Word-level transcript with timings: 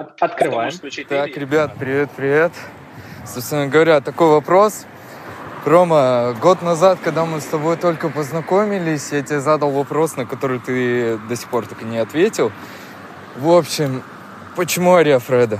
От- 0.00 0.22
Открываем. 0.22 0.72
Так, 1.08 1.36
ребят, 1.36 1.74
привет, 1.78 2.10
привет. 2.16 2.52
Собственно 3.26 3.66
говоря, 3.66 4.00
такой 4.00 4.28
вопрос. 4.28 4.86
Рома, 5.66 6.34
год 6.40 6.62
назад, 6.62 6.98
когда 7.04 7.26
мы 7.26 7.42
с 7.42 7.44
тобой 7.44 7.76
только 7.76 8.08
познакомились, 8.08 9.12
я 9.12 9.20
тебе 9.20 9.40
задал 9.40 9.70
вопрос, 9.70 10.16
на 10.16 10.24
который 10.24 10.58
ты 10.58 11.18
до 11.28 11.36
сих 11.36 11.48
пор 11.48 11.66
так 11.66 11.82
и 11.82 11.84
не 11.84 11.98
ответил. 11.98 12.50
В 13.36 13.50
общем, 13.50 14.02
почему 14.56 14.94
Ария 14.94 15.18
Фреда? 15.18 15.58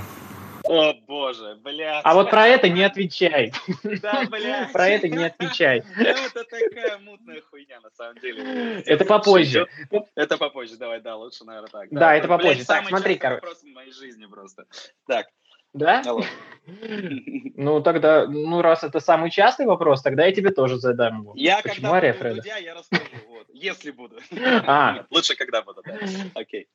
О, 0.71 0.95
боже, 1.09 1.57
бля. 1.57 2.01
А 2.05 2.15
вот 2.15 2.31
про 2.31 2.47
это 2.47 2.69
не 2.69 2.85
отвечай. 2.85 3.53
Да, 4.01 4.23
бля. 4.31 4.71
Про 4.73 4.87
это 4.89 5.09
не 5.09 5.25
отвечай. 5.25 5.83
Ну, 5.97 6.05
это 6.05 6.45
такая 6.45 6.99
мутная 6.99 7.43
хуйня, 7.51 7.81
на 7.81 7.91
самом 7.91 8.19
деле. 8.19 8.81
Это 8.87 9.05
попозже. 9.05 9.67
Это 10.15 10.39
попозже, 10.39 10.77
давай, 10.77 11.01
да, 11.01 11.17
лучше, 11.17 11.45
наверное, 11.45 11.71
так. 11.71 11.89
Да, 11.91 12.15
это 12.15 12.29
попозже. 12.29 12.65
Так, 12.65 12.87
смотри, 12.87 13.17
короче. 13.17 13.41
вопрос 13.41 13.65
моей 13.65 13.91
жизни 13.93 14.27
просто. 14.27 14.67
Так, 15.09 15.27
Да? 15.73 16.03
алло. 16.07 16.23
Ну, 17.57 17.83
тогда, 17.83 18.27
ну, 18.27 18.63
раз 18.63 18.85
это 18.85 19.01
самый 19.01 19.31
частый 19.31 19.67
вопрос, 19.67 20.03
тогда 20.03 20.25
я 20.25 20.33
тебе 20.33 20.51
тоже 20.51 20.79
задам 20.79 21.23
его. 21.23 21.33
Я 21.37 21.61
Почему 21.63 21.91
когда 21.91 22.13
буду 22.13 22.43
я 22.47 22.75
расскажу, 22.75 23.05
вот, 23.29 23.49
если 23.53 23.91
буду. 23.91 24.19
А. 24.67 25.05
Лучше, 25.11 25.35
когда 25.35 25.63
буду, 25.63 25.83
да. 25.85 25.99
Окей. 26.35 26.69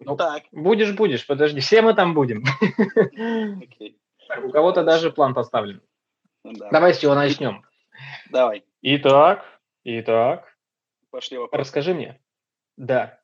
Ну, 0.00 0.16
Так, 0.16 0.44
Будешь, 0.52 0.94
будешь, 0.94 1.26
подожди, 1.26 1.60
все 1.60 1.82
мы 1.82 1.94
там 1.94 2.14
будем. 2.14 2.44
Так, 4.28 4.44
У 4.44 4.50
кого-то 4.50 4.84
даже 4.84 5.10
план 5.10 5.34
поставлен. 5.34 5.80
Ну 6.44 6.52
да. 6.52 6.70
Давай 6.70 6.94
с 6.94 6.98
чего 6.98 7.14
начнем. 7.14 7.64
Давай, 8.30 8.64
Итак, 8.82 9.44
итак, 9.84 10.56
пошли 11.10 11.38
вопрос. 11.38 11.58
расскажи 11.60 11.94
мне. 11.94 12.20
Да. 12.76 13.18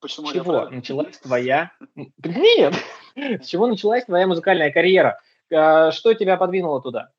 Почему 0.00 0.32
чего 0.32 0.68
началась 0.68 1.18
твоя... 1.18 1.72
Нет! 2.24 2.74
С 3.16 3.46
чего 3.46 3.66
началась 3.66 4.04
твоя 4.04 4.26
музыкальная 4.26 4.70
карьера? 4.70 5.18
А, 5.52 5.90
Что 5.92 6.14
тебя 6.14 6.36
подвинуло 6.36 6.80
туда? 6.82 7.10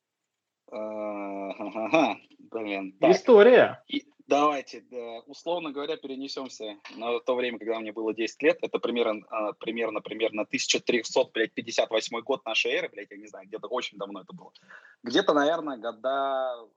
А, 0.71 1.49
ага, 1.51 2.17
Блин. 2.51 2.95
История. 3.01 3.83
И 3.87 4.05
давайте, 4.27 4.81
да, 4.81 5.19
условно 5.27 5.71
говоря, 5.71 5.97
перенесемся 5.97 6.77
на 6.95 7.19
то 7.19 7.35
время, 7.35 7.59
когда 7.59 7.79
мне 7.79 7.91
было 7.91 8.13
10 8.13 8.41
лет. 8.41 8.57
Это 8.61 8.79
примерно, 8.79 9.25
а, 9.29 9.53
примерно, 9.53 10.01
примерно 10.01 10.45
1358 10.45 12.21
год 12.21 12.45
нашей 12.45 12.71
эры, 12.71 12.89
блядь, 12.89 13.11
я 13.11 13.17
не 13.17 13.27
знаю, 13.27 13.47
где-то 13.47 13.67
очень 13.67 13.97
давно 13.97 14.21
это 14.21 14.33
было. 14.33 14.51
Где-то, 15.03 15.33
наверное, 15.33 15.77
года 15.77 16.67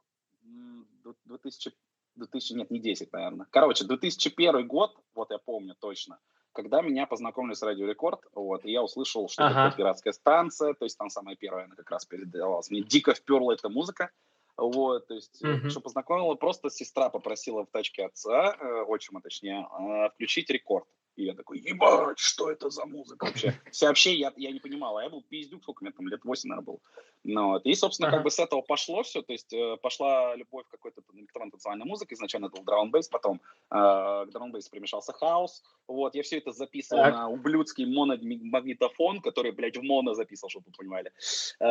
м, 0.44 0.86
2000, 1.24 1.72
2000, 2.16 2.52
нет, 2.54 2.70
не 2.70 2.80
10, 2.80 3.12
наверное. 3.12 3.46
Короче, 3.50 3.84
2001 3.84 4.66
год, 4.66 4.96
вот 5.14 5.30
я 5.30 5.38
помню 5.38 5.74
точно, 5.78 6.18
когда 6.52 6.82
меня 6.82 7.06
познакомили 7.06 7.54
с 7.54 7.62
Радио 7.62 7.86
Рекорд, 7.86 8.20
вот, 8.32 8.64
и 8.64 8.72
я 8.72 8.82
услышал, 8.82 9.28
что 9.28 9.44
Ага. 9.44 9.54
такое 9.54 9.76
пиратская 9.78 10.12
станция, 10.12 10.74
то 10.74 10.84
есть 10.84 10.98
там 10.98 11.10
самая 11.10 11.36
первая, 11.36 11.66
она 11.66 11.76
как 11.76 11.90
раз 11.90 12.04
передавалась. 12.04 12.70
Мне 12.70 12.82
дико 12.82 13.14
вперла 13.14 13.54
эта 13.54 13.68
музыка, 13.68 14.10
вот, 14.58 15.06
то 15.08 15.14
есть, 15.14 15.42
э, 15.42 15.56
Мгм. 15.56 15.68
что 15.68 15.80
познакомила, 15.80 16.34
просто 16.34 16.70
сестра 16.70 17.10
попросила 17.10 17.64
в 17.64 17.70
тачке 17.70 18.04
отца, 18.06 18.56
э, 18.60 18.82
отчима 18.82 19.20
точнее, 19.22 19.66
э, 19.70 20.10
включить 20.10 20.50
рекорд. 20.50 20.86
И 21.18 21.24
я 21.24 21.34
такой, 21.34 21.58
ебать, 21.58 22.20
что 22.20 22.48
это 22.48 22.70
за 22.70 22.86
музыка 22.86 23.24
вообще? 23.24 23.52
Вообще 23.82 24.14
я, 24.14 24.32
я 24.36 24.52
не 24.52 24.60
понимал, 24.60 24.98
а 24.98 25.02
я 25.02 25.10
был 25.10 25.20
пиздюк, 25.20 25.62
сколько 25.62 25.82
мне 25.82 25.92
там, 25.92 26.06
лет 26.06 26.24
8, 26.24 26.48
наверное, 26.48 26.64
был. 26.64 26.80
Ну, 27.24 27.48
вот. 27.48 27.66
И, 27.66 27.74
собственно, 27.74 28.08
Ага. 28.08 28.18
как 28.18 28.24
бы 28.24 28.30
с 28.30 28.38
этого 28.38 28.62
пошло 28.62 29.02
все, 29.02 29.22
то 29.22 29.32
есть 29.32 29.52
э, 29.52 29.76
пошла 29.82 30.36
любовь 30.36 30.66
к 30.68 30.70
какой-то 30.70 31.02
электронно-танцевальной 31.12 31.84
музыке, 31.84 32.14
изначально 32.14 32.46
это 32.46 32.56
был 32.56 32.64
драм 32.64 32.90
бейс 32.92 33.08
потом 33.08 33.40
э, 33.70 33.74
к 33.74 34.28
драм 34.30 34.52
бейсу 34.52 34.70
примешался 34.70 35.12
хаос, 35.12 35.64
вот, 35.88 36.14
я 36.14 36.22
все 36.22 36.38
это 36.38 36.52
записывал 36.52 37.02
Так. 37.02 37.14
на 37.14 37.28
ублюдский 37.28 37.86
мономагнитофон, 37.86 39.20
который, 39.20 39.52
блядь, 39.52 39.76
в 39.76 39.82
моно 39.82 40.14
записывал, 40.14 40.50
чтобы 40.50 40.66
вы 40.66 40.72
понимали, 40.72 41.12
э, 41.60 41.64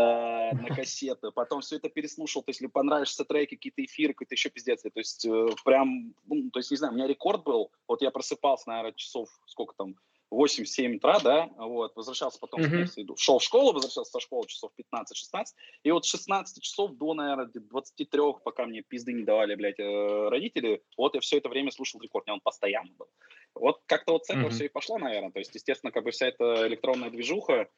на 0.69 0.75
кассеты. 0.75 1.31
Потом 1.31 1.61
все 1.61 1.77
это 1.77 1.87
переслушал, 1.87 2.41
то 2.41 2.49
есть, 2.49 2.59
если 2.59 2.71
понравишься 2.71 3.23
треки, 3.23 3.55
какие-то 3.55 3.85
эфиры, 3.85 4.13
какой-то 4.13 4.33
еще 4.35 4.49
пиздец. 4.49 4.81
То 4.81 4.89
есть, 4.95 5.25
э, 5.25 5.47
прям, 5.63 6.13
ну, 6.25 6.49
то 6.49 6.59
есть, 6.59 6.71
не 6.71 6.77
знаю, 6.77 6.93
у 6.93 6.95
меня 6.95 7.07
рекорд 7.07 7.43
был, 7.43 7.71
вот 7.87 8.01
я 8.01 8.09
просыпался, 8.11 8.69
наверное, 8.69 8.93
часов, 8.93 9.29
сколько 9.45 9.73
там, 9.77 9.95
8-7 10.29 10.97
утра, 10.97 11.19
да, 11.19 11.49
вот, 11.57 11.95
возвращался 11.95 12.39
потом, 12.39 12.61
Мгм. 12.61 12.85
в 12.85 12.97
иду, 12.97 13.15
шел 13.17 13.39
в 13.39 13.43
школу, 13.43 13.71
возвращался 13.71 14.11
со 14.11 14.19
школы 14.19 14.45
часов 14.47 14.71
15-16, 14.75 15.55
и 15.83 15.91
вот 15.91 16.05
с 16.05 16.09
16 16.09 16.61
часов 16.61 16.91
до, 16.97 17.13
наверное, 17.13 17.45
где-то 17.45 17.67
23, 17.67 18.21
пока 18.43 18.65
мне 18.65 18.81
пизды 18.81 19.13
не 19.13 19.23
давали, 19.23 19.55
блядь, 19.55 19.79
э, 19.79 20.29
родители, 20.29 20.83
вот 20.97 21.15
я 21.15 21.21
все 21.21 21.37
это 21.37 21.47
время 21.49 21.71
слушал 21.71 22.01
рекорд, 22.01 22.27
у 22.29 22.33
он 22.33 22.41
постоянно 22.41 22.93
был. 22.97 23.07
Вот 23.55 23.79
как-то 23.85 24.13
вот 24.13 24.25
с 24.25 24.29
этого 24.29 24.49
Мгм. 24.49 24.51
все 24.51 24.65
и 24.65 24.69
пошло, 24.69 24.97
наверное, 24.97 25.31
то 25.31 25.39
есть, 25.39 25.55
естественно, 25.55 25.91
как 25.91 26.03
бы 26.03 26.11
вся 26.11 26.27
эта 26.27 26.67
электронная 26.67 27.09
движуха, 27.09 27.69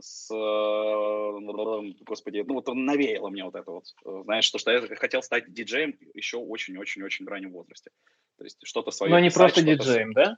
с, 0.00 0.30
э, 0.32 1.94
господи, 2.04 2.44
ну 2.46 2.54
вот 2.54 2.68
он 2.68 2.84
навеяло 2.84 3.30
мне 3.30 3.44
вот 3.44 3.54
это 3.54 3.70
вот, 3.70 3.84
э, 4.04 4.22
знаешь, 4.24 4.44
что, 4.44 4.58
что 4.58 4.70
я 4.70 4.80
хотел 4.96 5.22
стать 5.22 5.52
диджеем 5.52 5.98
еще 6.14 6.36
очень-очень-очень 6.36 7.24
в 7.24 7.28
раннем 7.28 7.52
возрасте. 7.52 7.90
То 8.38 8.44
есть 8.44 8.58
что-то 8.64 8.90
свое 8.90 9.12
Но 9.12 9.20
не 9.20 9.28
писать, 9.28 9.54
просто 9.54 9.62
диджеем, 9.62 10.12
да? 10.12 10.36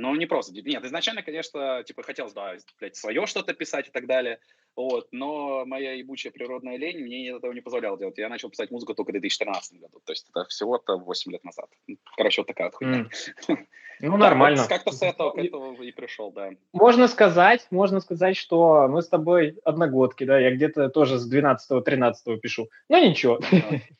Ну, 0.00 0.14
не 0.14 0.26
просто. 0.26 0.52
Нет, 0.52 0.84
изначально, 0.84 1.22
конечно, 1.22 1.82
типа, 1.84 2.02
хотелось, 2.02 2.32
да, 2.32 2.54
блядь, 2.78 2.96
свое 2.96 3.26
что-то 3.26 3.54
писать 3.54 3.88
и 3.88 3.90
так 3.90 4.06
далее. 4.06 4.40
Вот, 4.76 5.08
но 5.10 5.64
моя 5.64 5.92
ебучая 5.94 6.30
природная 6.32 6.76
лень 6.76 6.98
мне 6.98 7.30
этого 7.30 7.52
не 7.52 7.62
позволяла 7.62 7.98
делать. 7.98 8.18
Я 8.18 8.28
начал 8.28 8.50
писать 8.50 8.70
музыку 8.70 8.94
только 8.94 9.08
в 9.08 9.12
2013 9.12 9.80
году. 9.80 10.00
То 10.04 10.12
есть 10.12 10.26
это 10.30 10.44
всего-то 10.48 10.98
8 10.98 11.32
лет 11.32 11.42
назад. 11.44 11.70
Короче, 12.16 12.42
вот 12.42 12.46
такая 12.46 12.68
вот 12.68 12.74
хуйня. 12.74 13.06
Ну, 13.98 14.18
нормально. 14.18 14.60
вот 14.60 14.68
Как-то 14.68 14.92
с 14.92 15.00
этого, 15.00 15.30
к 15.30 15.38
И- 15.38 15.46
этому 15.46 15.72
и 15.82 15.90
пришел, 15.90 16.30
да. 16.30 16.50
Можно 16.74 17.08
сказать, 17.08 17.66
можно 17.70 18.00
сказать, 18.00 18.36
что 18.36 18.88
мы 18.88 19.00
с 19.00 19.08
тобой 19.08 19.56
одногодки, 19.64 20.24
да, 20.24 20.38
я 20.38 20.50
где-то 20.54 20.90
тоже 20.90 21.18
с 21.18 21.26
12-13 21.32 22.36
пишу. 22.36 22.68
Ну, 22.90 23.02
ничего. 23.02 23.40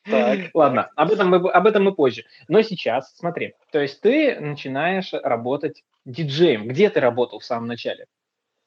Так. 0.05 0.51
Ладно, 0.55 0.91
об 0.97 1.13
этом, 1.13 1.31
мы, 1.31 1.51
об 1.51 1.67
этом 1.67 1.85
мы 1.85 1.95
позже. 1.95 2.27
Но 2.47 2.61
сейчас, 2.61 3.17
смотри, 3.17 3.55
то 3.73 3.81
есть 3.81 4.03
ты 4.03 4.39
начинаешь 4.39 5.15
работать 5.15 5.83
диджеем. 6.05 6.69
Где 6.69 6.91
ты 6.91 7.01
работал 7.01 7.39
в 7.39 7.45
самом 7.47 7.67
начале? 7.67 8.07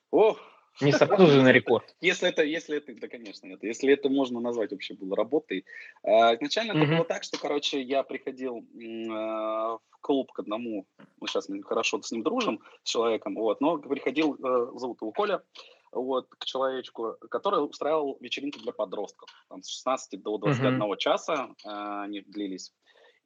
Ох, 0.10 0.40
Не 0.82 0.92
сразу 0.92 1.28
же 1.28 1.42
на 1.42 1.52
рекорд. 1.52 1.96
Если 2.02 2.30
это, 2.30 2.44
если 2.44 2.78
это, 2.78 2.94
да, 2.96 3.08
конечно, 3.08 3.48
это, 3.48 3.68
если 3.68 3.92
это 3.94 4.10
можно 4.10 4.40
назвать 4.40 4.72
вообще 4.72 4.94
было 4.94 5.16
работой. 5.16 5.66
А, 6.04 6.36
изначально 6.36 6.72
это 6.72 6.92
было 6.92 7.06
так, 7.06 7.24
что, 7.24 7.38
короче, 7.38 7.82
я 7.82 8.04
приходил 8.04 8.60
э, 8.60 9.10
в 9.10 9.82
клуб 10.02 10.32
к 10.32 10.40
одному, 10.40 10.86
мы 11.20 11.28
сейчас 11.28 11.48
хорошо 11.66 12.02
с 12.02 12.12
ним 12.12 12.24
дружим, 12.24 12.62
с 12.84 12.90
человеком, 12.90 13.36
вот, 13.36 13.62
но 13.62 13.78
приходил, 13.78 14.36
э, 14.36 14.72
зовут 14.78 15.02
его 15.02 15.12
Коля, 15.12 15.42
вот, 15.92 16.28
к 16.30 16.46
человечку, 16.46 17.16
который 17.30 17.64
устраивал 17.64 18.18
вечеринки 18.22 18.60
для 18.60 18.72
подростков, 18.72 19.30
там, 19.50 19.62
с 19.64 19.70
16 19.70 20.22
до 20.22 20.38
21 20.38 20.98
часа 20.98 21.50
э, 21.66 21.70
они 22.04 22.22
длились. 22.22 22.74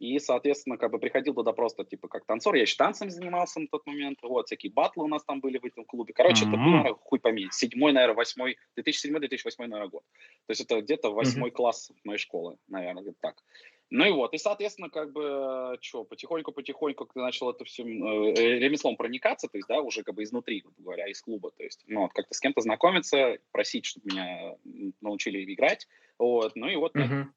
И, 0.04 0.20
соответственно, 0.20 0.78
как 0.78 0.92
бы 0.92 1.00
приходил 1.00 1.34
туда 1.34 1.54
просто, 1.54 1.86
типа, 1.86 2.10
как 2.10 2.26
танцор. 2.26 2.56
Я 2.56 2.64
еще 2.64 2.76
танцами 2.76 3.08
занимался 3.08 3.62
на 3.62 3.68
тот 3.68 3.86
момент. 3.86 4.20
Вот, 4.22 4.48
всякие 4.48 4.70
батлы 4.70 5.06
у 5.06 5.08
нас 5.08 5.24
там 5.24 5.40
были 5.40 5.58
в 5.60 5.66
этом 5.66 5.86
клубе. 5.86 6.14
Короче, 6.14 6.44
это 6.44 6.58
был, 6.58 6.72
наверное, 6.72 6.94
хуй 6.96 7.20
пойми. 7.20 7.48
Седьмой, 7.52 7.94
наверное, 7.94 8.18
восьмой, 8.18 8.58
2007-2008, 8.78 9.54
наверное, 9.60 9.88
год. 9.88 10.04
То 10.46 10.52
есть 10.52 10.60
это 10.60 10.82
где-то 10.82 11.10
восьмой 11.12 11.52
класс 11.52 11.90
моей 12.04 12.20
школы, 12.20 12.58
наверное, 12.68 13.02
где-то 13.02 13.18
так. 13.22 13.44
Ну 13.92 14.06
и 14.06 14.12
вот, 14.12 14.34
и, 14.34 14.38
соответственно, 14.38 14.90
как 14.90 15.14
бы, 15.14 15.78
что, 15.80 16.04
потихоньку-потихоньку 16.04 17.06
ты 17.06 17.20
начал 17.20 17.52
это 17.52 17.64
всем 17.64 17.88
э, 18.04 18.34
ремеслом 18.34 18.98
проникаться, 18.98 19.48
то 19.48 19.58
есть, 19.58 19.68
да, 19.70 19.82
уже 19.82 20.04
как 20.04 20.16
бы 20.16 20.24
изнутри, 20.24 20.62
грубо 20.62 20.82
говоря, 20.82 21.08
из 21.08 21.22
клуба, 21.22 21.52
то 21.52 21.64
есть, 21.64 21.84
ну, 21.86 22.02
вот, 22.02 22.12
как-то 22.12 22.34
с 22.34 22.40
кем-то 22.40 22.62
знакомиться, 22.62 23.38
просить, 23.52 23.86
чтобы 23.86 24.08
меня 24.12 24.56
научили 25.00 25.54
играть, 25.54 25.88
вот, 26.18 26.56
ну 26.56 26.68
и 26.70 26.76
вот 26.76 26.96
Мгм. 26.96 27.34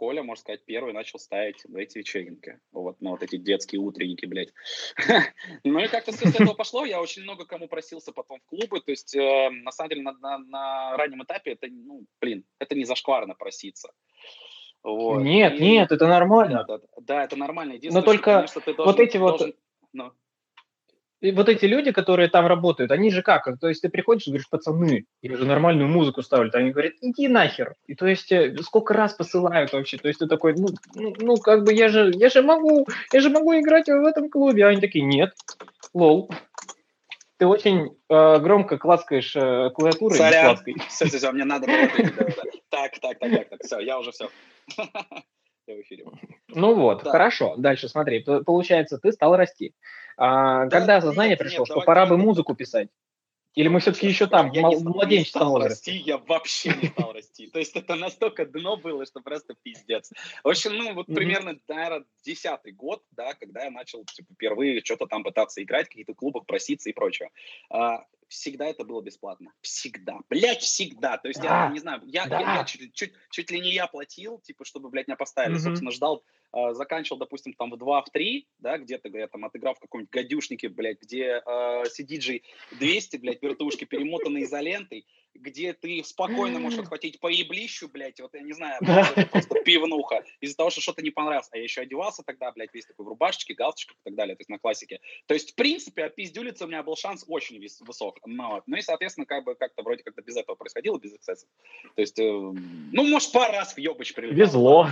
Коля, 0.00 0.22
можно 0.22 0.40
сказать, 0.40 0.64
первый 0.64 0.94
начал 0.94 1.18
ставить 1.18 1.62
эти 1.76 1.98
вечеринки. 1.98 2.58
Вот, 2.72 3.02
на 3.02 3.10
вот 3.10 3.22
эти 3.22 3.36
детские 3.36 3.82
утренники, 3.82 4.24
блядь. 4.24 4.48
Ну 5.62 5.78
и 5.78 5.88
как-то 5.88 6.10
с 6.12 6.22
этого 6.22 6.54
пошло. 6.54 6.86
Я 6.86 7.02
очень 7.02 7.22
много 7.22 7.44
кому 7.44 7.68
просился 7.68 8.10
потом 8.10 8.40
в 8.40 8.46
клубы. 8.46 8.80
То 8.80 8.92
есть, 8.92 9.14
э, 9.14 9.50
на 9.50 9.70
самом 9.70 9.90
деле, 9.90 10.00
на, 10.00 10.96
раннем 10.96 11.22
этапе 11.22 11.52
это, 11.52 11.66
ну, 11.70 12.06
блин, 12.18 12.46
это 12.58 12.74
не 12.76 12.84
зашкварно 12.86 13.34
проситься. 13.34 13.92
Вот. 14.82 15.20
Нет, 15.20 15.60
И- 15.60 15.62
нет, 15.62 15.92
это 15.92 16.06
нормально. 16.06 16.64
Да, 16.66 16.80
да, 16.98 17.24
это 17.24 17.36
нормально. 17.36 17.78
Но 17.90 18.00
только 18.00 18.36
конечно, 18.36 18.62
ты 18.62 18.72
вот 18.72 18.98
эти 19.00 19.18
вот- 19.18 19.38
должен- 19.38 19.54
ну, 19.92 20.12
вот 21.22 21.48
эти 21.48 21.66
люди, 21.66 21.92
которые 21.92 22.28
там 22.28 22.46
работают, 22.46 22.90
они 22.90 23.10
же 23.10 23.22
как? 23.22 23.48
То 23.60 23.68
есть 23.68 23.82
ты 23.82 23.88
приходишь 23.88 24.26
и 24.26 24.30
говоришь, 24.30 24.48
пацаны, 24.48 25.04
я 25.22 25.36
же 25.36 25.44
нормальную 25.44 25.88
музыку 25.88 26.22
ставлю. 26.22 26.50
Они 26.54 26.70
говорят, 26.70 26.94
иди 27.02 27.28
нахер. 27.28 27.74
И 27.86 27.94
то 27.94 28.06
есть 28.06 28.32
э, 28.32 28.56
сколько 28.62 28.94
раз 28.94 29.12
посылают 29.12 29.72
вообще. 29.72 29.98
То 29.98 30.08
есть 30.08 30.20
ты 30.20 30.26
такой, 30.26 30.54
ну, 30.54 30.68
ну, 30.94 31.14
ну, 31.18 31.36
как 31.36 31.64
бы 31.64 31.74
я 31.74 31.88
же, 31.88 32.10
я 32.14 32.30
же 32.30 32.42
могу, 32.42 32.86
я 33.12 33.20
же 33.20 33.28
могу 33.28 33.52
играть 33.54 33.88
в 33.88 34.04
этом 34.04 34.30
клубе. 34.30 34.64
А 34.64 34.68
они 34.68 34.80
такие, 34.80 35.04
нет, 35.04 35.34
лол. 35.92 36.30
Ты 37.36 37.46
очень 37.46 37.96
э, 38.08 38.38
громко 38.38 38.78
клацкаешь 38.78 39.34
э, 39.36 39.70
клавиатурой. 39.70 40.18
Сорян. 40.18 40.58
все, 40.88 41.06
все, 41.06 41.18
все, 41.18 41.32
мне 41.32 41.44
надо 41.44 41.66
было. 41.66 41.88
Так, 42.70 42.98
так, 43.00 43.18
так, 43.18 43.18
так, 43.18 43.48
так, 43.48 43.60
все, 43.62 43.78
я 43.80 43.98
уже 43.98 44.12
все. 44.12 44.28
Я 45.70 45.76
в 45.76 45.80
эфире. 45.82 46.04
Ну 46.48 46.74
вот, 46.74 47.04
Да. 47.04 47.10
хорошо. 47.12 47.54
Дальше 47.56 47.88
смотри, 47.88 48.24
получается, 48.24 48.98
ты 48.98 49.12
стал 49.12 49.36
расти. 49.36 49.72
А, 50.16 50.64
Да, 50.64 50.78
когда 50.78 50.94
нет, 50.94 51.04
осознание 51.04 51.30
нет, 51.30 51.38
пришло, 51.38 51.64
что 51.64 51.74
давай 51.74 51.86
пора 51.86 52.06
бы 52.06 52.16
музыку 52.16 52.54
писать? 52.54 52.88
Или 53.54 53.66
мы 53.68 53.80
все-таки 53.80 54.06
еще 54.06 54.28
там, 54.28 54.52
я 54.52 54.62
в 54.62 54.84
младенческом 54.84 55.48
возрасте? 55.48 55.90
расти, 55.90 56.02
я 56.06 56.18
вообще 56.18 56.72
не 56.80 56.88
стал 56.88 57.12
расти. 57.12 57.48
То 57.48 57.58
есть 57.58 57.74
это 57.76 57.96
настолько 57.96 58.46
дно 58.46 58.76
было, 58.76 59.04
что 59.06 59.20
просто 59.20 59.54
пиздец. 59.60 60.12
В 60.44 60.48
общем, 60.48 60.76
ну 60.76 60.94
вот 60.94 61.06
примерно, 61.06 61.58
наверное, 61.66 62.04
десятый 62.24 62.72
год, 62.72 63.02
да, 63.10 63.34
когда 63.34 63.64
я 63.64 63.70
начал 63.70 64.04
типа, 64.04 64.34
впервые 64.34 64.82
что-то 64.84 65.06
там 65.06 65.24
пытаться 65.24 65.62
играть, 65.62 65.86
в 65.86 65.90
каких-то 65.90 66.14
клубах 66.14 66.46
проситься 66.46 66.90
и 66.90 66.92
прочее. 66.92 67.30
Всегда 68.30 68.66
это 68.66 68.84
было 68.84 69.02
бесплатно. 69.02 69.52
Всегда. 69.60 70.20
Блять, 70.28 70.62
всегда. 70.62 71.18
То 71.18 71.26
есть 71.26 71.42
я 71.42 71.50
Да. 71.50 71.68
не 71.70 71.80
знаю, 71.80 72.00
я, 72.06 72.26
Да. 72.26 72.40
я- 72.40 72.54
я 72.58 72.64
чуть, 72.64 72.94
чуть, 72.94 73.12
чуть 73.32 73.50
ли 73.50 73.58
не 73.60 73.72
я 73.72 73.88
платил, 73.88 74.38
типа, 74.38 74.64
чтобы, 74.64 74.88
блядь, 74.88 75.08
меня 75.08 75.16
поставили. 75.16 75.54
Мгм. 75.54 75.60
Собственно, 75.64 75.90
ждал, 75.90 76.22
а, 76.52 76.72
заканчивал, 76.72 77.18
допустим, 77.18 77.54
там 77.54 77.72
в 77.72 77.76
2, 77.76 78.02
в 78.02 78.10
3, 78.10 78.46
да, 78.60 78.78
где-то, 78.78 79.08
я 79.08 79.26
там 79.26 79.44
отыграл 79.44 79.74
в 79.74 79.80
каком-нибудь 79.80 80.12
гадюшнике, 80.12 80.68
блядь, 80.68 81.00
где 81.02 81.42
а, 81.44 81.82
CDJ 81.86 82.42
200, 82.78 83.16
блядь, 83.16 83.42
вертушки 83.42 83.84
перемотаны 83.84 84.44
изолентой, 84.44 85.06
где 85.34 85.72
ты 85.72 86.02
спокойно 86.04 86.58
можешь 86.58 86.78
отхватить 86.78 87.20
по 87.20 87.28
еблищу, 87.28 87.88
блядь, 87.88 88.20
вот 88.20 88.34
я 88.34 88.40
не 88.40 88.52
знаю, 88.52 88.78
просто 89.30 89.60
пивнуха, 89.60 90.24
из-за 90.40 90.56
того, 90.56 90.70
что 90.70 90.80
что-то 90.80 91.02
не 91.02 91.10
понравилось. 91.10 91.48
А 91.52 91.56
я 91.56 91.62
еще 91.62 91.82
одевался 91.82 92.22
тогда, 92.22 92.52
блядь, 92.52 92.74
весь 92.74 92.86
такой 92.86 93.06
в 93.06 93.08
рубашечке, 93.08 93.54
галстучках 93.54 93.96
и 93.96 94.10
так 94.10 94.14
далее, 94.14 94.36
то 94.36 94.40
есть 94.40 94.50
на 94.50 94.58
классике. 94.58 95.00
То 95.26 95.34
есть, 95.34 95.52
в 95.52 95.54
принципе, 95.54 96.04
опиздюлиться 96.04 96.64
у 96.64 96.68
меня 96.68 96.82
был 96.82 96.96
шанс 96.96 97.24
очень 97.26 97.60
высок. 97.80 98.18
Но, 98.26 98.62
ну 98.66 98.76
и, 98.76 98.82
соответственно, 98.82 99.26
как 99.26 99.44
бы 99.44 99.54
как-то 99.54 99.82
вроде 99.82 100.02
как-то 100.02 100.22
без 100.22 100.36
этого 100.36 100.56
происходило, 100.56 100.98
без 100.98 101.14
эксцессов. 101.14 101.48
То 101.94 102.00
есть, 102.00 102.18
э, 102.18 102.22
ну, 102.22 103.04
может, 103.04 103.32
пару 103.32 103.52
раз 103.52 103.74
в 103.74 103.78
ёбыч 103.78 104.14
прилетал. 104.14 104.36
Везло. 104.36 104.88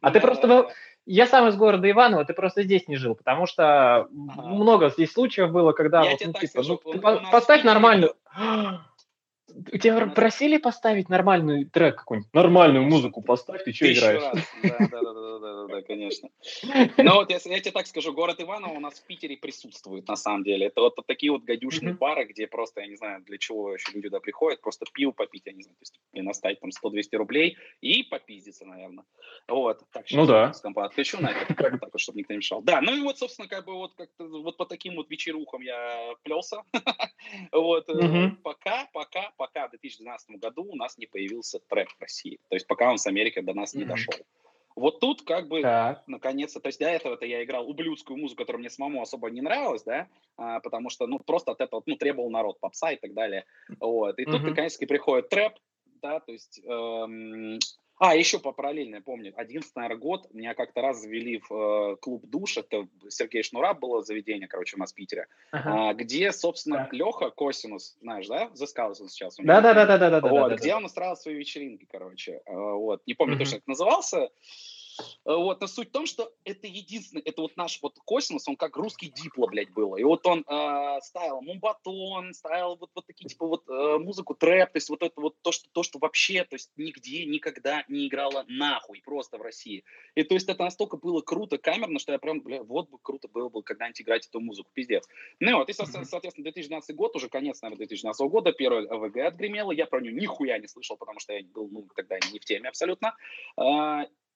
А 0.00 0.10
ты 0.10 0.20
просто 0.20 0.46
был- 0.46 0.62
да. 0.64 0.74
Я 1.06 1.26
сам 1.26 1.48
из 1.48 1.56
города 1.56 1.90
Иваново, 1.90 2.24
ты 2.24 2.34
просто 2.34 2.62
здесь 2.62 2.86
не 2.86 2.96
жил, 2.96 3.14
потому 3.14 3.46
что 3.46 4.08
много 4.10 4.90
здесь 4.90 5.12
случаев 5.12 5.50
было, 5.50 5.72
когда 5.72 6.04
Я 6.04 6.16
тебе 6.16 6.28
ну, 6.28 6.32
так 6.34 6.42
типа, 6.42 6.50
скажу, 6.50 6.80
ну, 6.84 6.90
у- 6.90 6.92
ты 6.92 6.98
у 6.98 7.00
по- 7.00 7.20
нас 7.20 7.28
в 7.28 7.30
поставь 7.30 7.64
нормальную... 7.64 8.14
У 9.72 9.78
тебя 9.78 10.06
просили 10.06 10.58
поставить 10.58 11.08
нормальный 11.08 11.64
трек 11.64 11.96
какой-нибудь? 11.96 12.32
Нормальную 12.32 12.84
музыку 12.84 13.22
поставь, 13.22 13.64
ты 13.64 13.72
что 13.72 13.92
играешь? 13.92 14.22
раз. 14.22 14.38
Да, 14.62 14.78
да, 14.78 15.00
да, 15.02 15.12
да, 15.12 15.38
да, 15.38 15.38
да, 15.38 15.66
да, 15.66 15.82
конечно. 15.82 16.28
Ну 16.96 17.14
вот 17.14 17.30
если 17.30 17.50
я 17.50 17.60
тебе 17.60 17.72
так 17.72 17.86
скажу, 17.86 18.12
город 18.12 18.40
Иваново 18.40 18.72
у 18.72 18.80
нас 18.80 19.00
в 19.00 19.06
Питере 19.06 19.36
присутствует 19.36 20.06
на 20.08 20.16
самом 20.16 20.44
деле. 20.44 20.66
Это 20.66 20.80
вот 20.80 20.96
такие 21.06 21.32
вот 21.32 21.44
гадюшные 21.44 21.94
бары, 21.94 22.24
где 22.24 22.46
просто, 22.46 22.80
я 22.80 22.86
не 22.86 22.96
знаю, 22.96 23.22
для 23.22 23.38
чего 23.38 23.74
еще 23.74 23.92
люди 23.92 24.08
туда 24.08 24.20
приходят, 24.20 24.60
просто 24.60 24.86
пиво 24.92 25.12
попить, 25.12 25.42
я 25.46 25.52
не 25.52 25.62
знаю, 25.62 25.76
то 25.76 25.82
есть 25.82 26.00
и 26.12 26.22
наставить 26.22 26.60
там 26.60 26.70
100-200 26.70 27.16
рублей 27.16 27.56
и 27.80 28.02
попиздиться, 28.02 28.64
наверное. 28.66 29.04
Вот. 29.48 29.82
Так, 29.92 30.06
Ну 30.10 30.26
да. 30.26 30.52
отключу 30.74 31.20
на 31.20 31.30
это, 31.30 31.54
так 31.54 31.80
вот, 31.80 32.00
чтобы 32.00 32.18
никто 32.18 32.32
не 32.34 32.38
мешал. 32.38 32.62
Да, 32.62 32.80
ну 32.80 32.94
и 32.94 33.00
вот, 33.00 33.18
собственно, 33.18 33.48
как 33.48 33.64
бы 33.64 33.74
вот 33.74 33.94
как-то 33.94 34.24
вот 34.24 34.56
по 34.56 34.66
таким 34.66 34.96
вот 34.96 35.10
вечерухам 35.10 35.62
я 35.62 36.14
плелся. 36.22 36.62
Вот. 37.52 37.88
э. 37.88 38.30
Пока, 38.42 38.88
пока, 38.92 39.32
пока 39.40 39.68
в 39.68 39.70
2012 39.70 40.36
году 40.36 40.64
у 40.64 40.76
нас 40.76 40.98
не 40.98 41.06
появился 41.06 41.60
трэп 41.60 41.88
в 41.88 42.00
России. 42.02 42.38
То 42.50 42.56
есть 42.56 42.66
пока 42.66 42.90
он 42.90 42.98
с 42.98 43.06
Америки 43.06 43.40
до 43.40 43.54
нас 43.54 43.72
не 43.72 43.84
Мгм. 43.84 43.92
дошел. 43.92 44.14
Вот 44.76 45.00
тут 45.00 45.22
как 45.22 45.48
бы 45.48 45.62
Так. 45.62 46.02
наконец-то, 46.06 46.60
то 46.60 46.66
есть 46.68 46.78
до 46.78 46.90
этого-то 46.90 47.24
я 47.24 47.42
играл 47.42 47.66
ублюдскую 47.66 48.18
музыку, 48.18 48.42
которая 48.42 48.60
мне 48.60 48.68
самому 48.68 49.00
особо 49.00 49.30
не 49.30 49.40
нравилась, 49.40 49.82
да, 49.82 50.08
а, 50.36 50.60
потому 50.60 50.90
что, 50.90 51.06
ну, 51.06 51.18
просто 51.18 51.52
от 51.52 51.62
этого, 51.62 51.82
ну, 51.86 51.96
требовал 51.96 52.30
народ, 52.30 52.60
попса 52.60 52.92
и 52.92 52.96
так 52.96 53.14
далее, 53.14 53.46
вот, 53.80 54.18
и 54.18 54.26
тут, 54.26 54.42
Мгм. 54.42 54.50
наконец-таки, 54.50 54.84
приходит 54.84 55.30
трэп, 55.30 55.54
да, 56.02 56.20
то 56.20 56.32
есть, 56.32 56.60
эм, 56.64 57.58
а, 58.00 58.16
еще 58.16 58.38
по 58.38 58.52
параллельно, 58.52 58.96
я 58.96 59.00
помню, 59.02 59.32
11 59.36 59.76
наверное, 59.76 59.98
год, 59.98 60.26
меня 60.32 60.54
как-то 60.54 60.80
раз 60.80 61.00
завели 61.02 61.40
в 61.48 61.52
э, 61.52 61.96
клуб 62.00 62.26
душ, 62.26 62.56
это 62.56 62.88
Сергей 63.10 63.42
Шнура 63.42 63.74
было 63.74 64.02
заведение, 64.02 64.48
короче, 64.48 64.76
у 64.76 64.80
нас 64.80 64.92
в 64.92 64.94
Питере, 64.94 65.26
Ага. 65.52 65.90
а, 65.90 65.94
где, 65.94 66.32
собственно, 66.32 66.78
Так. 66.78 66.92
Леха 66.94 67.30
Косинус, 67.30 67.96
знаешь, 68.00 68.26
да, 68.26 68.48
взыскался 68.48 69.06
сейчас 69.08 69.38
у 69.38 69.42
него. 69.42 69.52
Да-да-да-да-да-да. 69.52 70.28
Вот, 70.30 70.52
где 70.58 70.74
он 70.74 70.86
устраивал 70.86 71.16
свои 71.16 71.34
вечеринки, 71.34 71.86
короче. 71.90 72.40
А, 72.46 72.52
Вот, 72.52 73.02
не 73.06 73.14
помню 73.14 73.34
Мгм. 73.34 73.44
точно, 73.44 73.58
как 73.58 73.66
назывался. 73.68 74.30
А, 75.24 75.36
Вот, 75.36 75.60
но 75.60 75.66
суть 75.66 75.88
в 75.88 75.92
том, 75.92 76.06
что 76.06 76.32
это 76.44 76.66
единственный, 76.66 77.22
это 77.22 77.42
вот 77.42 77.56
наш 77.56 77.80
вот 77.82 77.98
Косинус, 78.04 78.48
он 78.48 78.56
как 78.56 78.76
русский 78.76 79.08
дипло, 79.08 79.46
блядь, 79.46 79.70
было. 79.70 79.96
И 79.96 80.04
вот 80.04 80.26
он 80.26 80.40
э, 80.40 80.98
ставил 81.02 81.40
мумбатон, 81.42 82.34
ставил 82.34 82.76
вот, 82.76 82.90
вот 82.94 83.06
такие, 83.06 83.28
типа, 83.28 83.46
вот 83.46 83.68
э, 83.68 83.98
музыку, 83.98 84.34
трэп, 84.34 84.72
то 84.72 84.76
есть 84.76 84.88
вот 84.88 85.02
это 85.02 85.20
вот 85.20 85.36
то 85.42 85.52
что, 85.52 85.68
то, 85.72 85.82
что 85.82 85.98
вообще, 85.98 86.44
то 86.44 86.56
есть 86.56 86.70
нигде, 86.76 87.24
никогда 87.26 87.84
не 87.88 88.08
играло 88.08 88.44
нахуй 88.48 89.00
просто 89.04 89.38
в 89.38 89.42
России. 89.42 89.84
И 90.14 90.22
то 90.22 90.34
есть 90.34 90.48
это 90.48 90.62
настолько 90.62 90.96
было 90.96 91.20
круто, 91.20 91.58
камерно, 91.58 91.98
что 91.98 92.12
я 92.12 92.18
прям, 92.18 92.40
бля, 92.40 92.62
вот 92.62 92.90
бы 92.90 92.98
круто 92.98 93.28
было 93.28 93.48
бы 93.48 93.62
когда-нибудь 93.62 94.00
играть 94.00 94.26
эту 94.26 94.40
музыку, 94.40 94.70
пиздец. 94.72 95.06
Ну 95.38 95.56
вот, 95.56 95.68
и, 95.68 95.72
соответственно, 95.72 96.44
2012 96.44 96.94
год, 96.96 97.16
уже 97.16 97.28
конец, 97.28 97.62
наверное, 97.62 97.78
2012 97.78 98.26
года, 98.28 98.52
первый 98.52 98.86
АВГ 98.86 99.16
отгремело, 99.18 99.72
я 99.72 99.86
про 99.86 100.00
нее 100.00 100.12
нихуя 100.12 100.58
не 100.58 100.68
слышал, 100.68 100.96
потому 100.96 101.20
что 101.20 101.32
я 101.32 101.42
был, 101.44 101.68
ну, 101.70 101.88
тогда 101.94 102.18
не 102.32 102.38
в 102.38 102.44
теме 102.44 102.68
абсолютно. 102.68 103.14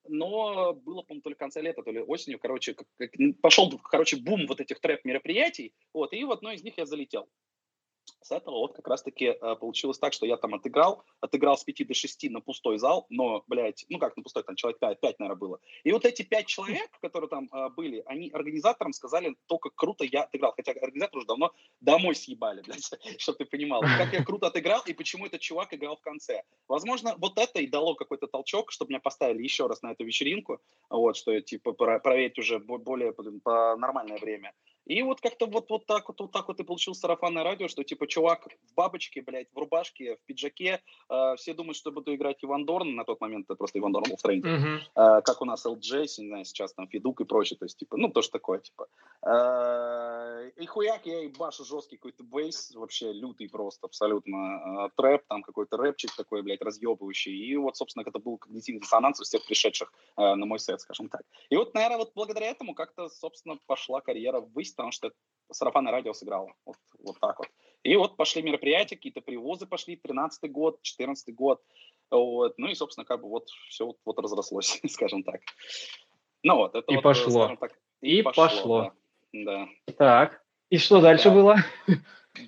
Но 0.06 0.74
было, 0.74 1.02
по-моему, 1.02 1.22
то 1.22 1.28
ли 1.30 1.34
в 1.34 1.38
конце 1.38 1.62
лета, 1.62 1.82
то 1.82 1.90
ли 1.90 2.00
осенью, 2.00 2.38
короче, 2.38 2.76
пошел, 3.40 3.70
короче, 3.78 4.16
бум 4.16 4.46
вот 4.46 4.60
этих 4.60 4.80
трэп-мероприятий, 4.80 5.72
вот, 5.92 6.12
и 6.12 6.24
в 6.24 6.30
одно 6.30 6.52
из 6.52 6.62
них 6.62 6.76
я 6.76 6.86
залетел. 6.86 7.28
С 8.24 8.32
этого 8.32 8.54
вот 8.56 8.74
как 8.74 8.88
раз-таки 8.88 9.26
э, 9.26 9.56
получилось 9.56 9.98
так, 9.98 10.14
что 10.14 10.24
я 10.24 10.38
там 10.38 10.54
отыграл, 10.54 11.04
отыграл 11.20 11.58
с 11.58 11.64
5 11.64 11.86
до 11.86 11.92
6 11.92 12.30
на 12.30 12.40
пустой 12.40 12.78
зал, 12.78 13.04
но, 13.10 13.44
блядь, 13.48 13.84
ну 13.90 13.98
как 13.98 14.16
на 14.16 14.22
пустой, 14.22 14.42
там 14.44 14.56
человек 14.56 14.78
5, 14.78 14.98
5 14.98 15.18
наверное, 15.20 15.38
было. 15.38 15.60
И 15.82 15.92
вот 15.92 16.06
эти 16.06 16.22
5 16.22 16.46
человек, 16.46 16.88
которые 17.02 17.28
там 17.28 17.50
э, 17.52 17.68
были, 17.76 18.02
они 18.06 18.30
организаторам 18.30 18.94
сказали, 18.94 19.36
то, 19.44 19.58
как 19.58 19.74
круто 19.74 20.04
я 20.04 20.22
отыграл. 20.22 20.54
Хотя 20.56 20.72
организаторы 20.72 21.18
уже 21.18 21.26
давно 21.26 21.52
домой 21.80 22.14
съебали, 22.14 22.62
блядь, 22.66 22.90
чтобы 23.20 23.36
ты 23.36 23.44
понимал. 23.44 23.82
Как 23.82 24.14
я 24.14 24.24
круто 24.24 24.46
отыграл 24.46 24.80
и 24.86 24.94
почему 24.94 25.26
этот 25.26 25.42
чувак 25.42 25.74
играл 25.74 25.96
в 25.96 26.00
конце. 26.00 26.44
Возможно, 26.66 27.16
вот 27.18 27.36
это 27.36 27.60
и 27.60 27.66
дало 27.66 27.94
какой-то 27.94 28.26
толчок, 28.26 28.72
чтобы 28.72 28.88
меня 28.88 29.00
поставили 29.00 29.42
еще 29.42 29.66
раз 29.66 29.82
на 29.82 29.92
эту 29.92 30.02
вечеринку, 30.04 30.62
вот, 30.88 31.18
что 31.18 31.30
я, 31.30 31.42
типа, 31.42 31.72
про- 31.72 31.98
проверить 32.00 32.38
уже 32.38 32.58
бо- 32.58 32.78
более 32.78 33.12
блин, 33.12 33.40
по 33.40 33.76
нормальное 33.76 34.16
время. 34.16 34.54
И 34.86 35.02
вот 35.02 35.20
как-то 35.20 35.46
вот, 35.46 35.70
вот 35.70 35.86
так 35.86 36.08
вот, 36.08 36.20
вот 36.20 36.32
так 36.32 36.48
вот 36.48 36.60
и 36.60 36.64
получил 36.64 36.94
сарафанное 36.94 37.42
радио, 37.42 37.68
что 37.68 37.84
типа 37.84 38.06
чувак 38.06 38.48
в 38.70 38.74
бабочке, 38.74 39.22
блядь, 39.22 39.48
в 39.52 39.58
рубашке, 39.58 40.16
в 40.16 40.20
пиджаке, 40.26 40.80
э, 41.08 41.34
все 41.36 41.54
думают, 41.54 41.76
что 41.76 41.90
буду 41.90 42.14
играть 42.14 42.44
Иван 42.44 42.66
Дорн, 42.66 42.94
на 42.94 43.04
тот 43.04 43.20
момент 43.20 43.46
это 43.46 43.56
просто 43.56 43.78
Иван 43.78 43.92
Дорн 43.92 44.04
был 44.10 44.16
в 44.16 44.22
тренде, 44.22 44.48
Мгм. 44.48 44.80
Э, 44.94 45.22
как 45.22 45.40
у 45.42 45.44
нас 45.44 45.64
LJ, 45.66 46.00
не 46.18 46.28
знаю, 46.28 46.44
сейчас 46.44 46.74
там 46.74 46.86
Федук 46.88 47.20
и 47.20 47.24
прочее, 47.24 47.58
то 47.58 47.64
есть, 47.64 47.78
типа, 47.78 47.96
ну, 47.96 48.08
тоже 48.08 48.30
такое, 48.30 48.58
типа. 48.60 48.86
Э, 49.26 50.50
И 50.56 50.66
хуяк 50.66 51.06
я 51.06 51.22
и 51.24 51.28
башу 51.28 51.64
жесткий 51.64 51.96
какой-то 51.96 52.22
бейс, 52.24 52.72
вообще 52.74 53.12
лютый 53.12 53.48
просто, 53.48 53.86
абсолютно. 53.86 54.86
Э, 54.86 54.90
Трэп, 54.96 55.22
там 55.28 55.42
какой-то 55.42 55.76
рэпчик 55.76 56.14
такой, 56.16 56.42
блядь, 56.42 56.62
разъебывающий. 56.62 57.32
И 57.34 57.56
вот, 57.56 57.76
собственно, 57.76 58.04
это 58.06 58.18
был 58.18 58.36
когнитивный 58.38 58.80
диссонанс 58.82 59.20
у 59.20 59.24
всех 59.24 59.44
пришедших 59.46 59.92
э, 60.16 60.34
на 60.34 60.46
мой 60.46 60.58
сет, 60.58 60.80
скажем 60.80 61.08
так. 61.08 61.22
И 61.50 61.56
вот, 61.56 61.74
наверное, 61.74 61.98
вот 61.98 62.12
благодаря 62.14 62.48
этому 62.50 62.74
как-то, 62.74 63.08
собственно, 63.08 63.56
пошла 63.66 64.00
карьера 64.00 64.40
ввысь, 64.40 64.73
потому 64.74 64.92
что 64.92 65.12
сарафанное 65.50 65.92
радио 65.92 66.12
сыграло. 66.12 66.52
Вот, 66.64 66.76
вот 66.98 67.18
так 67.20 67.38
вот. 67.38 67.48
И 67.82 67.96
вот 67.96 68.16
пошли 68.16 68.42
мероприятия, 68.42 68.96
какие-то 68.96 69.20
привозы 69.20 69.66
пошли, 69.66 70.00
13-й 70.02 70.48
год, 70.48 70.80
14-й 70.82 71.32
год. 71.32 71.62
Вот. 72.10 72.54
Ну 72.58 72.68
и, 72.68 72.74
собственно, 72.74 73.04
как 73.04 73.20
бы 73.22 73.28
вот 73.28 73.48
все 73.68 73.86
вот, 73.86 73.96
вот 74.04 74.18
разрослось, 74.18 74.80
скажем 74.88 75.22
так. 75.22 75.40
Ну 76.42 76.56
вот, 76.56 76.74
это 76.74 76.90
И 76.92 76.96
вот, 76.96 77.02
пошло. 77.02 77.56
так, 77.60 77.72
И 78.00 78.22
пошло. 78.22 78.92
Да. 79.32 79.68
да. 79.86 79.92
Так. 79.96 80.42
И 80.70 80.78
что 80.78 81.00
дальше 81.00 81.28
Да. 81.28 81.34
было? 81.34 81.56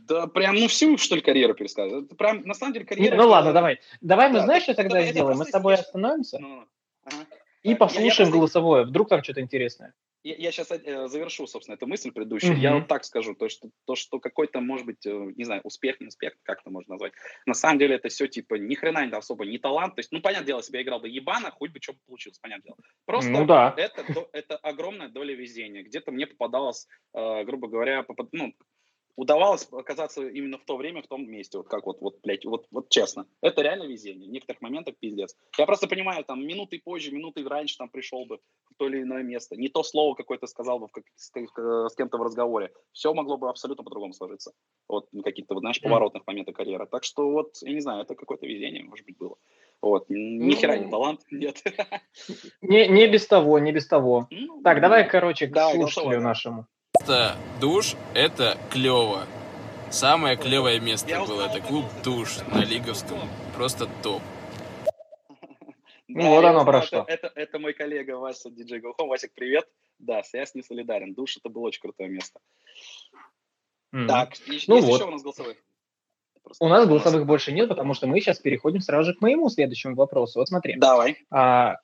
Да, 0.09 0.26
прям, 0.26 0.56
ну, 0.56 0.66
всю, 0.66 0.97
что 0.99 1.14
ли, 1.14 1.21
карьеру 1.21 1.54
пересказывать. 1.54 2.09
Прям, 2.16 2.42
на 2.42 2.54
самом 2.54 2.73
деле, 2.73 2.85
Ну, 2.85 2.88
карьера... 2.88 3.14
ну 3.16 3.23
это- 3.23 3.28
ладно, 3.30 3.52
давай. 3.52 3.80
Давай 4.00 4.28
мы 4.28 4.38
Да, 4.40 4.45
знаешь, 4.45 4.64
это- 4.64 4.73
что 4.73 4.83
тогда 4.83 5.02
сделаем? 5.04 5.38
Мы 5.38 5.45
с 5.45 5.50
тобой 5.50 5.75
остановимся 5.75 6.38
Ну, 6.40 6.49
ну, 6.49 6.64
ага. 7.04 7.26
И 7.66 7.70
я- 7.70 7.73
я 7.73 7.76
послушаем 7.76 8.14
просто- 8.16 8.32
голосовое. 8.32 8.85
Вдруг 8.85 9.08
там 9.08 9.23
что-то 9.23 9.40
интересное. 9.40 9.92
Я, 10.23 10.35
я 10.37 10.50
сейчас 10.50 10.68
завершу, 10.68 11.46
собственно, 11.46 11.76
эту 11.76 11.87
мысль 11.87 12.11
предыдущую. 12.11 12.52
Мгм. 12.54 12.61
Я 12.61 12.75
вот 12.75 12.88
так 12.88 13.04
скажу, 13.04 13.35
то, 13.37 13.49
что, 13.49 13.68
то, 13.87 13.94
что 13.94 14.18
какой-то, 14.18 14.61
может 14.61 14.85
быть, 14.85 15.06
э, 15.06 15.32
не 15.37 15.44
знаю, 15.44 15.61
успех, 15.62 16.00
не 16.00 16.08
успех, 16.08 16.32
как 16.42 16.61
это 16.62 16.70
можно 16.70 16.94
назвать. 16.94 17.12
На 17.46 17.54
самом 17.54 17.78
деле 17.78 17.94
это 17.94 18.08
все, 18.08 18.26
типа, 18.26 18.54
ни 18.56 18.75
хрена 18.75 19.06
не 19.06 19.12
особо, 19.12 19.44
не 19.46 19.58
талант. 19.58 19.94
То 19.94 20.00
есть, 20.00 20.11
ну, 20.11 20.20
понятное 20.20 20.46
дело, 20.46 20.62
я 20.73 20.82
играл 20.82 20.99
бы 21.00 21.08
ебано, 21.08 21.50
хоть 21.52 21.70
бы 21.70 21.78
что 21.80 21.94
получилось, 22.06 22.38
понятное 22.40 22.64
дело. 22.70 22.76
Просто 23.04 23.30
Ну 23.30 23.46
да. 23.46 23.73
это, 23.76 24.12
то- 24.12 24.28
это 24.32 24.56
огромная 24.56 25.08
доля 25.08 25.35
везения. 25.35 25.85
Где-то 25.85 26.11
мне 26.11 26.26
попадалось, 26.26 26.88
э, 27.14 27.44
грубо 27.44 27.68
говоря, 27.68 28.02
попад- 28.02 28.28
ну, 28.32 28.52
удавалось 29.16 29.66
оказаться 29.73 30.26
именно 30.26 30.58
в 30.58 30.64
то 30.64 30.76
время, 30.76 31.02
в 31.02 31.06
том 31.06 31.28
месте. 31.28 31.58
Вот 31.58 31.68
как 31.68 31.87
вот, 31.87 32.00
вот, 32.00 32.20
блядь, 32.23 32.44
вот, 32.44 32.66
вот 32.70 32.88
честно. 32.90 33.26
Это 33.40 33.62
реально 33.62 33.85
везение. 33.85 34.28
В 34.28 34.32
некоторых 34.32 34.61
моментах 34.62 34.94
пиздец. 35.00 35.35
Я 35.58 35.66
просто 35.66 35.88
понимаю, 35.88 36.25
там, 36.25 36.46
минуты 36.46 36.80
позже, 36.85 37.11
минуты 37.12 37.42
раньше 37.49 37.76
там 37.78 37.88
пришел 37.88 38.26
бы 38.26 38.38
в 38.70 38.75
то 38.76 38.87
или 38.87 39.02
иное 39.02 39.23
место. 39.23 39.56
Не 39.56 39.68
то 39.68 39.82
слово 39.82 40.14
какое-то 40.14 40.46
сказал 40.46 40.78
бы 40.78 40.88
в 40.88 40.92
как- 40.92 41.04
с, 41.16 41.30
с 41.32 41.94
кем-то 41.96 42.18
в 42.18 42.23
разговоре. 42.23 42.70
Все 42.92 43.12
могло 43.14 43.38
бы 43.38 43.49
абсолютно 43.49 43.85
по-другому 43.85 44.12
сложиться. 44.12 44.52
Вот 44.88 45.12
на 45.12 45.23
каких-то, 45.23 45.54
вот, 45.54 45.61
знаешь, 45.61 45.80
поворотных 45.80 46.26
моментах 46.26 46.54
карьеры. 46.54 46.87
Так 46.87 47.04
что 47.04 47.30
вот, 47.30 47.56
я 47.62 47.73
не 47.73 47.80
знаю, 47.80 48.02
это 48.02 48.14
какое-то 48.14 48.46
везение, 48.46 48.85
может 48.85 49.06
быть, 49.06 49.16
было. 49.16 49.37
Вот. 49.80 50.06
Ни 50.08 50.54
хера 50.54 50.76
не 50.76 50.85
Ну, 50.87 50.90
талант, 50.90 51.20
нет. 51.30 51.62
Не, 52.61 52.88
не 52.88 53.06
без 53.08 53.26
того, 53.26 53.58
не 53.58 53.73
без 53.73 53.87
того. 53.87 54.26
Ну, 54.30 54.62
Так, 54.62 54.80
давай, 54.80 55.08
короче, 55.08 55.46
к 55.46 55.52
Давай, 55.52 55.75
слушателю 55.75 56.20
нашему. 56.20 56.66
Душ– 57.60 57.94
это 58.14 58.56
клево. 58.70 59.26
Самое 59.90 60.36
клевое 60.36 60.80
место 60.80 61.24
было. 61.26 61.42
Это 61.46 61.60
клуб 61.60 61.84
Душ 62.04 62.38
на 62.52 62.64
Лиговском. 62.64 63.28
Просто 63.54 63.88
топ. 64.02 64.22
Ну, 66.08 66.30
вот 66.30 66.44
оно 66.44 66.64
про 66.64 66.82
что. 66.82 67.04
Это, 67.08 67.30
это 67.34 67.58
мой 67.58 67.74
коллега 67.74 68.12
Вася, 68.12 68.48
диджей 68.48 68.80
Голхом. 68.80 69.08
Васик, 69.08 69.32
привет. 69.34 69.68
Да, 69.98 70.22
я 70.32 70.46
с 70.46 70.54
ним 70.54 70.64
солидарен. 70.64 71.12
Душ 71.14 71.36
это 71.36 71.48
было 71.50 71.64
очень 71.64 71.80
крутое 71.82 72.08
место. 72.08 72.38
М. 73.92 74.06
Так, 74.06 74.34
и- 74.46 74.62
Ну 74.68 74.76
есть 74.76 74.86
вот. 74.86 74.94
еще 75.00 75.08
у 75.08 75.10
нас 75.10 75.22
голосовых? 75.22 75.56
Просто 76.42 76.64
У 76.64 76.68
нас 76.68 76.86
голосовых 76.86 77.26
больше 77.26 77.52
нет, 77.52 77.68
потому 77.68 77.92
что 77.92 78.06
мы 78.06 78.20
сейчас 78.20 78.38
переходим 78.38 78.80
сразу 78.80 79.10
же 79.10 79.14
к 79.18 79.20
моему 79.20 79.50
следующему 79.50 79.96
вопросу. 79.96 80.38
Вот 80.38 80.48
смотри. 80.48 80.76
Давай. 80.76 81.18
А, 81.30 81.76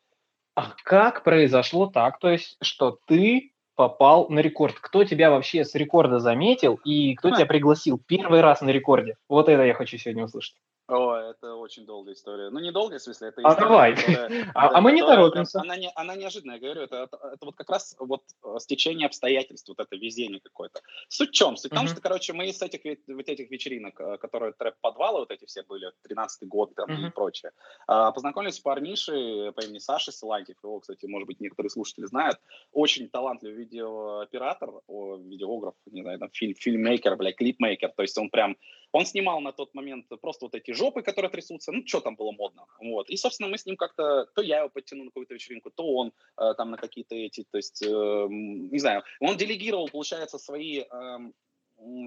а 0.54 0.70
как 0.84 1.24
произошло 1.24 1.86
так, 1.86 2.18
то 2.20 2.30
есть, 2.30 2.56
что 2.62 2.98
ты 3.06 3.51
попал 3.74 4.28
на 4.28 4.40
рекорд? 4.40 4.76
Кто 4.80 5.04
тебя 5.04 5.30
вообще 5.30 5.64
с 5.64 5.74
рекорда 5.74 6.18
заметил 6.18 6.80
и 6.84 7.14
кто 7.14 7.30
Ха. 7.30 7.36
тебя 7.36 7.46
пригласил 7.46 8.00
первый 8.06 8.40
раз 8.40 8.60
на 8.60 8.70
рекорде? 8.70 9.16
Вот 9.28 9.48
это 9.48 9.62
я 9.64 9.74
хочу 9.74 9.96
сегодня 9.98 10.24
услышать. 10.24 10.56
О, 10.88 11.14
это 11.14 11.54
очень 11.54 11.86
долгая 11.86 12.14
история. 12.14 12.50
Ну, 12.50 12.58
не 12.58 12.72
долгая, 12.72 12.98
в 12.98 13.02
смысле, 13.02 13.28
это 13.28 13.40
А 13.44 13.50
история, 13.52 13.68
давай. 13.68 13.94
которая- 13.96 14.28
А, 14.54 14.68
да, 14.68 14.78
а 14.78 14.80
мы 14.80 14.92
не 14.92 15.00
торопимся. 15.00 15.60
Она, 15.60 15.76
не, 15.76 15.90
она 15.94 16.16
неожиданная, 16.16 16.56
я 16.56 16.60
говорю, 16.60 16.82
это, 16.82 16.96
это, 17.04 17.16
это 17.34 17.46
вот 17.46 17.54
как 17.54 17.70
раз 17.70 17.94
вот 17.98 18.22
э, 18.44 18.56
стечение 18.58 19.06
обстоятельств, 19.06 19.68
вот 19.68 19.78
это 19.78 19.96
везение 19.96 20.40
какое-то. 20.40 20.80
Суть 21.08 21.30
в 21.30 21.32
чем? 21.32 21.56
Суть 21.56 21.72
в 21.72 21.74
том, 21.74 21.86
что, 21.86 22.00
короче, 22.00 22.32
мы 22.32 22.52
с 22.52 22.60
этих, 22.60 22.80
вот 23.06 23.28
этих 23.28 23.50
вечеринок, 23.50 24.00
э, 24.00 24.16
которые 24.18 24.52
трэп-подвалы 24.52 25.20
вот 25.20 25.30
эти 25.30 25.46
все 25.46 25.62
были, 25.62 25.92
13-й 26.08 26.46
год 26.46 26.74
там, 26.74 26.90
и 27.06 27.10
прочее, 27.10 27.52
а, 27.86 28.10
познакомились 28.12 28.56
с 28.56 28.60
парнишей 28.60 29.52
по 29.52 29.60
имени 29.60 29.78
Саша 29.78 30.10
Силантьев, 30.12 30.56
его, 30.62 30.80
кстати, 30.80 31.06
может 31.06 31.26
быть, 31.28 31.40
некоторые 31.40 31.70
слушатели 31.70 32.06
знают, 32.06 32.38
очень 32.72 33.08
талантливый 33.08 33.56
видеооператор, 33.56 34.70
видеограф, 34.88 35.74
не 35.86 36.02
знаю, 36.02 36.18
там, 36.18 36.30
фильм, 36.32 36.54
фильммейкер, 36.54 37.16
бля, 37.16 37.32
клипмейкер, 37.32 37.92
то 37.96 38.02
есть 38.02 38.18
он 38.18 38.30
прям 38.30 38.56
он 38.92 39.06
снимал 39.06 39.40
на 39.40 39.52
тот 39.52 39.74
момент 39.74 40.06
просто 40.20 40.46
вот 40.46 40.54
эти 40.54 40.72
жопы, 40.72 41.02
которые 41.02 41.30
трясутся, 41.30 41.72
ну, 41.72 41.82
что 41.86 42.00
там 42.00 42.14
было 42.16 42.32
модно, 42.32 42.66
вот. 42.80 43.10
И, 43.10 43.16
собственно, 43.16 43.48
мы 43.48 43.58
с 43.58 43.66
ним 43.66 43.76
как-то, 43.76 44.26
то 44.34 44.42
я 44.42 44.60
его 44.60 44.68
подтянул 44.68 45.04
на 45.04 45.10
какую-то 45.10 45.34
вечеринку, 45.34 45.70
то 45.70 45.84
он 45.94 46.12
э, 46.38 46.54
там 46.56 46.70
на 46.70 46.76
какие-то 46.76 47.14
эти, 47.14 47.44
то 47.50 47.56
есть, 47.58 47.82
э, 47.82 47.86
не 47.88 48.78
знаю, 48.78 49.02
он 49.20 49.36
делегировал, 49.36 49.88
получается, 49.88 50.38
свои, 50.38 50.84
м, 50.90 51.34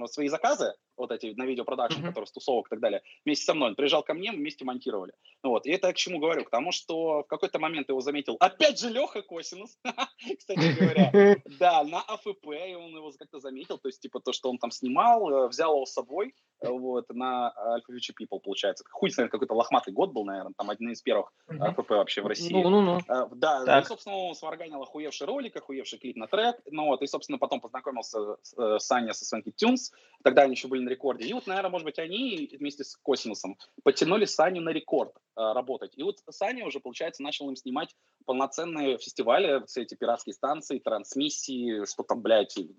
свои 0.08 0.28
заказы, 0.28 0.74
вот 0.98 1.12
эти 1.12 1.34
на 1.36 1.44
видеопродакшн, 1.46 2.00
Мгм. 2.00 2.08
которые 2.10 2.28
с 2.28 2.32
тусовок 2.32 2.68
и 2.68 2.70
так 2.70 2.80
далее, 2.80 3.02
вместе 3.26 3.46
со 3.46 3.54
мной. 3.54 3.70
Он 3.70 3.76
приезжал 3.76 4.04
ко 4.04 4.14
мне, 4.14 4.32
мы 4.32 4.38
вместе 4.40 4.66
монтировали. 4.66 5.14
Вот. 5.44 5.66
И 5.66 5.72
это 5.72 5.88
я 5.88 5.94
к 5.94 5.98
чему 5.98 6.20
говорю? 6.20 6.44
К 6.46 6.50
тому, 6.50 6.72
что 6.72 7.24
в 7.24 7.28
какой-то 7.28 7.60
момент 7.60 7.90
его 7.90 8.02
заметил, 8.02 8.36
опять 8.40 8.80
же, 8.80 8.90
Леха 8.90 9.22
Косинус, 9.22 9.78
кстати 10.38 10.80
говоря, 10.80 11.12
да, 11.60 11.84
на 11.84 12.02
АФП, 12.02 12.46
и 12.48 12.74
он 12.76 12.96
его 12.96 13.12
как-то 13.18 13.40
заметил, 13.40 13.78
то 13.78 13.90
есть, 13.90 14.02
типа, 14.02 14.20
то, 14.20 14.34
что 14.34 14.50
он 14.50 14.58
там 14.58 14.72
снимал, 14.72 15.30
э, 15.30 15.48
взял 15.48 15.74
его 15.76 15.86
с 15.86 15.94
собой, 15.94 16.34
э, 16.62 16.70
вот, 16.70 17.06
на 17.10 17.54
Alpha 17.58 17.94
Future 17.96 18.14
People, 18.20 18.40
получается. 18.40 18.84
Хуй 18.90 19.10
знает, 19.10 19.32
какой-то 19.32 19.54
лохматый 19.54 19.94
год 19.94 20.12
был, 20.14 20.26
наверное, 20.26 20.54
там 20.58 20.70
один 20.70 20.92
из 20.92 21.02
первых. 21.02 21.32
АФП 21.48 21.90
вообще 21.92 22.22
в 22.22 22.28
России. 22.28 22.52
Ну, 22.54 22.70
ну, 22.70 22.82
ну. 22.82 23.00
Э, 23.08 23.28
Да, 23.36 23.66
Так. 23.66 23.84
и, 23.84 23.88
собственно, 23.88 24.16
он 24.18 24.36
сварганил 24.36 24.82
охуевший 24.82 25.28
ролик, 25.28 25.56
охуевший 25.56 26.00
клип 26.00 26.16
на 26.16 26.28
трек, 26.28 26.58
ну 26.72 26.86
вот, 26.88 27.02
и, 27.02 27.08
собственно, 27.08 27.38
потом 27.38 27.60
познакомился 27.62 28.38
с 28.42 28.54
э, 28.58 28.80
Саня 28.80 29.14
со 29.14 29.24
Swanky 29.36 29.54
Tunes, 29.62 29.92
тогда 30.24 30.44
они 30.44 30.54
еще 30.54 30.68
были 30.68 30.85
на 30.86 30.90
рекорде, 30.90 31.26
и 31.26 31.34
вот, 31.34 31.48
наверное, 31.48 31.72
может 31.72 31.86
быть, 31.86 32.00
они 32.00 32.50
вместе 32.60 32.84
с 32.84 32.96
Косинусом 32.96 33.58
подтянули 33.84 34.26
Саню 34.26 34.62
на 34.62 34.70
рекорд 34.70 35.14
э, 35.36 35.42
работать, 35.42 35.94
и 35.96 36.04
вот 36.04 36.20
Саня 36.30 36.66
уже, 36.66 36.80
получается, 36.80 37.24
начал 37.24 37.50
им 37.50 37.56
снимать 37.56 37.96
полноценные 38.26 38.98
фестивали, 38.98 39.66
все 39.68 39.84
эти 39.84 39.96
пиратские 39.96 40.34
станции, 40.34 40.80
трансмиссии, 40.80 41.86
что 41.86 42.04
там, 42.04 42.22
блядь, 42.22 42.58
и, 42.58 42.72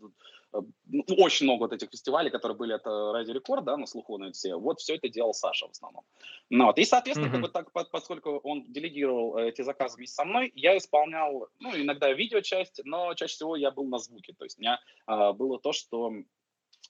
э, 0.53 0.59
ну, 0.87 1.05
очень 1.19 1.47
много 1.47 1.61
вот 1.61 1.73
этих 1.73 1.91
фестивалей, 1.91 2.31
которые 2.31 2.57
были 2.57 2.75
это 2.75 3.13
ради 3.13 3.31
рекорд, 3.31 3.65
да, 3.65 3.77
на 3.77 3.87
слуху 3.87 4.19
на 4.19 4.33
все, 4.33 4.57
вот 4.57 4.81
все 4.81 4.97
это 4.97 5.09
делал 5.09 5.35
Саша 5.35 5.67
в 5.67 5.71
основном. 5.71 6.05
Ну, 6.51 6.67
вот. 6.67 6.79
И, 6.79 6.85
соответственно, 6.85 7.31
как 7.31 7.41
Мгм. 7.41 7.47
бы 7.47 7.53
так, 7.53 7.73
по- 7.73 7.85
поскольку 7.85 8.41
он 8.43 8.65
делегировал 8.73 9.39
э, 9.39 9.49
эти 9.49 9.63
заказы 9.63 9.97
вместе 9.97 10.15
со 10.15 10.25
мной, 10.25 10.53
я 10.55 10.77
исполнял, 10.77 11.49
ну, 11.61 11.71
иногда 11.77 12.13
видеочасть, 12.13 12.81
но 12.85 13.15
чаще 13.15 13.35
всего 13.35 13.57
я 13.57 13.71
был 13.71 13.85
на 13.85 13.99
звуке. 13.99 14.35
То 14.39 14.45
есть 14.45 14.59
у 14.59 14.61
меня 14.61 14.81
а, 15.07 15.33
было 15.33 15.59
то, 15.59 15.73
что 15.73 16.11
э, 16.11 16.25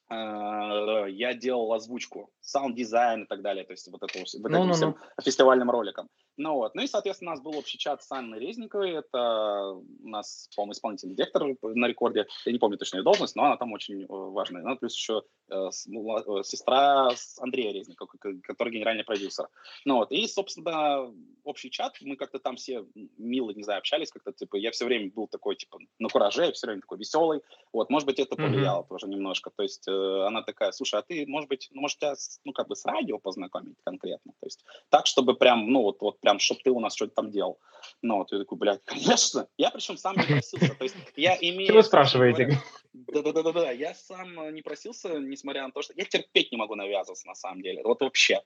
я 0.08 1.34
делал 1.34 1.72
озвучку, 1.72 2.30
саунд-дизайн 2.40 3.24
и 3.24 3.26
так 3.26 3.42
далее, 3.42 3.64
то 3.64 3.72
есть 3.72 3.88
вот 3.90 4.02
это 4.02 4.18
вот, 4.18 4.28
этим 4.28 4.42
Ну-ну-ну. 4.42 4.72
всем 4.72 4.96
фестивальным 5.22 5.70
роликом. 5.70 6.08
Ну 6.36 6.54
вот, 6.54 6.74
ну 6.74 6.82
и, 6.82 6.86
соответственно, 6.86 7.30
у 7.32 7.34
нас 7.34 7.42
был 7.42 7.56
общий 7.56 7.78
чат 7.78 8.02
с 8.02 8.12
Анной 8.12 8.38
Резниковой, 8.38 8.92
это 8.92 9.70
у 9.72 10.08
нас, 10.08 10.48
по-моему, 10.54 10.72
исполнительный 10.72 11.14
директор 11.14 11.44
на 11.62 11.86
рекорде, 11.86 12.26
я 12.44 12.52
не 12.52 12.58
помню 12.58 12.76
точную 12.76 13.04
должность, 13.04 13.36
но 13.36 13.44
она 13.44 13.56
там 13.56 13.72
очень 13.72 14.02
э, 14.02 14.06
важная. 14.08 14.62
Ну, 14.62 14.76
плюс 14.76 14.94
еще 14.94 15.22
э, 15.48 15.70
с- 15.70 15.86
мла- 15.86 16.22
э, 16.26 16.42
сестра 16.42 17.10
Андрея 17.38 17.72
Резникова, 17.72 18.08
который 18.42 18.72
генеральный 18.72 19.04
продюсер. 19.04 19.48
Ну 19.84 19.96
вот, 19.96 20.12
и, 20.12 20.26
собственно, 20.26 21.12
общий 21.44 21.70
чат, 21.70 21.96
мы 22.02 22.16
как-то 22.16 22.38
там 22.38 22.56
все 22.56 22.84
мило, 23.16 23.50
не 23.50 23.62
знаю, 23.62 23.78
общались 23.78 24.10
как-то, 24.10 24.32
типа, 24.32 24.56
я 24.56 24.70
все 24.72 24.84
время 24.84 25.10
был 25.10 25.28
такой, 25.28 25.56
типа, 25.56 25.78
на 25.98 26.08
кураже, 26.08 26.44
я 26.46 26.52
все 26.52 26.66
время 26.66 26.82
такой 26.82 26.98
веселый, 26.98 27.40
вот, 27.72 27.88
может 27.90 28.06
быть, 28.06 28.18
это 28.18 28.36
повлияло 28.36 28.84
тоже 28.84 29.06
немножко, 29.08 29.50
то 29.56 29.62
есть 29.62 29.88
э, 29.88 30.26
она 30.26 30.42
такая, 30.42 30.72
слушай, 30.72 30.98
а 31.00 31.02
ты, 31.02 31.26
может 31.26 31.48
быть, 31.48 31.68
ну, 31.72 31.80
может, 31.80 31.98
тебя, 31.98 32.14
ну, 32.44 32.52
как 32.52 32.68
бы 32.68 32.76
с 32.76 32.84
радио 32.84 33.18
познакомить 33.18 33.76
конкретно, 33.84 34.32
то 34.40 34.46
есть 34.46 34.64
так, 34.90 35.06
чтобы 35.06 35.34
прям, 35.34 35.70
ну, 35.70 35.82
вот, 35.82 36.00
вот 36.00 36.18
прям, 36.26 36.40
чтобы 36.40 36.60
ты 36.64 36.70
у 36.70 36.80
нас 36.80 36.96
что-то 36.96 37.14
там 37.14 37.30
делал. 37.30 37.60
Ну, 38.02 38.16
вот, 38.16 38.32
я 38.32 38.38
такой, 38.38 38.58
блядь, 38.58 38.82
конечно, 38.84 39.46
я 39.56 39.70
причем 39.70 39.96
сам 39.96 40.16
не 40.16 40.24
просился, 40.24 40.74
то 40.74 40.82
есть 40.82 40.96
я 41.14 41.36
имею... 41.40 41.68
Чего 41.68 41.82
спрашиваете? 41.82 42.58
Да-да-да-да, 42.92 43.70
я 43.70 43.94
сам 43.94 44.40
э, 44.40 44.52
не 44.52 44.62
просился, 44.62 45.20
несмотря 45.20 45.62
на 45.62 45.70
то, 45.70 45.82
что 45.82 45.92
я 45.96 46.04
терпеть 46.04 46.50
не 46.50 46.58
могу 46.58 46.74
навязываться 46.74 47.28
на 47.28 47.34
самом 47.34 47.62
деле, 47.62 47.82
вот 47.84 48.00
вообще. 48.00 48.40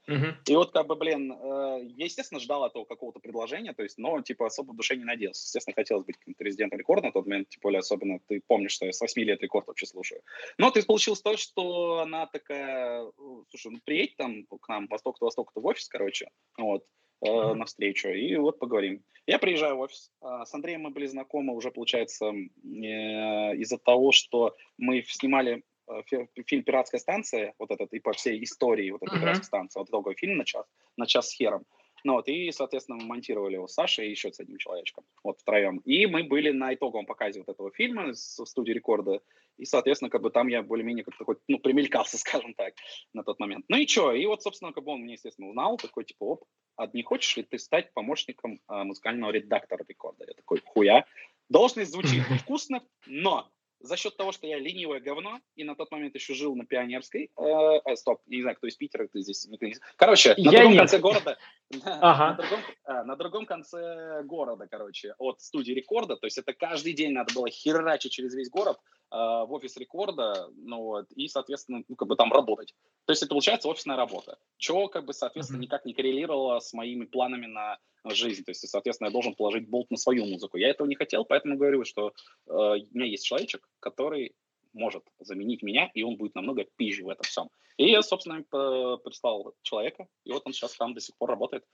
И 0.46 0.56
вот 0.56 0.72
как 0.72 0.87
бы, 0.88 0.96
блин, 0.96 1.32
э, 1.32 1.80
я, 1.96 2.04
естественно, 2.04 2.40
ждал 2.40 2.66
этого 2.66 2.84
какого-то 2.84 3.20
предложения, 3.20 3.72
то 3.72 3.82
есть, 3.82 3.96
но, 3.96 4.20
типа, 4.20 4.46
особо 4.46 4.72
в 4.72 4.76
душе 4.76 4.96
не 4.96 5.04
надеялся. 5.04 5.42
Естественно, 5.46 5.75
хотелось 5.75 6.04
быть 6.04 6.18
каким-то 6.18 6.44
резидентом 6.44 6.78
рекорда 6.78 7.06
на 7.06 7.12
тот 7.12 7.26
момент, 7.26 7.49
тем 7.49 7.60
более, 7.62 7.78
особенно 7.78 8.18
ты 8.28 8.42
помнишь, 8.46 8.72
что 8.72 8.84
я 8.84 8.92
с 8.92 9.00
8 9.00 9.22
лет 9.22 9.40
рекорд 9.40 9.68
вообще 9.68 9.87
слушаю. 9.87 10.20
Но 10.58 10.70
то 10.70 10.78
есть 10.78 10.87
получилось 10.87 11.22
то, 11.22 11.37
что 11.38 12.00
она 12.00 12.26
такая, 12.26 13.04
э, 13.04 13.10
слушай, 13.49 13.70
ну 13.70 13.78
приедь 13.84 14.16
там 14.16 14.44
к 14.44 14.68
нам 14.68 14.87
восток-то, 14.88 15.25
восток-то 15.25 15.60
в 15.60 15.66
офис, 15.66 15.88
короче, 15.88 16.28
вот, 16.58 16.84
э, 17.21 17.55
на 17.55 17.65
встречу, 17.65 18.09
и 18.09 18.37
вот 18.37 18.59
поговорим. 18.59 19.03
Я 19.27 19.39
приезжаю 19.39 19.77
в 19.77 19.81
офис. 19.81 20.11
А, 20.21 20.45
С 20.45 20.55
Андреем 20.55 20.83
мы 20.83 20.91
были 20.91 21.07
знакомы 21.07 21.55
уже, 21.55 21.71
получается, 21.71 22.33
э, 22.33 23.57
из-за 23.57 23.79
того, 23.79 24.12
что 24.12 24.57
мы 24.79 25.03
снимали 25.07 25.62
э, 25.89 26.03
фи- 26.07 26.29
фильм 26.47 26.62
«Пиратская 26.62 27.00
станция», 27.00 27.55
вот 27.59 27.71
этот, 27.71 27.93
и 27.93 28.00
по 28.00 28.12
всей 28.12 28.43
истории 28.43 28.91
вот 28.91 29.03
этой 29.03 29.12
Мгм. 29.15 29.21
пиратской 29.21 29.45
станции, 29.45 29.79
вот 29.81 29.91
долгой 29.91 30.15
фильм 30.15 30.37
на 30.39 30.45
час, 30.45 30.67
на 30.97 31.07
час 31.07 31.31
с 31.31 31.35
хером. 31.35 31.65
Ну 32.04 32.14
вот, 32.14 32.28
и, 32.28 32.50
соответственно, 32.52 32.99
мы 32.99 33.07
монтировали 33.07 33.54
его 33.54 33.66
с 33.66 33.75
Сашей 33.75 34.09
и 34.09 34.11
еще 34.11 34.33
с 34.33 34.40
одним 34.40 34.59
человечком, 34.59 35.04
вот 35.23 35.40
втроем. 35.40 35.78
И 35.78 36.07
мы 36.07 36.25
были 36.25 36.50
на 36.50 36.75
итоговом 36.75 37.07
показе 37.07 37.40
вот 37.40 37.49
этого 37.49 37.71
фильма 37.71 38.12
в 38.12 38.16
студии 38.16 38.73
рекорда, 38.73 39.21
и, 39.59 39.66
соответственно, 39.66 40.11
как 40.11 40.23
бы 40.23 40.30
там 40.30 40.49
я 40.49 40.62
более-менее 40.62 41.04
как-то 41.04 41.25
хоть, 41.25 41.38
ну, 41.47 41.59
примелькался, 41.59 42.19
скажем 42.19 42.54
так, 42.54 42.75
на 43.12 43.23
тот 43.23 43.38
момент. 43.38 43.66
Ну 43.69 43.76
и 43.76 43.87
что? 43.87 44.12
И 44.12 44.25
вот, 44.26 44.42
собственно, 44.42 44.73
как 44.73 44.85
бы 44.85 44.92
он 44.92 45.02
меня, 45.02 45.14
естественно, 45.14 45.49
узнал, 45.49 45.76
такой, 45.76 46.04
типа, 46.04 46.25
оп, 46.25 46.45
а 46.76 46.88
не 46.92 47.02
хочешь 47.02 47.37
ли 47.37 47.42
ты 47.42 47.59
стать 47.59 47.92
помощником 47.92 48.61
а, 48.66 48.85
музыкального 48.85 49.30
редактора 49.30 49.85
рекорда? 49.87 50.25
Я 50.26 50.35
такой, 50.35 50.62
хуя. 50.64 51.04
Должность 51.50 51.92
звучит 51.92 52.23
вкусно, 52.42 52.83
но 53.07 53.50
за 53.80 53.96
счет 53.96 54.16
того, 54.16 54.32
что 54.32 54.46
я 54.46 54.58
ленивое 54.58 55.00
говно, 55.00 55.40
и 55.56 55.64
на 55.64 55.75
тот 55.75 55.90
момент 55.90 56.14
еще 56.14 56.34
жил 56.34 56.54
на 56.54 56.66
Пионерской, 56.66 57.30
э, 57.37 57.42
э, 57.84 57.96
стоп, 57.96 58.20
я 58.26 58.37
не 58.37 58.42
знаю, 58.42 58.56
кто 58.56 58.66
из 58.66 58.76
Питера, 58.76 59.06
кто 59.06 59.18
здесь, 59.20 59.49
Короче, 59.96 60.34
на 60.37 60.40
Я 60.40 60.50
другом 60.50 60.72
нет. 60.72 60.78
конце 60.80 60.99
города, 60.99 61.38
Ага. 61.84 62.30
на 62.30 62.37
другом, 62.37 62.60
а, 62.84 63.04
на 63.04 63.16
другом 63.16 63.46
конце 63.46 64.22
города, 64.25 64.66
короче, 64.70 65.14
от 65.18 65.40
студии 65.40 65.72
рекорда, 65.72 66.16
то 66.16 66.26
есть 66.26 66.38
это 66.38 66.52
каждый 66.52 66.92
день 66.92 67.12
надо 67.12 67.32
было 67.34 67.49
херачить 67.49 68.12
через 68.12 68.34
весь 68.34 68.50
город 68.50 68.78
э, 68.78 69.00
в 69.11 69.52
офис 69.52 69.76
рекорда, 69.76 70.49
ну 70.57 70.83
вот, 70.83 71.11
и, 71.12 71.26
соответственно, 71.29 71.83
ну, 71.88 71.97
как 71.97 72.09
бы 72.09 72.17
там 72.17 72.33
работать. 72.33 72.75
То 73.07 73.12
есть 73.12 73.23
это 73.23 73.31
получается 73.31 73.69
офисная 73.69 73.97
работа, 73.97 74.38
чего, 74.57 74.88
как 74.88 75.05
бы, 75.05 75.12
соответственно, 75.12 75.59
никак 75.59 75.85
не 75.85 75.95
коррелировало 75.95 76.61
с 76.61 76.73
моими 76.73 77.07
планами 77.07 77.47
на 77.47 77.79
жизнь. 78.05 78.45
То 78.45 78.50
есть, 78.50 78.69
соответственно, 78.69 79.09
я 79.09 79.12
должен 79.12 79.35
положить 79.35 79.69
болт 79.69 79.90
на 79.90 79.97
свою 79.97 80.26
музыку. 80.26 80.57
Я 80.57 80.69
этого 80.69 80.87
не 80.87 80.95
хотел, 80.95 81.25
поэтому 81.25 81.57
говорю, 81.57 81.85
что 81.85 82.12
э, 82.47 82.52
у 82.52 82.87
меня 82.93 83.07
есть 83.07 83.26
человечек, 83.26 83.69
который 83.81 84.35
может 84.73 85.05
заменить 85.19 85.62
меня, 85.62 85.90
и 85.95 86.02
он 86.02 86.17
будет 86.17 86.35
намного 86.35 86.64
пизже 86.76 87.05
в 87.05 87.09
этом 87.09 87.25
всем. 87.25 87.50
И 87.76 87.90
я, 87.90 88.02
собственно, 88.02 88.43
прислал 88.43 89.55
человека, 89.62 90.07
и 90.25 90.33
вот 90.33 90.43
он 90.45 90.52
сейчас 90.52 90.76
там 90.76 90.95
до 90.95 91.00
сих 91.00 91.17
пор 91.17 91.31
работает. 91.31 91.64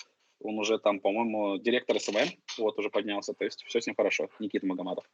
Он 0.40 0.58
уже 0.58 0.78
там, 0.78 1.00
по-моему, 1.00 1.58
директор 1.58 1.98
СММ, 1.98 2.28
вот, 2.58 2.78
уже 2.78 2.90
поднялся, 2.90 3.32
то 3.32 3.44
есть 3.44 3.64
все 3.64 3.80
с 3.80 3.86
ним 3.86 3.96
хорошо, 3.96 4.28
Никита 4.38 4.66
Магомадов. 4.66 5.04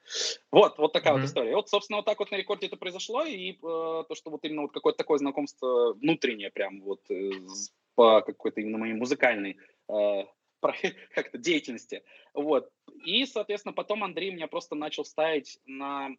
Вот, 0.51 0.79
вот 0.79 0.93
такая 0.93 1.13
Мгм. 1.13 1.23
вот 1.23 1.29
история. 1.29 1.55
Вот, 1.55 1.69
собственно, 1.69 1.99
вот 1.99 2.07
так 2.07 2.19
вот 2.19 2.31
на 2.31 2.37
рекорде 2.37 2.67
это 2.67 2.77
произошло, 2.77 3.25
и 3.25 3.53
э, 3.53 3.57
то, 3.63 4.15
что 4.15 4.31
вот 4.31 4.45
именно 4.45 4.63
вот 4.63 4.73
какое-то 4.73 4.99
такое 4.99 5.19
знакомство 5.19 5.93
внутреннее 5.95 6.51
прям 6.51 6.83
вот 6.83 7.01
э, 7.11 7.31
по 7.95 8.21
какой-то 8.23 8.61
именно 8.61 8.79
моей 8.79 8.95
музыкальной 8.95 9.59
э, 9.89 10.25
как-то 11.15 11.39
деятельности. 11.39 12.03
Вот. 12.35 12.71
И, 13.05 13.27
соответственно, 13.27 13.73
потом 13.73 14.05
Андрей 14.05 14.33
меня 14.33 14.49
просто 14.49 14.75
начал 14.75 15.05
ставить 15.05 15.59
на... 15.67 16.11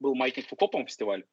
Был 0.00 0.14
маятник 0.14 0.48
Фуко, 0.48 0.66
по 0.66 0.84
фестиваль. 0.84 1.24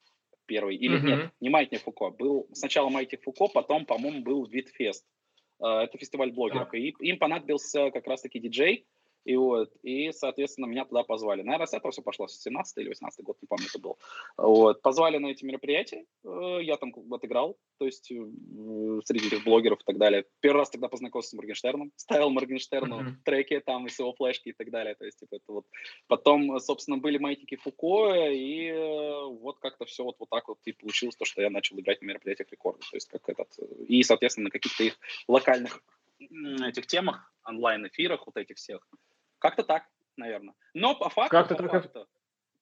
первый. 0.46 0.78
Или 0.78 0.98
Мгм. 0.98 1.06
нет, 1.06 1.32
не 1.42 1.50
Маятник 1.50 1.82
Фуко. 1.82 2.10
Был 2.10 2.48
сначала 2.54 2.90
Маятник 2.90 3.22
Фуко, 3.24 3.48
потом, 3.48 3.86
по-моему, 3.86 4.22
был 4.22 4.46
Витфест. 4.46 5.06
Э, 5.60 5.84
Это 5.84 5.98
фестиваль 5.98 6.32
блогеров. 6.32 6.74
И 6.74 6.90
им 7.00 7.18
понадобился 7.18 7.92
как 7.92 8.08
раз-таки 8.08 8.40
диджей, 8.40 8.88
и 9.26 9.36
вот, 9.36 9.72
и, 9.84 10.12
соответственно, 10.12 10.68
меня 10.68 10.86
туда 10.86 11.04
позвали. 11.04 11.42
Наверное, 11.42 11.68
с 11.68 11.74
этого 11.74 11.92
все 11.92 12.02
пошло, 12.02 12.28
с 12.28 12.42
17 12.42 12.78
или 12.78 12.90
18 12.90 13.24
год, 13.26 13.38
не 13.42 13.48
помню, 13.48 13.66
это 13.68 13.80
был. 13.80 13.98
Вот, 14.38 14.82
позвали 14.82 15.18
на 15.18 15.28
эти 15.28 15.44
мероприятия, 15.44 16.06
э, 16.24 16.60
я 16.62 16.78
там 16.78 16.94
отыграл, 17.12 17.58
то 17.78 17.86
есть 17.86 18.10
э, 18.12 18.16
среди 19.06 19.28
этих 19.28 19.44
блогеров 19.44 19.82
и 19.82 19.84
так 19.84 19.98
далее. 19.98 20.26
Первый 20.40 20.60
раз 20.60 20.70
тогда 20.70 20.88
познакомился 20.88 21.32
с 21.32 21.34
Моргенштерном, 21.34 21.92
ставил 21.96 22.30
Моргенштерну 22.30 23.02
Мгм. 23.02 23.22
треки 23.26 23.60
там 23.60 23.88
из 23.88 24.00
его 24.00 24.14
флешки 24.14 24.50
и 24.50 24.54
так 24.54 24.72
далее, 24.72 24.96
то 24.96 25.06
есть, 25.06 25.20
типа, 25.20 25.36
это 25.36 25.52
вот. 25.52 25.66
Потом, 26.08 26.56
э, 26.56 26.60
собственно, 26.60 26.98
были 26.98 27.18
маятники 27.18 27.58
Фуко, 27.58 28.30
и 28.32 28.72
вот 29.42 29.60
как-то 29.60 29.86
все 29.86 30.04
вот, 30.04 30.16
вот 30.20 30.30
так 30.30 30.48
вот 30.48 30.60
и 30.66 30.72
получилось, 30.72 31.16
то, 31.16 31.26
что 31.26 31.42
я 31.42 31.50
начал 31.50 31.78
играть 31.80 32.02
на 32.02 32.08
мероприятиях 32.08 32.50
рекорда, 32.52 32.80
то 32.90 32.96
есть, 32.96 33.08
как 33.10 33.28
этот, 33.28 33.50
и, 33.88 34.04
соответственно, 34.04 34.46
на 34.46 34.52
каких-то 34.52 34.84
их 34.84 34.98
локальных 35.28 35.84
этих 36.20 36.88
темах, 36.88 37.32
онлайн-эфирах 37.46 38.26
вот 38.26 38.38
этих 38.38 38.58
всех. 38.58 38.88
Как-то 39.40 39.64
так, 39.64 39.84
наверное. 40.16 40.54
Но 40.74 40.96
по 40.96 41.10
факту, 41.10 41.32
Как-то 41.32 41.56
по 41.56 41.64
так, 41.64 41.72
факту, 41.72 42.08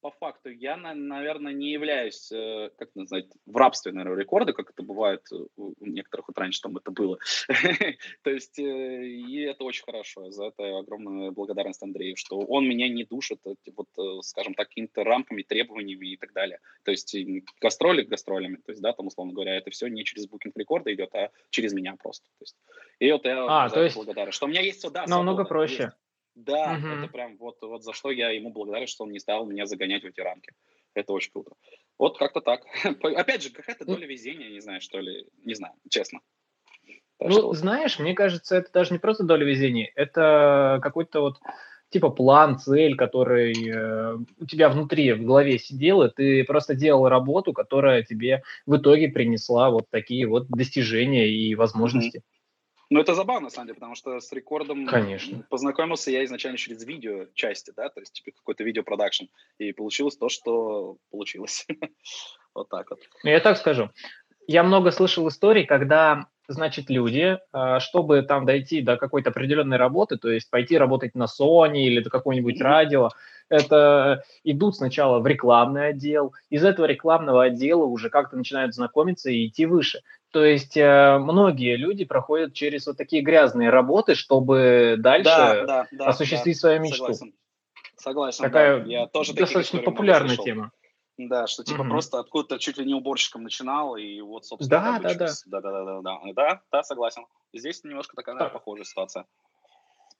по 0.01 0.11
факту 0.11 0.49
я, 0.51 0.77
на- 0.77 0.93
наверное, 0.93 1.51
не 1.51 1.71
являюсь, 1.71 2.31
э, 2.31 2.69
как 2.77 2.89
это 2.89 2.99
назвать, 2.99 3.25
в 3.47 3.57
рабстве, 3.57 3.91
наверное, 3.91 4.21
рекорда, 4.21 4.53
как 4.53 4.69
это 4.69 4.83
бывает 4.83 5.27
у 5.57 5.73
некоторых, 5.83 6.27
вот 6.27 6.37
раньше 6.37 6.61
там 6.61 6.77
это 6.77 6.91
было. 6.91 7.17
То 8.23 8.29
есть, 8.29 8.59
э, 8.59 9.03
и 9.03 9.39
это 9.41 9.63
очень 9.63 9.83
хорошо. 9.83 10.29
За 10.29 10.45
это 10.45 10.77
огромная 10.77 11.31
благодарность 11.31 11.81
Андрею, 11.81 12.17
что 12.17 12.37
он 12.37 12.67
меня 12.67 12.87
не 12.87 13.03
душит, 13.03 13.39
э, 13.47 13.55
вот, 13.75 14.23
скажем 14.23 14.53
так, 14.53 14.67
какими-то 14.67 15.03
рамками, 15.03 15.41
требованиями 15.41 16.09
и 16.09 16.17
так 16.17 16.33
далее. 16.33 16.59
То 16.83 16.91
есть, 16.91 17.15
гастроли 17.59 18.03
гастролями, 18.03 18.57
то 18.57 18.73
есть, 18.73 18.83
да, 18.83 18.93
там, 18.93 19.07
условно 19.07 19.33
говоря, 19.33 19.55
это 19.55 19.71
все 19.71 19.87
не 19.87 20.05
через 20.05 20.27
букинг 20.27 20.55
рекорда 20.55 20.93
идет, 20.93 21.15
а 21.15 21.31
через 21.49 21.73
меня 21.73 21.95
просто. 21.95 22.27
То 22.37 22.43
есть, 22.43 22.57
и 22.99 23.11
вот 23.11 23.25
я 23.25 23.43
А, 23.47 23.69
за 23.69 23.75
то 23.75 23.83
есть 23.83 23.95
благодарен. 23.95 24.31
Что 24.31 24.45
у 24.45 24.49
меня 24.49 24.61
есть 24.61 24.81
сюда 24.81 25.05
намного 25.07 25.45
проще. 25.45 25.93
Да, 26.35 26.77
Мгм. 26.77 26.91
это 26.91 27.07
прям 27.07 27.37
вот, 27.37 27.61
вот 27.61 27.83
за 27.83 27.93
что 27.93 28.11
я 28.11 28.29
ему 28.29 28.51
благодарен, 28.51 28.87
что 28.87 29.05
он 29.05 29.11
не 29.11 29.19
стал 29.19 29.45
меня 29.45 29.65
загонять 29.65 30.03
в 30.03 30.07
эти 30.07 30.19
рамки. 30.19 30.51
Это 30.93 31.13
очень 31.13 31.31
круто. 31.31 31.51
Вот 31.97 32.17
как-то 32.17 32.41
так. 32.41 32.61
Опять 33.03 33.43
же, 33.43 33.49
какая-то 33.49 33.85
доля 33.85 34.05
везения, 34.05 34.49
не 34.49 34.59
знаю, 34.59 34.81
что 34.81 34.99
ли, 34.99 35.27
не 35.43 35.53
знаю, 35.53 35.73
честно. 35.89 36.19
Так 37.17 37.31
что 37.31 37.41
Ну, 37.41 37.47
вот. 37.47 37.57
знаешь, 37.57 37.99
мне 37.99 38.13
кажется, 38.13 38.57
это 38.57 38.71
даже 38.71 38.91
не 38.91 38.99
просто 38.99 39.23
доля 39.23 39.45
везения, 39.45 39.91
это 39.95 40.79
какой-то 40.81 41.21
вот 41.21 41.39
типа 41.89 42.09
план, 42.09 42.57
цель, 42.57 42.97
который 42.97 43.53
э, 43.69 44.17
у 44.37 44.45
тебя 44.45 44.69
внутри, 44.69 45.13
в 45.13 45.23
голове 45.23 45.57
сидел, 45.57 46.03
и 46.03 46.11
ты 46.13 46.43
просто 46.43 46.75
делал 46.75 47.07
работу, 47.07 47.53
которая 47.53 48.03
тебе 48.03 48.43
в 48.65 48.75
итоге 48.75 49.07
принесла 49.07 49.69
вот 49.69 49.85
такие 49.89 50.27
вот 50.27 50.49
достижения 50.49 51.29
и 51.29 51.55
возможности. 51.55 52.23
Ну, 52.95 53.01
это 53.01 53.13
забавно, 53.13 53.47
на 53.47 53.49
самом 53.49 53.67
деле, 53.67 53.75
потому 53.75 53.95
что 53.95 54.21
с 54.21 54.31
рекордом 54.31 54.87
Конечно. 54.87 55.43
познакомился 55.49 56.11
я 56.11 56.23
изначально 56.23 56.57
через 56.57 56.85
видео 56.85 57.25
части, 57.33 57.73
да, 57.75 57.89
то 57.89 57.99
есть 57.99 58.13
типа 58.13 58.31
какой-то 58.37 58.63
видеопродакшн, 58.63 59.25
и 59.57 59.73
получилось 59.73 60.15
то, 60.15 60.29
что 60.29 60.95
получилось. 61.11 61.67
Вот 62.55 62.69
так 62.69 62.89
вот. 62.89 62.99
Ну, 63.25 63.29
я 63.29 63.41
так 63.41 63.57
скажу. 63.57 63.89
Я 64.47 64.63
много 64.63 64.91
слышал 64.91 65.27
историй, 65.27 65.65
когда, 65.65 66.27
значит, 66.47 66.89
люди, 66.89 67.37
а, 67.51 67.81
чтобы 67.81 68.21
там 68.21 68.45
дойти 68.45 68.79
до 68.79 68.95
какой-то 68.95 69.31
определенной 69.31 69.75
работы, 69.75 70.15
то 70.15 70.31
есть 70.31 70.49
пойти 70.49 70.77
работать 70.77 71.15
на 71.15 71.25
Sony 71.25 71.79
или 71.79 71.99
до 71.99 72.09
какого-нибудь 72.09 72.61
радио, 72.61 73.09
это 73.49 74.23
идут 74.45 74.77
сначала 74.77 75.19
в 75.19 75.27
рекламный 75.27 75.89
отдел, 75.89 76.33
из 76.49 76.63
этого 76.63 76.85
рекламного 76.85 77.43
отдела 77.43 77.83
уже 77.83 78.09
как-то 78.09 78.37
начинают 78.37 78.73
знакомиться 78.73 79.29
и 79.29 79.47
идти 79.47 79.65
выше. 79.65 79.99
То 80.35 80.43
есть 80.43 80.75
э, 80.75 81.17
многие 81.17 81.77
люди 81.77 82.03
проходят 82.03 82.53
через 82.53 82.87
вот 82.87 82.97
такие 82.97 83.21
грязные 83.21 83.69
работы, 83.69 84.15
чтобы 84.15 84.95
дальше 84.99 85.23
Да, 85.23 85.65
да, 85.65 85.87
да. 85.93 86.05
осуществить 86.07 86.57
да, 86.57 86.59
свою 86.59 86.81
мечту. 86.81 86.97
Согласен. 86.97 87.33
Согласен, 87.95 88.43
Такая 88.43 88.81
да. 88.81 88.85
Я 88.85 89.07
тоже 89.07 89.33
достаточно 89.33 89.79
популярная 89.79 90.35
тема. 90.35 90.71
Да, 91.17 91.47
что 91.47 91.63
типа 91.63 91.83
Мгм. 91.83 91.89
просто 91.91 92.19
откуда-то 92.19 92.59
чуть 92.59 92.77
ли 92.77 92.85
не 92.85 92.93
уборщиком 92.93 93.43
начинал, 93.43 93.95
и 93.95 94.19
вот, 94.19 94.45
собственно, 94.45 94.99
Да, 94.99 94.99
да, 94.99 95.13
да. 95.13 95.27
да, 95.45 95.61
да, 95.61 95.71
да, 95.71 96.01
да, 96.01 96.33
да, 96.33 96.61
да, 96.69 96.83
согласен. 96.83 97.25
Здесь 97.53 97.85
немножко 97.85 98.17
такая 98.17 98.35
наверное, 98.35 98.59
похожая 98.59 98.83
ситуация. 98.83 99.25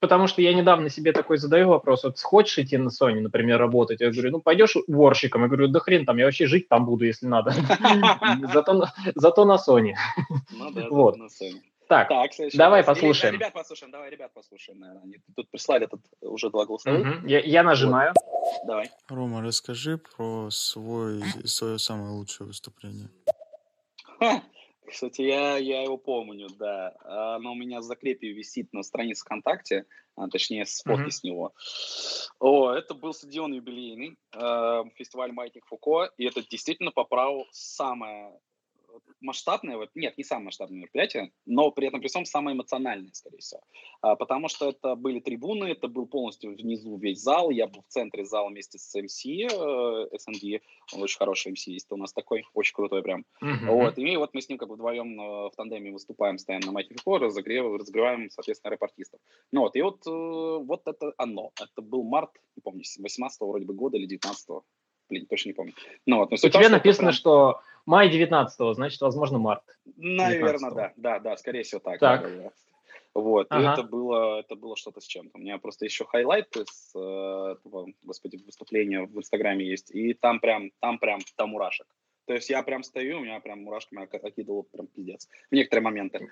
Потому 0.01 0.27
что 0.27 0.41
я 0.41 0.53
недавно 0.53 0.89
себе 0.89 1.13
такой 1.13 1.38
задаю 1.38 1.69
вопрос, 1.69 2.03
вот 2.03 2.19
хочешь 2.19 2.58
идти 2.60 2.77
на 2.77 2.89
Sony, 2.89 3.21
например, 3.21 3.60
работать? 3.60 4.01
Я 4.01 4.12
говорю, 4.12 4.31
ну 4.31 4.39
пойдешь 4.41 4.75
уборщиком? 4.75 5.41
Я 5.43 5.47
говорю, 5.47 5.67
да 5.69 5.79
хрен 5.79 6.05
там, 6.05 6.17
я 6.17 6.25
вообще 6.25 6.47
жить 6.47 6.67
там 6.67 6.86
буду, 6.86 7.05
если 7.05 7.27
надо. 7.27 7.51
Зато, 8.53 8.73
на- 8.73 8.93
Sony. 9.58 9.93
Ну 10.51 10.71
да, 10.71 10.88
Вот. 10.89 11.17
на. 11.17 11.27
Так, 11.88 12.10
Так, 12.10 12.31
давай. 12.55 12.81
Или- 12.81 12.86
послушаем. 12.88 13.34
да, 13.36 13.38
ребят 13.38 13.53
послушаем, 13.53 13.91
давай 13.91 14.10
ребят 14.10 14.34
послушаем, 14.34 14.79
наверное. 14.79 15.03
Они 15.03 15.15
тут 15.36 15.49
прислали 15.51 15.86
тут 15.86 16.01
уже 16.21 16.49
два 16.49 16.65
голосовых. 16.65 17.05
мгм, 17.05 17.27
я, 17.27 17.39
я 17.39 17.63
нажимаю. 17.63 18.13
Давай. 18.65 18.89
Рома, 19.08 19.41
расскажи 19.43 19.97
про 19.99 20.49
свой, 20.49 21.21
свое 21.45 21.77
самое 21.77 22.10
лучшее 22.12 22.47
выступление. 22.47 23.10
Ха, 24.19 24.41
Кстати, 24.88 25.21
я, 25.21 25.58
я 25.58 25.82
его 25.84 25.98
помню, 25.98 26.48
да. 26.60 26.93
Оно 27.36 27.52
у 27.52 27.56
меня 27.56 27.80
в 27.80 27.84
закрепе 27.84 28.32
висит 28.32 28.71
на 28.74 28.84
странице 28.84 29.24
ВКонтакте, 29.24 29.86
а, 30.15 30.28
точнее, 30.28 30.65
с 30.65 30.82
фотки 30.84 31.02
Мгм. 31.02 31.12
с 31.12 31.24
него. 31.24 31.54
О, 32.39 32.71
это 32.71 32.93
был 32.93 33.13
стадион 33.13 33.54
юбилейный, 33.54 34.17
э, 34.34 34.84
фестиваль 34.95 35.32
«Маятник 35.32 35.65
Фуко», 35.65 36.12
и 36.17 36.26
это 36.26 36.41
действительно 36.48 36.91
по 36.91 37.04
праву 37.04 37.48
самое 37.52 38.39
масштабное, 39.21 39.77
вот, 39.77 39.89
нет, 39.95 40.17
не 40.17 40.23
самое 40.23 40.45
масштабное 40.45 40.79
мероприятие, 40.79 41.31
но 41.45 41.71
при 41.71 41.88
этом 41.88 41.99
при 41.99 42.08
всем 42.08 42.25
самое 42.25 42.55
эмоциональное, 42.55 43.12
скорее 43.13 43.39
всего. 43.39 43.62
А, 44.01 44.15
потому 44.15 44.47
что 44.47 44.69
это 44.69 44.95
были 44.95 45.19
трибуны, 45.19 45.65
это 45.65 45.88
был 45.88 46.05
полностью 46.05 46.55
внизу 46.55 46.97
весь 46.97 47.21
зал, 47.21 47.49
я 47.49 47.67
был 47.67 47.81
в 47.81 47.91
центре 47.91 48.25
зала 48.25 48.49
вместе 48.49 48.77
с 48.79 49.01
МС, 49.01 49.25
э, 49.25 50.08
SND, 50.13 50.62
он 50.93 51.01
очень 51.01 51.17
хороший 51.17 51.51
МС 51.51 51.67
есть 51.67 51.88
у 51.91 51.97
нас 51.97 52.13
такой, 52.13 52.45
очень 52.53 52.73
крутой 52.73 53.03
прям. 53.03 53.25
Мгм. 53.41 53.67
Вот, 53.67 53.97
и 53.97 54.17
вот 54.17 54.34
мы 54.34 54.41
с 54.41 54.49
ним 54.49 54.58
как 54.58 54.69
бы 54.69 54.75
вдвоем 54.75 55.19
э, 55.19 55.49
в 55.49 55.55
тандеме 55.55 55.91
выступаем, 55.91 56.38
стоим 56.38 56.62
на 56.62 56.71
Майке 56.71 56.95
разогрев, 57.05 57.79
разогреваем, 57.79 58.29
соответственно, 58.29 58.71
рэп-артистов. 58.71 59.19
Ну 59.51 59.62
вот, 59.62 59.75
и 59.75 59.81
вот, 59.81 60.05
э, 60.08 60.10
вот 60.10 60.81
это 60.88 61.13
оно. 61.17 61.51
Это 61.62 61.81
был 61.81 62.03
март, 62.03 62.31
не 62.55 62.62
помню, 62.62 62.84
18 62.99 63.41
вроде 63.41 63.65
бы 63.65 63.73
года 63.73 63.97
или 63.97 64.05
19 64.05 64.63
Блин, 65.10 65.27
точно 65.27 65.49
не 65.49 65.53
помню. 65.53 65.73
Ну, 66.05 66.17
вот, 66.17 66.31
но 66.31 66.36
У 66.36 66.49
тебя 66.49 66.69
написано, 66.69 67.10
прям- 67.10 67.13
что 67.13 67.62
май 67.86 68.10
19 68.10 68.76
значит, 68.76 69.02
возможно, 69.02 69.38
март. 69.38 69.63
Наверное, 69.98 70.69
19-го. 70.69 70.76
да, 70.76 70.93
да, 70.98 71.19
да, 71.19 71.38
скорее 71.38 71.63
всего 71.63 71.80
так. 71.80 72.00
Так. 72.00 72.30
Вот, 73.13 73.48
и 73.48 73.56
Ага. 73.56 73.74
это 73.74 73.84
было, 73.84 74.39
это 74.41 74.56
было 74.56 74.76
что-то 74.76 75.00
с 75.00 75.06
чем-то. 75.06 75.38
У 75.38 75.41
меня 75.41 75.58
просто 75.58 75.86
еще 75.86 76.04
хайлайт 76.04 76.54
из 76.58 76.91
э, 76.93 77.56
этого, 77.58 77.88
господи, 78.04 78.36
выступления 78.45 79.04
в 79.06 79.17
Инстаграме 79.17 79.65
есть, 79.65 79.89
и 79.89 80.13
там 80.13 80.41
прям, 80.41 80.71
там 80.82 81.00
прям 81.00 81.21
до 81.38 81.48
мурашек. 81.48 81.88
То 82.26 82.34
есть 82.34 82.50
я 82.50 82.64
прям 82.64 82.84
стою, 82.84 83.18
у 83.18 83.22
меня 83.22 83.40
прям 83.40 83.64
мурашками 83.64 84.08
окидывало 84.12 84.64
прям 84.64 84.88
пиздец. 84.88 85.28
В 85.52 85.56
некоторые 85.56 85.84
моменты, 85.84 86.32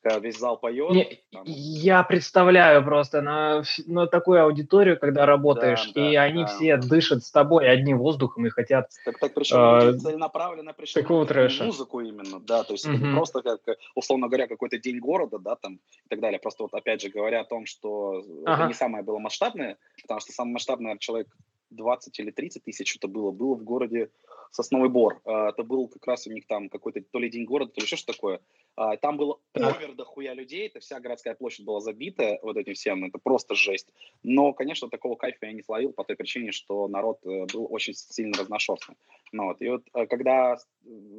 когда 0.00 0.18
весь 0.20 0.38
зал 0.38 0.56
поет. 0.58 0.90
Не, 0.92 1.20
там- 1.32 1.42
я 1.46 2.02
представляю 2.04 2.84
просто 2.84 3.22
на, 3.22 3.62
на 3.86 4.06
такую 4.06 4.42
аудиторию, 4.44 4.98
когда 4.98 5.26
работаешь, 5.26 5.92
Да, 5.92 6.00
и 6.00 6.14
да, 6.14 6.22
они 6.22 6.42
да. 6.44 6.46
все 6.46 6.76
дышат 6.76 7.24
с 7.24 7.30
тобой 7.32 7.68
одним 7.68 7.98
воздухом 7.98 8.46
и 8.46 8.50
хотят 8.50 8.90
Так, 9.04 9.18
так 9.18 9.34
причем 9.34 9.56
А, 9.58 9.84
люди 9.84 9.98
целенаправленно 9.98 10.72
пришли 10.72 11.02
музыку 11.02 12.00
именно, 12.00 12.40
да, 12.40 12.62
то 12.62 12.74
есть 12.74 12.84
это 12.84 12.96
Мгм. 12.96 13.12
просто 13.12 13.42
как, 13.42 13.60
э, 13.66 13.76
условно 13.94 14.28
говоря, 14.28 14.46
какой-то 14.46 14.78
день 14.78 15.00
города, 15.00 15.38
да, 15.38 15.56
там 15.56 15.74
и 15.74 16.08
так 16.08 16.20
далее. 16.20 16.38
Просто 16.38 16.62
вот 16.62 16.74
опять 16.74 17.02
же 17.02 17.08
говоря 17.08 17.40
о 17.40 17.44
том, 17.44 17.66
что 17.66 18.20
это 18.42 18.52
Ага. 18.52 18.68
не 18.68 18.74
самое 18.74 19.02
было 19.02 19.18
масштабное, 19.18 19.76
потому 20.02 20.20
что 20.20 20.32
самое 20.32 20.54
масштабное, 20.54 20.84
наверное, 20.84 21.00
человек 21.00 21.28
20 21.74 22.18
или 22.20 22.30
30 22.30 22.64
тысяч 22.64 22.96
это 22.96 23.08
было, 23.08 23.30
было 23.30 23.54
в 23.54 23.64
городе 23.64 24.10
Сосновый 24.50 24.90
Бор. 24.90 25.20
А, 25.24 25.48
Это 25.48 25.62
был 25.62 25.88
как 25.88 26.06
раз 26.06 26.26
у 26.26 26.30
них 26.30 26.46
там 26.46 26.68
какой-то 26.68 27.00
то 27.00 27.18
ли 27.18 27.30
день 27.30 27.44
города, 27.44 27.72
то 27.72 27.80
ли 27.80 27.84
еще 27.86 27.96
что 27.96 28.12
такое. 28.12 28.40
А, 28.76 28.96
Там 28.96 29.16
было 29.16 29.38
овер 29.54 29.94
дохуя 29.94 30.34
людей, 30.34 30.66
это 30.66 30.80
вся 30.80 31.00
городская 31.00 31.34
площадь 31.34 31.64
была 31.64 31.80
забита 31.80 32.38
вот 32.42 32.56
этим 32.56 32.74
всем, 32.74 33.04
это 33.04 33.18
просто 33.18 33.54
жесть. 33.54 33.88
Но, 34.22 34.52
конечно, 34.52 34.88
такого 34.88 35.16
кайфа 35.16 35.46
я 35.46 35.52
не 35.52 35.62
словил 35.62 35.92
по 35.92 36.04
той 36.04 36.16
причине, 36.16 36.52
что 36.52 36.86
народ 36.88 37.18
э, 37.24 37.46
был 37.52 37.66
очень 37.70 37.94
сильно 37.94 38.36
разношерстный. 38.38 38.96
Ну, 39.32 39.44
вот. 39.46 39.62
И 39.62 39.68
вот 39.68 39.82
э, 39.94 40.06
когда, 40.06 40.58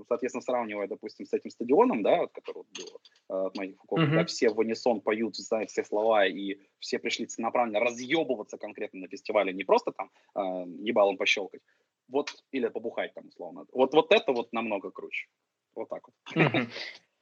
соответственно, 0.08 0.42
сравнивая, 0.44 0.88
допустим, 0.88 1.26
с 1.26 1.34
этим 1.34 1.50
стадионом, 1.50 2.04
да, 2.04 2.18
вот, 2.22 2.32
который 2.34 2.63
был 2.78 3.02
э, 3.30 3.48
от 3.48 3.58
моих 3.58 3.78
Фуко, 3.78 3.96
Мгм. 4.02 4.10
когда 4.10 4.26
все 4.26 4.50
в 4.50 4.60
унисон 4.60 5.02
поют, 5.02 5.36
знают 5.36 5.72
все 5.72 5.84
слова, 5.84 6.26
и 6.28 6.58
все 6.80 7.00
пришли 7.00 7.26
целенаправленно 7.26 7.80
разъебываться 7.80 8.58
конкретно 8.58 9.00
на 9.02 9.08
фестивале, 9.08 9.54
не 9.54 9.63
просто 9.63 9.92
там 9.92 10.12
э, 10.43 10.65
ебалом 10.79 11.17
пощелкать, 11.17 11.62
вот, 12.08 12.34
или 12.51 12.67
побухать 12.67 13.13
там, 13.13 13.27
условно. 13.27 13.65
Вот, 13.71 13.93
вот 13.93 14.12
это 14.12 14.32
вот 14.32 14.53
намного 14.53 14.91
круче. 14.91 15.27
Вот 15.75 15.89
так 15.89 16.03
вот. 16.08 16.67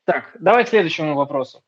Так, 0.05 0.35
давай 0.39 0.65
к 0.65 0.69
следующему 0.69 1.15
вопросу. 1.15 1.63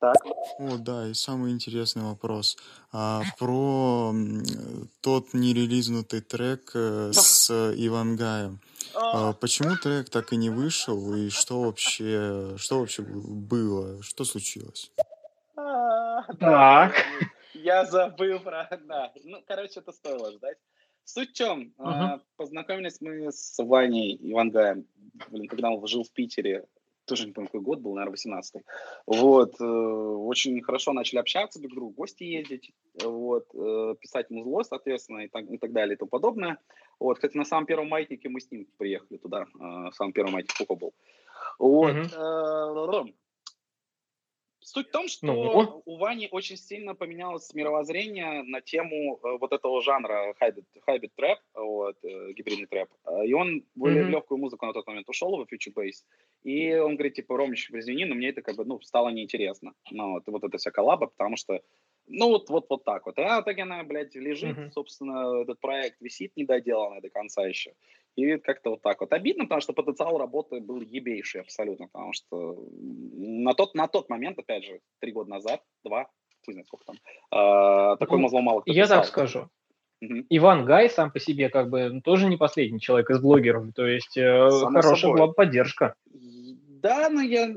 Так. 0.00 0.16
О, 0.58 0.76
да, 0.78 1.08
и 1.08 1.14
самый 1.14 1.52
интересный 1.52 2.02
вопрос. 2.02 2.58
А, 2.92 3.22
про 3.38 4.12
тот 5.00 5.32
нерелизнутый 5.32 6.20
трек 6.20 6.72
э, 6.74 7.12
с 7.12 7.50
Ивангаем. 7.50 8.60
А, 8.94 9.32
почему 9.32 9.76
трек 9.76 10.10
так 10.10 10.32
и 10.32 10.36
не 10.36 10.50
вышел, 10.50 11.14
и 11.14 11.30
что 11.30 11.62
вообще, 11.62 12.54
что 12.58 12.80
вообще 12.80 13.02
было, 13.02 14.02
что 14.02 14.24
случилось? 14.24 14.92
Так. 15.54 16.94
Я 17.54 17.84
забыл 17.86 18.40
про... 18.40 18.68
Да. 18.86 19.12
Ну, 19.22 19.42
короче, 19.46 19.80
это 19.80 19.92
стоило 19.92 20.32
ждать. 20.32 20.58
Суть 21.04 21.30
в 21.30 21.34
чем? 21.34 21.74
Uh-huh. 21.78 22.20
Познакомились 22.36 23.00
мы 23.00 23.30
с 23.30 23.62
Ваней 23.62 24.18
Ивангаем, 24.20 24.86
блин, 25.30 25.48
когда 25.48 25.70
он 25.70 25.86
жил 25.86 26.02
в 26.02 26.10
Питере 26.10 26.66
тоже 27.04 27.26
не 27.26 27.32
помню, 27.32 27.48
какой 27.48 27.60
год 27.60 27.80
был, 27.80 27.94
наверное, 27.94 28.16
18-й. 28.16 28.62
Вот, 29.06 29.60
э, 29.60 29.64
очень 29.64 30.60
хорошо 30.62 30.92
начали 30.92 31.18
общаться 31.18 31.58
друг 31.58 31.72
к 31.72 31.74
другу, 31.74 31.92
гости 31.92 32.24
ездить, 32.24 32.72
вот, 33.02 33.46
э, 33.54 33.94
писать 34.00 34.30
музло, 34.30 34.62
соответственно, 34.62 35.20
и 35.20 35.28
так, 35.28 35.44
и 35.50 35.58
так 35.58 35.72
далее, 35.72 35.94
и 35.94 35.98
тому 35.98 36.08
подобное. 36.08 36.58
Вот, 36.98 37.16
кстати, 37.16 37.36
на 37.36 37.44
самом 37.44 37.66
первом 37.66 37.88
маятнике 37.88 38.28
мы 38.28 38.40
с 38.40 38.50
ним 38.50 38.66
приехали 38.78 39.18
туда, 39.18 39.42
э, 39.42 39.90
самый 39.92 40.12
первый 40.12 40.32
маятник 40.32 40.56
Кука 40.56 40.74
был. 40.74 40.94
Вот, 41.58 41.94
mm-hmm. 41.94 43.14
Суть 44.66 44.88
в 44.88 44.92
том, 44.92 45.08
что 45.08 45.26
ну. 45.26 45.82
у 45.84 45.96
Вани 45.98 46.26
очень 46.30 46.56
сильно 46.56 46.94
поменялось 46.94 47.52
мировоззрение 47.52 48.42
на 48.44 48.62
тему 48.62 49.20
э, 49.22 49.36
вот 49.38 49.52
этого 49.52 49.82
жанра 49.82 50.34
hybrid 50.40 51.10
trap, 51.18 51.36
вот, 51.54 51.96
э, 52.02 52.32
гибридный 52.32 52.64
трэп. 52.64 52.88
Э, 53.04 53.26
и 53.26 53.34
он 53.34 53.62
более 53.74 54.04
mm-hmm. 54.04 54.10
легкую 54.10 54.38
музыку 54.38 54.64
на 54.64 54.72
тот 54.72 54.86
момент 54.86 55.06
ушел 55.10 55.36
в 55.36 55.52
future 55.52 55.74
bass. 55.74 56.02
И 56.44 56.74
он 56.76 56.94
говорит, 56.94 57.12
типа, 57.12 57.36
Ромыч, 57.36 57.70
извини, 57.72 58.06
но 58.06 58.14
мне 58.14 58.30
это 58.30 58.40
как 58.40 58.56
бы, 58.56 58.64
ну, 58.64 58.80
стало 58.80 59.10
неинтересно. 59.10 59.74
Ну, 59.90 60.12
вот, 60.12 60.22
вот 60.28 60.44
эта 60.44 60.56
вся 60.56 60.70
коллаба, 60.70 61.08
потому 61.08 61.36
что, 61.36 61.60
ну, 62.06 62.28
вот, 62.28 62.48
вот, 62.48 62.64
вот 62.70 62.84
так 62.84 63.04
вот. 63.04 63.18
А 63.18 63.40
в 63.40 63.44
итоге 63.44 63.64
она, 63.64 63.84
блядь, 63.84 64.14
лежит, 64.14 64.56
mm-hmm. 64.56 64.70
собственно, 64.70 65.42
этот 65.42 65.60
проект 65.60 66.00
висит 66.00 66.32
недоделанный 66.36 67.02
до 67.02 67.10
конца 67.10 67.46
еще. 67.46 67.74
И 68.16 68.36
как-то 68.38 68.70
вот 68.70 68.82
так 68.82 69.00
вот. 69.00 69.12
Обидно, 69.12 69.44
потому 69.44 69.60
что 69.60 69.72
потенциал 69.72 70.18
работы 70.18 70.60
был 70.60 70.80
ебейший 70.80 71.40
абсолютно, 71.40 71.88
потому 71.92 72.12
что 72.12 72.64
на 73.16 73.54
тот, 73.54 73.74
на 73.74 73.88
тот 73.88 74.08
момент, 74.08 74.38
опять 74.38 74.64
же, 74.64 74.80
три 75.00 75.12
года 75.12 75.30
назад, 75.30 75.62
два, 75.84 76.08
хуй 76.44 76.54
знает 76.54 76.66
сколько 76.66 76.84
там, 76.86 76.96
э, 76.96 77.96
такой 77.98 78.18
ну, 78.18 78.22
музло 78.22 78.40
мало 78.40 78.60
кто 78.60 78.72
Я 78.72 78.84
писал. 78.84 78.98
так 78.98 79.06
скажу. 79.06 79.48
Угу. 80.00 80.26
Иван 80.30 80.64
Гай 80.64 80.90
сам 80.90 81.10
по 81.10 81.18
себе 81.18 81.48
как 81.48 81.70
бы 81.70 82.00
тоже 82.04 82.28
не 82.28 82.36
последний 82.36 82.80
человек 82.80 83.10
из 83.10 83.20
блогеров, 83.20 83.72
то 83.74 83.86
есть 83.86 84.16
э, 84.16 84.48
хорошая 84.50 84.96
собой. 84.96 85.18
была 85.18 85.32
поддержка. 85.32 85.94
Да, 86.84 87.08
но 87.08 87.22
я 87.22 87.48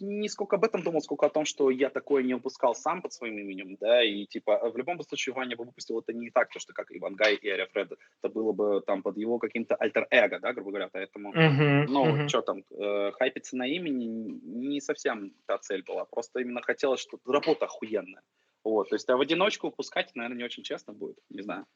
не 0.00 0.28
сколько 0.30 0.56
об 0.56 0.64
этом 0.64 0.82
думал, 0.82 1.02
сколько 1.02 1.26
о 1.26 1.28
том, 1.28 1.44
что 1.44 1.68
я 1.68 1.90
такое 1.90 2.22
не 2.22 2.32
выпускал 2.32 2.74
сам 2.74 3.02
под 3.02 3.12
своим 3.12 3.36
именем, 3.36 3.76
да, 3.78 4.02
и 4.02 4.24
типа 4.24 4.70
в 4.70 4.78
любом 4.78 4.98
случае 5.02 5.34
Ваня 5.34 5.58
бы 5.58 5.64
выпустил 5.64 5.98
это 5.98 6.14
не 6.14 6.30
так, 6.30 6.48
то 6.48 6.58
что 6.58 6.72
как 6.72 6.86
Иван 6.88 7.14
Гай 7.14 7.34
и 7.34 7.50
Ария 7.50 7.66
Фред, 7.66 7.92
это 7.92 8.32
было 8.32 8.52
бы 8.52 8.80
там 8.86 9.02
под 9.02 9.18
его 9.18 9.38
каким-то 9.38 9.74
альтер-эго, 9.74 10.40
да, 10.40 10.54
грубо 10.54 10.70
говоря, 10.70 10.88
поэтому, 10.90 11.34
uh-huh, 11.34 11.84
ну, 11.86 12.06
uh-huh. 12.06 12.28
что 12.28 12.40
там, 12.40 12.64
э, 12.70 13.12
хайпиться 13.12 13.58
на 13.58 13.66
имени 13.66 14.40
не 14.42 14.80
совсем 14.80 15.34
та 15.44 15.58
цель 15.58 15.84
была, 15.86 16.06
просто 16.06 16.40
именно 16.40 16.62
хотелось, 16.62 17.00
что 17.00 17.18
работа 17.26 17.66
охуенная, 17.66 18.22
вот, 18.64 18.88
то 18.88 18.94
есть 18.94 19.06
а 19.10 19.18
в 19.18 19.20
одиночку 19.20 19.66
выпускать, 19.66 20.12
наверное, 20.14 20.38
не 20.38 20.44
очень 20.44 20.62
честно 20.62 20.94
будет, 20.94 21.18
не 21.28 21.42
знаю. 21.42 21.66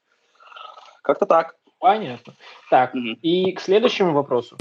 Как-то 1.03 1.27
так. 1.27 1.57
Понятно. 1.77 2.33
Так, 2.71 2.95
uh-huh. 2.95 3.19
и 3.21 3.51
к 3.51 3.61
следующему 3.61 4.13
вопросу. 4.13 4.57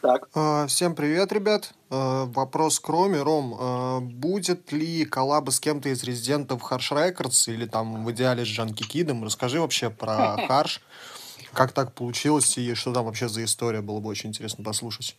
Так. 0.00 0.28
А, 0.34 0.66
всем 0.66 0.94
привет, 0.94 1.30
ребят. 1.30 1.74
А, 1.90 2.24
вопрос 2.24 2.80
к 2.80 2.88
Роме. 2.88 3.20
Ром, 3.20 3.56
а, 3.58 4.00
будет 4.00 4.72
ли 4.72 5.04
коллаба 5.04 5.50
с 5.50 5.60
кем-то 5.60 5.90
из 5.90 6.02
резидентов 6.04 6.62
Harsh 6.62 6.92
Records 6.92 7.52
или 7.52 7.66
там 7.66 8.04
в 8.04 8.10
идеале 8.12 8.44
с 8.44 8.48
Джанки 8.48 8.82
Кидом? 8.82 9.24
Расскажи 9.24 9.60
вообще 9.60 9.90
про 9.90 10.36
Harsh. 10.48 10.80
Как 11.52 11.72
так 11.72 11.92
получилось 11.92 12.56
и 12.56 12.74
что 12.74 12.94
там 12.94 13.04
вообще 13.04 13.28
за 13.28 13.44
история? 13.44 13.82
Было 13.82 14.00
бы 14.00 14.08
очень 14.08 14.30
интересно 14.30 14.64
послушать 14.64 15.16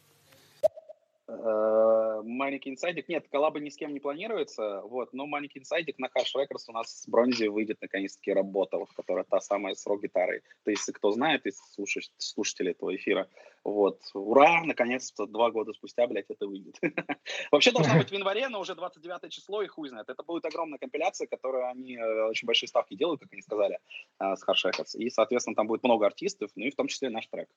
маленький 2.31 2.69
инсайдик. 2.69 3.09
Нет, 3.09 3.27
коллаба 3.29 3.59
ни 3.59 3.69
с 3.69 3.75
кем 3.75 3.93
не 3.93 3.99
планируется, 3.99 4.81
вот, 4.81 5.13
но 5.13 5.25
маленький 5.25 5.59
инсайдик 5.59 5.99
на 5.99 6.07
Harsh 6.07 6.35
Records 6.35 6.65
у 6.67 6.71
нас 6.71 7.01
с 7.01 7.07
Бронзи 7.07 7.47
выйдет 7.47 7.77
наконец-таки 7.81 8.33
работа, 8.33 8.77
вот, 8.77 8.91
которая 8.93 9.23
та 9.23 9.39
самая 9.39 9.75
с 9.75 9.85
рок-гитарой. 9.85 10.41
То 10.63 10.71
есть, 10.71 10.91
кто 10.93 11.11
знает 11.11 11.45
из 11.45 11.57
слушателей, 11.73 12.13
слушателей 12.17 12.71
этого 12.71 12.95
эфира, 12.95 13.27
вот, 13.63 14.01
ура, 14.13 14.63
наконец-то 14.63 15.27
два 15.27 15.51
года 15.51 15.73
спустя, 15.73 16.07
блядь, 16.07 16.29
это 16.29 16.47
выйдет. 16.47 16.75
Вообще 17.51 17.71
должна 17.71 17.97
быть 17.97 18.09
в 18.09 18.13
январе, 18.13 18.49
но 18.49 18.59
уже 18.59 18.75
29 18.75 19.31
число, 19.31 19.61
и 19.61 19.67
хуй 19.67 19.89
знает. 19.89 20.09
Это 20.09 20.23
будет 20.23 20.45
огромная 20.45 20.79
компиляция, 20.79 21.27
которую 21.27 21.67
они 21.67 21.95
э, 21.95 22.23
очень 22.25 22.47
большие 22.47 22.67
ставки 22.67 22.95
делают, 22.95 23.21
как 23.21 23.31
они 23.31 23.41
сказали, 23.41 23.79
э, 24.19 24.35
с 24.35 24.43
Harsh 24.47 24.65
Records. 24.65 24.97
И, 24.97 25.09
соответственно, 25.09 25.55
там 25.55 25.67
будет 25.67 25.83
много 25.83 26.07
артистов, 26.07 26.49
ну 26.55 26.65
и 26.65 26.71
в 26.71 26.75
том 26.75 26.87
числе 26.87 27.09
наш 27.09 27.27
трек. 27.27 27.49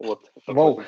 Вот. 0.00 0.20
Вау. 0.46 0.82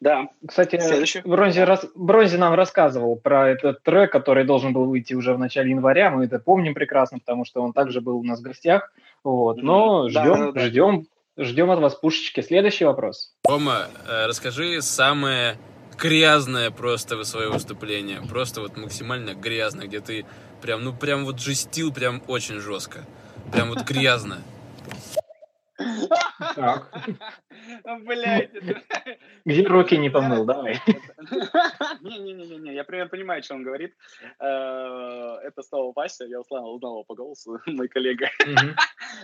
Да. 0.00 0.28
Кстати, 0.46 0.78
Следующий. 0.80 1.20
Бронзи, 1.24 1.60
рас... 1.60 1.84
Бронзи 1.96 2.36
нам 2.36 2.54
рассказывал 2.54 3.16
про 3.16 3.50
этот 3.50 3.82
трек, 3.82 4.12
который 4.12 4.44
должен 4.44 4.72
был 4.72 4.84
выйти 4.84 5.14
уже 5.14 5.34
в 5.34 5.38
начале 5.38 5.70
января. 5.70 6.10
Мы 6.10 6.26
это 6.26 6.38
помним 6.38 6.74
прекрасно, 6.74 7.18
потому 7.18 7.44
что 7.44 7.62
он 7.62 7.72
также 7.72 8.00
был 8.00 8.18
у 8.18 8.22
нас 8.22 8.38
в 8.38 8.42
гостях. 8.42 8.92
Вот. 9.24 9.60
Но 9.60 10.08
ждем, 10.08 10.22
да, 10.22 10.36
да, 10.36 10.52
да. 10.52 10.60
ждем, 10.60 11.06
ждем 11.36 11.70
от 11.72 11.80
вас 11.80 11.96
пушечки. 11.96 12.40
Следующий 12.40 12.84
вопрос. 12.84 13.34
Рома, 13.44 13.88
э, 14.06 14.26
расскажи 14.26 14.80
самое 14.82 15.56
грязное 15.98 16.70
просто 16.70 17.24
свое 17.24 17.50
выступление. 17.50 18.20
Просто 18.28 18.60
вот 18.60 18.76
максимально 18.76 19.34
грязное, 19.34 19.88
где 19.88 19.98
ты 19.98 20.26
прям, 20.62 20.84
ну 20.84 20.92
прям 20.92 21.24
вот 21.24 21.40
жестил 21.40 21.92
прям 21.92 22.22
очень 22.28 22.60
жестко. 22.60 23.00
Прям 23.52 23.70
вот 23.70 23.82
грязно. 23.82 24.38
Так. 26.54 26.90
Блять. 28.00 28.50
Где 29.44 29.66
руки 29.66 29.96
не 29.96 30.10
помыл, 30.10 30.44
давай. 30.44 30.78
Не-не-не, 32.02 32.74
я 32.74 32.84
примерно 32.84 33.08
понимаю, 33.08 33.42
что 33.42 33.54
он 33.54 33.62
говорит. 33.62 33.94
Э, 34.40 35.38
это 35.42 35.62
снова 35.62 35.92
Вася, 35.96 36.26
я 36.26 36.40
узнал, 36.40 36.74
узнал 36.74 36.92
его 36.92 37.04
по 37.04 37.14
голосу, 37.14 37.58
мой 37.66 37.88
коллега. 37.88 38.28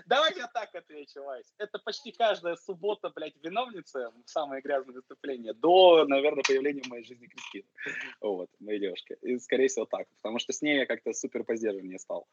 Давай 0.06 0.34
я 0.36 0.46
так 0.46 0.74
отвечу, 0.74 1.22
Вась. 1.22 1.52
Это 1.58 1.78
почти 1.78 2.12
каждая 2.12 2.56
суббота, 2.56 3.10
блядь, 3.14 3.34
виновница 3.42 4.12
самое 4.24 4.62
грязное 4.62 4.94
выступление 4.94 5.52
до, 5.52 6.06
наверное, 6.06 6.42
появления 6.42 6.82
в 6.82 6.88
моей 6.88 7.04
жизни 7.04 7.26
Кристины. 7.26 7.66
Вот, 8.20 8.48
моей 8.60 8.80
девушки. 8.80 9.16
И, 9.20 9.38
скорее 9.38 9.68
всего, 9.68 9.84
так. 9.84 10.06
Потому 10.22 10.38
что 10.38 10.52
с 10.52 10.62
ней 10.62 10.78
я 10.78 10.86
как-то 10.86 11.12
супер 11.12 11.44
по 11.44 11.54
стал. 11.98 12.26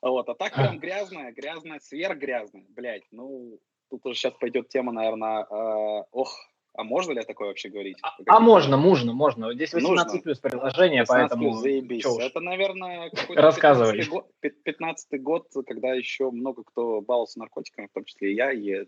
Вот, 0.00 0.28
а 0.28 0.34
так 0.34 0.54
прям 0.54 0.78
грязная, 0.78 1.32
грязная, 1.32 1.80
сверхгрязная. 1.80 2.64
Блядь, 2.70 3.04
ну, 3.10 3.60
тут 3.90 4.04
уже 4.06 4.14
сейчас 4.14 4.34
пойдет 4.34 4.68
тема, 4.68 4.92
наверное, 4.92 5.44
э, 5.44 6.04
ох, 6.12 6.36
а 6.74 6.84
можно 6.84 7.12
ли 7.12 7.22
такое 7.22 7.48
вообще 7.48 7.70
говорить? 7.70 7.96
А, 8.02 8.16
а 8.26 8.40
можно, 8.40 8.76
можно, 8.76 9.12
можно. 9.14 9.52
Здесь 9.54 9.72
18 9.72 10.06
нужно. 10.06 10.22
плюс 10.22 10.38
приложение, 10.38 11.02
18 11.02 11.08
поэтому... 11.08 11.50
Плюс, 11.50 11.62
заебись. 11.62 12.04
Это, 12.20 12.40
наверное, 12.40 13.10
Рассказывай. 13.30 13.92
15 13.92 14.10
год, 14.10 14.26
15 14.40 15.22
год, 15.22 15.48
когда 15.66 15.94
еще 15.94 16.30
много 16.30 16.64
кто 16.64 17.00
баловался 17.00 17.38
наркотиками, 17.38 17.86
в 17.86 17.92
том 17.92 18.04
числе 18.04 18.32
и 18.32 18.34
я. 18.34 18.52
И 18.52 18.86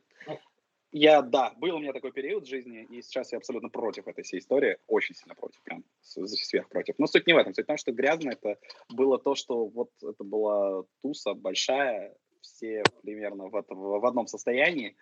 я, 0.92 1.22
да, 1.22 1.52
был 1.56 1.76
у 1.76 1.78
меня 1.78 1.92
такой 1.92 2.12
период 2.12 2.44
в 2.44 2.48
жизни, 2.48 2.86
и 2.90 3.02
сейчас 3.02 3.32
я 3.32 3.38
абсолютно 3.38 3.68
против 3.68 4.06
этой 4.06 4.24
всей 4.24 4.38
истории, 4.40 4.78
очень 4.86 5.14
сильно 5.14 5.34
против, 5.34 5.60
прям 5.62 5.84
сверх 6.00 6.68
против. 6.68 6.94
Но 6.98 7.06
суть 7.06 7.26
не 7.26 7.34
в 7.34 7.36
этом, 7.36 7.54
суть 7.54 7.64
в 7.64 7.68
том, 7.68 7.76
что 7.76 7.92
грязно 7.92 8.30
это 8.30 8.56
было 8.88 9.18
то, 9.18 9.34
что 9.34 9.66
вот 9.66 9.90
это 10.02 10.24
была 10.24 10.84
туса 11.02 11.34
большая, 11.34 12.14
все 12.40 12.82
примерно 13.02 13.48
в, 13.48 13.52
в, 13.52 14.00
в 14.00 14.06
одном 14.06 14.26
состоянии. 14.26 14.96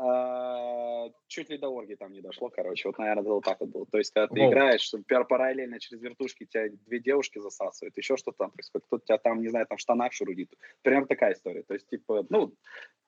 А, 0.00 1.08
чуть 1.26 1.50
ли 1.50 1.58
до 1.58 1.70
орги 1.70 1.96
там 1.96 2.12
не 2.12 2.20
дошло, 2.20 2.50
короче. 2.50 2.88
Вот, 2.88 2.98
наверное, 2.98 3.24
вот 3.24 3.44
так 3.44 3.58
вот 3.60 3.70
было. 3.70 3.86
То 3.86 3.98
есть, 3.98 4.12
когда 4.12 4.28
ты 4.28 4.40
Воу. 4.40 4.50
играешь, 4.50 4.80
что 4.80 4.98
параллельно 5.24 5.80
через 5.80 6.00
вертушки 6.00 6.46
тебя 6.46 6.68
две 6.86 7.00
девушки 7.00 7.40
засасывают, 7.40 7.96
еще 7.96 8.16
что-то 8.16 8.38
там 8.38 8.50
происходит, 8.52 8.86
кто-то 8.86 9.04
тебя 9.04 9.18
там, 9.18 9.40
не 9.40 9.48
знаю, 9.48 9.66
там 9.66 9.76
в 9.76 9.80
штанах 9.80 10.12
шурудит. 10.12 10.54
Примерно 10.82 11.08
такая 11.08 11.32
история. 11.32 11.64
То 11.64 11.74
есть, 11.74 11.88
типа, 11.88 12.24
ну, 12.30 12.54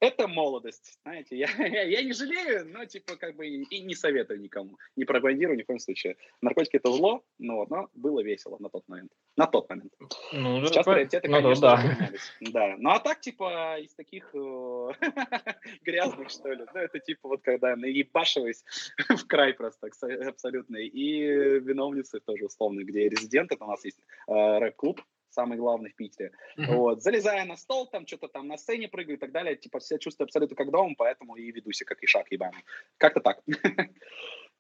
это 0.01 0.27
молодость, 0.27 0.99
знаете. 1.05 1.37
Я, 1.37 1.47
я, 1.59 1.83
я 1.83 2.03
не 2.03 2.13
жалею, 2.13 2.67
но, 2.69 2.85
типа, 2.85 3.17
как 3.17 3.37
бы 3.37 3.47
и, 3.47 3.63
и 3.63 3.83
не 3.83 3.95
советую 3.95 4.41
никому. 4.41 4.77
Не 4.97 5.05
пропагандирую 5.05 5.57
ни 5.57 5.63
в 5.63 5.67
коем 5.67 5.79
случае. 5.79 6.17
Наркотики— 6.41 6.77
это 6.79 6.91
зло, 6.91 7.23
но, 7.39 7.67
но 7.71 7.89
было 7.95 8.21
весело 8.21 8.57
на 8.59 8.69
тот 8.69 8.89
момент. 8.89 9.13
На 9.37 9.47
тот 9.47 9.69
момент. 9.71 9.93
Ну, 10.33 10.66
Сейчас 10.66 10.85
по... 10.85 10.92
приоритеты, 10.92 11.29
ну, 11.29 11.37
конечно, 11.37 11.61
да. 11.61 11.77
поменялись. 11.77 12.33
Да. 12.40 12.75
Ну, 12.79 12.90
а 12.90 12.99
так, 13.01 13.20
типа, 13.20 13.79
из 13.81 13.94
таких 13.94 14.31
э, 14.35 14.88
грязных, 15.83 16.31
что 16.31 16.53
ли, 16.53 16.64
да, 16.73 16.83
это 16.83 16.99
типа 16.99 17.29
вот 17.29 17.42
когда 17.42 17.77
наебашиваюсь 17.77 18.64
в 19.09 19.27
край 19.27 19.55
просто 19.55 19.88
абсолютно. 20.27 20.77
И 20.77 21.20
виновницы 21.61 22.20
тоже 22.20 22.46
условно, 22.46 22.83
где 22.83 23.09
резидент, 23.09 23.53
это 23.53 23.64
у 23.64 23.68
нас 23.68 23.85
есть 23.85 23.99
э, 24.29 24.59
рэп-клуб, 24.59 25.01
самый 25.31 25.59
главный 25.59 25.90
в 25.90 25.96
Питере. 25.96 26.33
Uh-huh. 26.59 26.75
Вот, 26.75 27.03
залезая 27.03 27.44
на 27.44 27.57
стол, 27.57 27.87
там 27.87 28.07
что-то 28.07 28.29
там 28.29 28.49
на 28.49 28.57
сцене 28.57 28.88
прыгаю 28.88 29.16
и 29.16 29.20
так 29.20 29.33
далее, 29.33 29.57
типа 29.57 29.79
все 29.79 29.99
чувствую 29.99 30.27
абсолютно 30.27 30.57
как 30.57 30.70
дома, 30.70 30.94
поэтому 30.96 31.37
и 31.37 31.51
веду 31.51 31.73
себя 31.73 31.87
как 31.87 32.03
ишак 32.03 32.31
ебаный. 32.31 32.64
Как-то 32.99 33.20
так. 33.20 33.40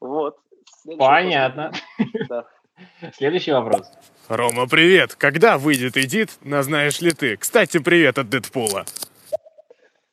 Вот. 0.00 0.38
Понятно. 0.98 1.72
Да. 2.26 2.46
Следующий 3.14 3.52
вопрос. 3.52 3.90
Рома, 4.28 4.66
привет! 4.68 5.14
Когда 5.14 5.58
выйдет 5.58 5.96
Эдит, 5.96 6.30
на 6.42 6.62
знаешь 6.62 7.00
ли 7.00 7.10
ты? 7.10 7.36
Кстати, 7.36 7.78
привет 7.78 8.18
от 8.18 8.28
Дэдпула. 8.28 8.84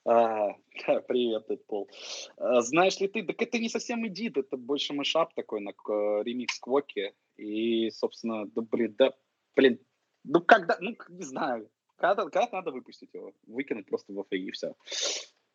А, 0.05 0.47
да, 0.87 1.01
привет, 1.01 1.45
Дэдпул. 1.47 1.89
А, 2.37 2.61
знаешь 2.61 2.99
ли 2.99 3.07
ты, 3.07 3.23
так 3.23 3.41
это 3.41 3.59
не 3.59 3.69
совсем 3.69 4.07
Эдит, 4.07 4.37
это 4.37 4.57
больше 4.57 4.93
мышап 4.93 5.33
такой 5.33 5.59
на 5.59 5.73
к- 5.73 6.21
ремикс 6.23 6.59
Квоки. 6.59 7.13
И, 7.35 7.89
собственно, 7.91 8.45
да, 8.47 8.61
блин, 8.61 8.95
да, 8.97 9.11
блин, 9.55 9.79
ну 10.23 10.41
когда, 10.41 10.77
ну, 10.79 10.95
не 11.09 11.23
знаю, 11.23 11.69
когда, 11.97 12.23
когда 12.23 12.47
надо 12.51 12.71
выпустить 12.71 13.13
его? 13.13 13.33
Выкинуть 13.45 13.87
просто 13.87 14.13
в 14.13 14.19
FAI 14.19 14.37
и 14.37 14.51
все. 14.51 14.75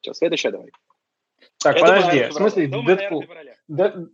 Сейчас, 0.00 0.18
следующее 0.18 0.52
давай. 0.52 0.70
Так, 1.62 1.76
Я 1.76 1.80
подожди, 1.82 2.24
в 2.24 2.32
смысле. 2.32 2.66
Думаю, 2.66 2.96
Дэдпул? 2.96 3.20
наверное. 3.22 3.56
Дэ- 3.70 4.08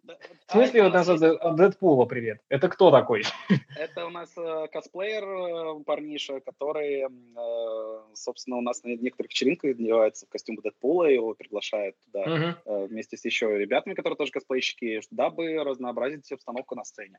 В 0.46 0.52
смысле, 0.52 0.80
а, 0.80 0.84
вот 0.84 0.92
нас 0.94 1.08
от 1.08 1.56
Дэдпула 1.56 2.04
привет? 2.04 2.40
Это 2.48 2.68
кто 2.68 2.90
такой? 2.90 3.22
Это 3.78 4.06
у 4.06 4.10
нас 4.10 4.32
э, 4.36 4.66
косплеер, 4.72 5.24
э, 5.24 5.84
парниша, 5.84 6.40
который, 6.40 7.02
э, 7.04 8.14
собственно, 8.14 8.56
у 8.58 8.60
нас 8.60 8.82
на 8.84 8.88
некоторых 8.90 9.30
вечеринках 9.30 9.70
одевается 9.72 10.26
в 10.26 10.28
костюм 10.28 10.56
Дэдпула, 10.56 11.04
его 11.04 11.34
приглашают 11.34 11.96
туда 12.04 12.26
Мгм. 12.26 12.56
э, 12.64 12.86
вместе 12.86 13.16
с 13.16 13.24
еще 13.24 13.56
ребятами, 13.58 13.94
которые 13.94 14.16
тоже 14.16 14.30
косплейщики, 14.32 15.00
дабы 15.10 15.54
разнообразить 15.64 16.30
обстановку 16.32 16.74
на 16.74 16.84
сцене. 16.84 17.18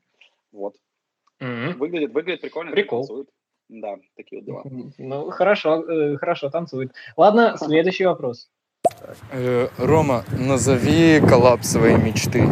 Вот. 0.52 0.76
Мгм. 1.40 1.78
Выглядит, 1.78 2.12
выглядит 2.12 2.40
прикольно. 2.42 2.72
Прикол. 2.72 3.00
танцует. 3.00 3.28
Да, 3.68 3.96
такие 4.16 4.42
вот 4.42 4.46
дела. 4.46 4.92
Ну, 4.98 5.30
хорошо, 5.30 5.82
э, 5.88 6.16
хорошо, 6.16 6.50
танцует. 6.50 6.92
Ладно, 7.16 7.56
следующий 7.58 8.04
вопрос. 8.04 8.50
Э, 9.32 9.68
Рома, 9.78 10.24
назови 10.38 11.20
коллапс 11.20 11.70
своей 11.70 11.96
мечты. 11.96 12.42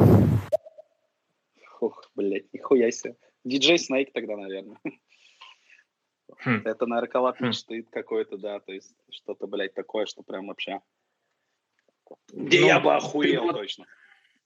Ух, 1.81 2.11
блядь, 2.15 2.53
нихуя 2.53 2.91
себе. 2.91 3.17
Диджей 3.45 3.79
Снейк 3.79 4.13
тогда, 4.13 4.37
наверное. 4.37 4.79
Хм. 6.45 6.63
Это, 6.65 6.87
наверное, 6.87 7.11
коллап 7.11 7.39
Хм. 7.41 7.47
мечты 7.47 7.83
какой-то, 7.91 8.37
да, 8.39 8.61
то 8.61 8.73
есть 8.73 8.95
что-то, 9.11 9.47
блядь, 9.47 9.75
такое, 9.75 10.07
что 10.07 10.23
прям 10.23 10.47
вообще... 10.49 10.81
Ну, 12.33 12.47
Где 12.47 12.67
я 12.67 12.81
бы 12.81 12.95
охуел 12.95 13.43
вот- 13.45 13.57
точно. 13.57 13.87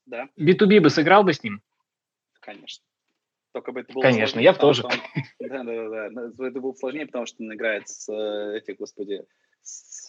Да, 0.06 0.28
B2B 0.38 0.80
бы 0.80 0.90
сыграл 0.90 1.22
бы 1.22 1.32
с 1.32 1.42
ним? 1.42 1.62
конечно. 2.40 2.84
Только 3.52 3.70
бы 3.70 3.80
это 3.80 3.92
было 3.92 4.02
Конечно, 4.02 4.26
сложнее, 4.40 4.44
я 4.44 4.54
тоже. 4.54 4.80
что 4.80 4.88
он- 4.88 5.22
Да, 5.48 5.62
да, 5.62 5.88
да, 5.90 6.10
да. 6.10 6.46
Это 6.48 6.60
было 6.60 6.72
сложнее, 6.72 7.06
потому 7.06 7.26
что 7.26 7.44
он 7.44 7.52
играет 7.54 7.86
с 7.88 8.08
э, 8.08 8.56
этих, 8.56 8.78
господи, 8.78 9.22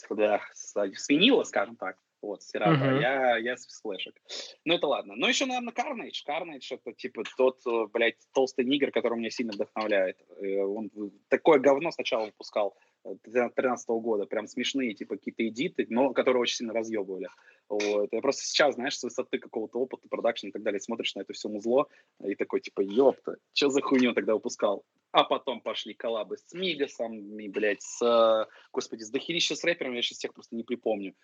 да, 0.10 0.42
с, 0.54 0.76
с 0.76 1.10
винила, 1.10 1.44
скажем 1.44 1.76
так. 1.76 1.98
Вот, 2.22 2.42
Сирата. 2.42 2.72
Мгм. 2.72 3.02
Я, 3.02 3.38
я 3.38 3.58
с 3.58 3.82
флешек. 3.82 4.16
Ну, 4.64 4.76
это 4.76 4.88
ладно. 4.88 5.14
Ну, 5.18 5.28
еще, 5.28 5.46
наверное, 5.46 5.74
Carnage. 5.74 6.24
Carnage 6.26 6.68
это, 6.70 6.94
типа, 6.94 7.24
тот, 7.36 7.60
э, 7.68 7.88
блядь, 7.92 8.16
толстый 8.34 8.64
нигер, 8.64 8.92
который 8.92 9.20
меня 9.20 9.30
сильно 9.30 9.52
вдохновляет. 9.52 10.18
Э, 10.42 10.62
Он 10.62 10.90
такое 11.28 11.60
говно 11.60 11.92
сначала 11.92 12.28
выпускал 12.28 12.78
э, 13.06 13.16
13 13.24 13.88
года. 13.90 14.26
Прям 14.26 14.48
смешные, 14.48 14.94
типа, 14.94 15.16
какие-то 15.18 15.48
эдиты, 15.48 15.86
но 15.90 16.14
которые 16.14 16.42
очень 16.42 16.58
сильно 16.58 16.74
разъебывали. 16.74 17.30
Вот. 17.70 18.10
Я 18.12 18.22
просто 18.22 18.44
сейчас, 18.44 18.76
знаешь, 18.76 18.98
с 18.98 19.04
высоты 19.04 19.40
какого-то 19.40 19.80
опыта, 19.80 20.08
продакшн 20.10 20.48
и 20.48 20.52
так 20.52 20.64
далее, 20.64 20.80
смотришь 20.80 21.16
на 21.16 21.22
это 21.22 21.34
все 21.34 21.50
музло 21.50 21.88
и 22.24 22.36
такой, 22.36 22.62
типа, 22.62 22.82
ёпта, 22.82 23.38
что 23.54 23.70
за 23.70 23.82
хуйню 23.82 24.14
тогда 24.14 24.34
выпускал? 24.34 24.84
А 25.12 25.24
потом 25.24 25.62
пошли 25.62 25.94
коллабы 25.94 26.38
с 26.38 26.54
Migos 26.54 27.07
ом, 27.08 27.40
и, 27.40 27.48
блядь, 27.48 27.82
с, 27.82 28.48
господи, 28.72 29.04
с 29.04 29.10
дохерища 29.10 29.56
с 29.56 29.64
рэпером, 29.64 29.94
я 29.94 30.02
сейчас 30.02 30.18
всех 30.20 30.34
просто 30.34 30.56
не 30.56 30.64
припомню. 30.64 31.16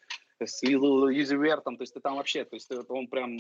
С 0.42 0.64
Lil 0.64 1.10
Uzi 1.12 1.62
то 1.64 1.76
есть 1.80 1.94
ты 1.94 2.00
там 2.00 2.16
вообще, 2.16 2.46
то 2.46 2.56
есть 2.56 2.72
он 2.88 3.08
прям... 3.08 3.38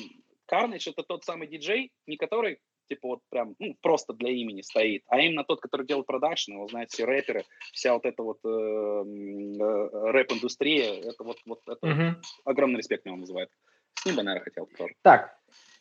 Carnage 0.51 0.89
это 0.89 1.03
тот 1.03 1.23
самый 1.23 1.47
диджей, 1.47 1.91
не 2.07 2.17
который, 2.17 2.59
типа, 2.89 3.07
вот 3.07 3.19
прям, 3.29 3.55
ну, 3.59 3.75
просто 3.81 4.13
для 4.13 4.31
имени 4.31 4.61
стоит, 4.61 5.03
а 5.07 5.19
именно 5.19 5.43
тот, 5.43 5.61
который 5.61 5.85
делает 5.85 6.05
продакшн, 6.05 6.53
его 6.53 6.67
знают 6.67 6.91
все 6.91 7.05
рэперы, 7.05 7.45
вся 7.71 7.93
вот 7.93 8.05
эта 8.05 8.21
вот 8.23 8.39
э, 8.43 8.49
э, 8.49 10.11
рэп-индустрия, 10.11 11.01
это 11.01 11.23
вот, 11.23 11.37
вот 11.45 11.61
это 11.67 11.87
Мгм. 11.87 12.21
огромный 12.45 12.77
респект 12.79 13.05
мне 13.05 13.13
он 13.13 13.21
вызывает. 13.21 13.49
С 13.93 14.05
ним 14.05 14.15
бы, 14.15 14.23
наверное, 14.23 14.43
хотел 14.43 14.67
тоже. 14.77 14.93
Так, 15.01 15.38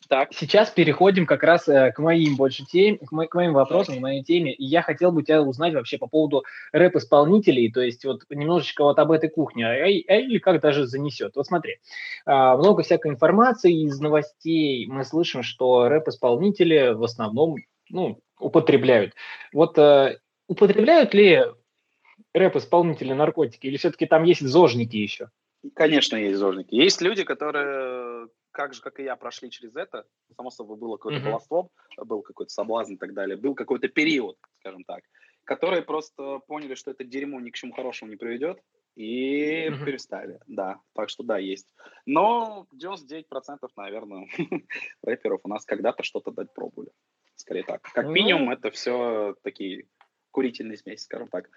Так, 0.09 0.33
сейчас 0.33 0.71
переходим 0.71 1.27
как 1.27 1.43
раз 1.43 1.67
э, 1.67 1.91
к 1.91 1.99
моим 1.99 2.35
больше 2.35 2.65
тем, 2.65 2.97
к, 2.97 3.11
мо- 3.11 3.27
к 3.27 3.35
моим 3.35 3.53
вопросам, 3.53 3.97
к 3.97 3.99
моей 3.99 4.23
теме. 4.23 4.51
И 4.51 4.65
я 4.65 4.81
хотел 4.81 5.11
бы 5.11 5.21
тебя 5.21 5.43
узнать 5.43 5.75
вообще 5.75 5.99
по 5.99 6.07
поводу 6.07 6.45
рэп-исполнителей, 6.71 7.71
то 7.71 7.79
есть 7.81 8.03
вот 8.05 8.23
немножечко 8.31 8.83
вот 8.83 8.97
об 8.97 9.11
этой 9.11 9.29
кухне, 9.29 9.67
а, 9.67 9.73
а 9.73 9.87
или 9.87 10.39
как 10.39 10.61
даже 10.61 10.87
занесет. 10.87 11.35
Вот 11.35 11.45
смотри, 11.45 11.77
а, 12.25 12.57
много 12.57 12.81
всякой 12.81 13.11
информации 13.11 13.83
из 13.83 13.99
новостей. 13.99 14.87
Мы 14.87 15.03
слышим, 15.05 15.43
что 15.43 15.87
рэп-исполнители 15.87 16.95
в 16.95 17.03
основном 17.03 17.57
ну, 17.91 18.19
употребляют. 18.39 19.13
Вот 19.53 19.77
э, 19.77 20.17
употребляют 20.47 21.13
ли 21.13 21.45
рэп-исполнители 22.33 23.13
наркотики, 23.13 23.67
или 23.67 23.77
все-таки 23.77 24.07
там 24.07 24.23
есть 24.23 24.41
зожники 24.41 24.97
еще? 24.97 25.29
Конечно, 25.75 26.15
есть 26.15 26.37
зожники. 26.37 26.73
Есть 26.73 27.01
люди, 27.01 27.23
которые, 27.23 27.98
как 28.51 28.73
же, 28.73 28.81
как 28.81 28.99
и 28.99 29.03
я, 29.03 29.15
прошли 29.15 29.49
через 29.51 29.75
это. 29.75 30.05
Само 30.35 30.49
собой, 30.51 30.77
было 30.77 30.97
какое-то 30.97 31.19
Мгм. 31.19 31.29
баловство, 31.29 31.69
был 31.97 32.21
какой-то 32.21 32.51
соблазн 32.51 32.93
и 32.93 32.97
так 32.97 33.13
далее. 33.13 33.37
Был 33.37 33.55
какой-то 33.55 33.87
период, 33.87 34.37
скажем 34.59 34.83
так, 34.83 35.03
которые 35.45 35.81
просто 35.81 36.39
поняли, 36.47 36.75
что 36.75 36.91
это 36.91 37.03
дерьмо 37.03 37.39
ни 37.39 37.49
к 37.49 37.55
чему 37.55 37.73
хорошему 37.73 38.11
не 38.11 38.17
приведет, 38.17 38.59
и 38.95 39.69
перестали. 39.85 40.39
Да, 40.47 40.81
так 40.93 41.09
что 41.09 41.23
да, 41.23 41.37
есть. 41.37 41.73
Но 42.05 42.67
99%, 42.75 43.23
наверное, 43.77 44.27
рэперов 45.03 45.41
у 45.43 45.47
нас 45.47 45.63
когда-то 45.65 46.03
что-то 46.03 46.31
дать 46.31 46.53
пробовали. 46.53 46.91
Скорее 47.35 47.63
так. 47.63 47.81
Как 47.93 48.05
Ну. 48.05 48.11
минимум, 48.11 48.49
это 48.49 48.71
все 48.71 49.35
такие 49.43 49.87
курительные 50.31 50.77
смеси, 50.77 51.03
скажем 51.03 51.29
так. 51.29 51.49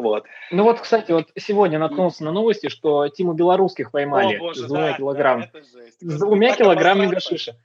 Вот. 0.00 0.24
Ну 0.50 0.64
вот, 0.64 0.80
кстати, 0.80 1.12
вот 1.12 1.28
сегодня 1.36 1.78
наткнулся 1.78 2.24
на 2.24 2.32
новости, 2.32 2.68
что 2.68 3.08
Тиму 3.08 3.34
Белорусских 3.34 3.90
поймали 3.90 4.36
О, 4.36 4.38
боже, 4.38 4.60
с 4.64 4.66
двумя 4.66 4.92
да, 4.92 4.96
килограмм. 4.96 5.40
да, 5.40 5.46
это 5.46 5.62
жесть. 5.62 5.98
с 6.00 6.18
двумя 6.18 6.56
килограммами 6.56 7.08
гашиша. 7.10 7.56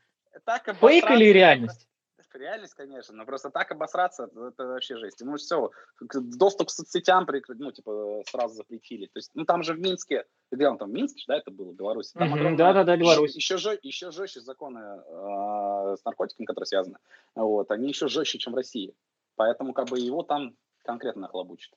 Фейк 0.81 1.09
или 1.11 1.25
реальность? 1.25 1.87
Реальность, 2.33 2.73
конечно, 2.73 3.15
но 3.15 3.23
просто 3.25 3.49
так 3.49 3.71
обосраться, 3.71 4.25
это 4.25 4.67
вообще 4.67 4.97
жесть. 4.97 5.21
Ну 5.21 5.37
все, 5.37 5.71
доступ 6.01 6.67
к 6.67 6.71
соцсетям, 6.71 7.25
ну, 7.47 7.71
типа, 7.71 8.23
сразу 8.29 8.55
запретили. 8.55 9.05
То 9.05 9.19
есть, 9.19 9.31
ну, 9.35 9.45
там 9.45 9.63
же 9.63 9.73
в 9.73 9.79
Минске, 9.79 10.25
где 10.51 10.67
он 10.67 10.77
там, 10.77 10.91
Минск, 10.91 11.15
да, 11.29 11.37
это 11.37 11.49
было, 11.49 11.71
Беларусь? 11.71 12.11
Там 12.11 12.27
Мгм, 12.27 12.33
огромное- 12.33 12.57
да-да-да, 12.57 12.97
Беларусь. 12.97 13.33
Еще, 13.37 13.55
жё- 13.55 13.79
еще 13.81 14.11
жестче 14.11 14.41
законы 14.41 14.79
э, 14.79 15.95
с 15.97 16.03
наркотиками, 16.03 16.45
которые 16.45 16.65
связаны. 16.65 16.97
Вот, 17.35 17.71
они 17.71 17.87
еще 17.87 18.09
жестче, 18.09 18.37
чем 18.37 18.51
в 18.51 18.57
России. 18.57 18.93
Поэтому, 19.37 19.71
как 19.71 19.87
бы, 19.87 19.97
его 19.97 20.21
там 20.21 20.55
конкретно 20.85 21.23
нахлобучат, 21.23 21.73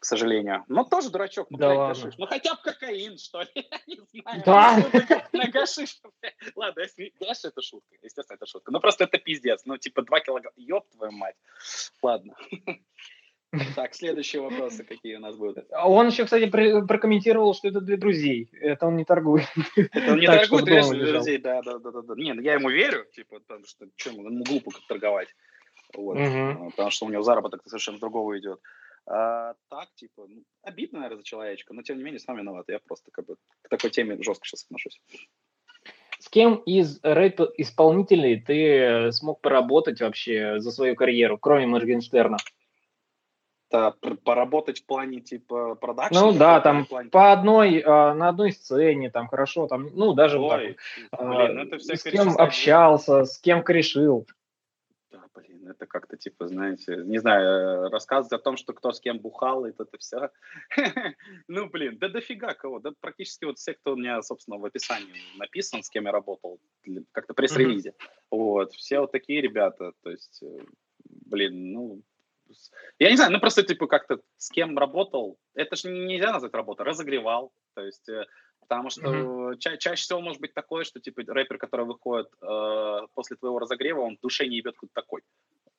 к 0.00 0.04
сожалению. 0.04 0.64
Но 0.68 0.84
тоже 0.84 1.10
дурачок, 1.10 1.50
ну, 1.50 1.58
Да 1.58 1.68
блядь, 1.68 1.78
гашиш. 1.78 2.18
Ну, 2.18 2.26
хотя 2.26 2.54
бы 2.54 2.60
кокаин, 2.62 3.18
что 3.18 3.40
ли, 3.42 3.48
я 3.54 3.80
не 3.86 4.00
знаю. 4.22 4.42
Да. 4.44 4.76
Ну, 5.32 5.38
На 5.38 5.48
гашиш. 5.48 6.00
Ладно, 6.54 6.80
если 6.80 7.12
гашиш, 7.20 7.44
это 7.46 7.62
шутка. 7.62 7.96
Естественно, 8.02 8.36
это 8.36 8.46
шутка. 8.46 8.70
Ну, 8.72 8.80
просто 8.80 9.04
это 9.04 9.18
пиздец. 9.18 9.62
Ну, 9.64 9.76
типа, 9.78 10.02
2 10.02 10.20
килограмма. 10.20 10.54
Ёб 10.56 10.88
твою 10.90 11.12
мать. 11.12 11.36
Ладно. 12.02 12.34
Так, 13.74 13.94
следующие 13.94 14.42
вопросы 14.42 14.84
какие 14.84 15.16
у 15.16 15.20
нас 15.20 15.34
будут. 15.34 15.64
Он 15.72 16.08
еще, 16.08 16.24
кстати, 16.24 16.50
про- 16.50 16.82
прокомментировал, 16.82 17.54
что 17.54 17.68
это 17.68 17.80
для 17.80 17.96
друзей. 17.96 18.50
Это 18.52 18.86
он 18.86 18.96
не 18.96 19.06
торгует. 19.06 19.46
Это 19.74 20.12
он 20.12 20.20
не 20.20 20.26
торгует, 20.26 20.66
конечно, 20.66 20.92
лежал. 20.92 21.14
друзей, 21.14 21.38
да, 21.38 21.62
да, 21.62 21.78
да, 21.78 21.90
да. 21.90 22.14
Не, 22.16 22.34
ну 22.34 22.42
я 22.42 22.54
ему 22.54 22.68
верю, 22.68 23.06
типа, 23.14 23.38
потому 23.40 23.64
что 23.64 23.86
чем 23.96 24.16
ему 24.16 24.44
глупо 24.44 24.70
как 24.70 24.86
торговать. 24.86 25.28
Вот. 25.94 26.16
А, 26.18 26.70
Потому 26.70 26.90
что 26.90 27.06
у 27.06 27.10
него 27.10 27.22
заработок 27.22 27.62
совершенно 27.66 27.98
другого 27.98 28.38
идет. 28.38 28.60
А, 29.06 29.54
так, 29.70 29.88
типа, 29.94 30.26
ну, 30.28 30.42
обидно, 30.62 30.98
наверное, 30.98 31.18
за 31.18 31.24
человечка, 31.24 31.72
но 31.72 31.82
тем 31.82 31.96
не 31.96 32.04
менее, 32.04 32.20
сам 32.20 32.36
виноват. 32.36 32.66
Я 32.68 32.78
просто 32.80 33.10
как 33.10 33.24
бы 33.26 33.36
к 33.62 33.68
такой 33.68 33.90
теме 33.90 34.22
жестко 34.22 34.46
сейчас 34.46 34.64
отношусь. 34.64 35.00
С 36.18 36.28
кем 36.28 36.56
из 36.56 36.98
рэп-исполнителей 37.02 38.40
ты 38.40 38.68
э, 38.68 39.12
смог 39.12 39.40
поработать 39.40 40.00
вообще 40.00 40.58
за 40.58 40.72
свою 40.72 40.96
карьеру, 40.96 41.38
кроме 41.38 41.66
Моргенштерна? 41.66 42.38
Да, 43.70 43.94
поработать 44.24 44.80
в 44.80 44.86
плане, 44.86 45.20
типа, 45.20 45.74
продакшена. 45.74 46.20
Ну 46.20 46.32
да, 46.32 46.60
там 46.60 46.86
плане- 46.86 47.10
по 47.10 47.32
одной, 47.32 47.82
а, 47.84 48.14
на 48.14 48.30
одной 48.30 48.52
сцене, 48.52 49.10
там 49.10 49.28
хорошо, 49.28 49.66
там, 49.68 49.90
ну 49.94 50.14
даже 50.14 50.38
вот 50.38 50.48
так 50.48 50.60
Ой, 50.60 50.76
вот. 51.12 51.36
блин, 51.36 51.54
ну 51.54 51.60
А, 51.60 51.62
это 51.64 51.78
С 51.78 52.02
кем 52.02 52.36
общался, 52.36 53.24
с 53.24 53.38
кем 53.38 53.62
корешил. 53.62 54.26
Это 55.70 55.86
как-то 55.86 56.16
типа, 56.16 56.48
знаете, 56.48 56.96
не 57.04 57.18
знаю, 57.18 57.46
э, 57.46 57.88
рассказывать 57.88 58.32
о 58.32 58.42
том, 58.42 58.56
что 58.56 58.72
кто 58.72 58.92
с 58.92 59.00
кем 59.00 59.18
бухал, 59.18 59.66
и 59.66 59.70
это 59.70 59.98
все. 59.98 60.30
Ну, 61.48 61.68
блин, 61.68 61.98
да 61.98 62.08
дофига 62.08 62.54
кого. 62.54 62.78
Да 62.78 62.92
практически 63.00 63.44
вот 63.44 63.58
все, 63.58 63.74
кто 63.74 63.92
у 63.92 63.96
меня, 63.96 64.22
собственно, 64.22 64.58
в 64.58 64.64
описании 64.64 65.38
написан, 65.38 65.82
с 65.82 65.90
кем 65.90 66.04
я 66.04 66.12
работал, 66.12 66.60
как-то 67.12 67.34
пресс-релизе. 67.34 67.94
Вот, 68.30 68.72
все 68.72 69.00
вот 69.00 69.12
такие 69.12 69.40
ребята. 69.40 69.92
То 70.02 70.10
есть, 70.10 70.42
э, 70.42 70.64
блин, 71.26 71.72
ну, 71.72 72.02
я 72.98 73.10
не 73.10 73.16
знаю, 73.16 73.32
ну 73.32 73.40
просто 73.40 73.62
типа 73.62 73.86
как-то 73.86 74.20
с 74.36 74.50
кем 74.50 74.78
работал, 74.78 75.38
это 75.54 75.76
же 75.76 75.90
нельзя 75.90 76.32
назвать 76.32 76.54
работой, 76.54 76.86
разогревал. 76.86 77.52
То 77.74 77.84
есть, 77.84 78.08
э, 78.08 78.26
потому 78.68 78.90
что 78.90 79.54
ча- 79.56 79.76
чаще 79.76 80.02
всего 80.02 80.20
может 80.20 80.40
быть 80.40 80.54
такое, 80.54 80.84
что 80.84 81.00
типа 81.00 81.22
рэпер, 81.26 81.58
который 81.58 81.86
выходит 81.86 82.28
э, 82.42 83.00
после 83.14 83.36
твоего 83.36 83.58
разогрева, 83.58 84.00
он 84.00 84.16
в 84.16 84.20
душе 84.20 84.46
не 84.46 84.56
ебет 84.56 84.76
кто 84.76 84.88
такой. 84.92 85.22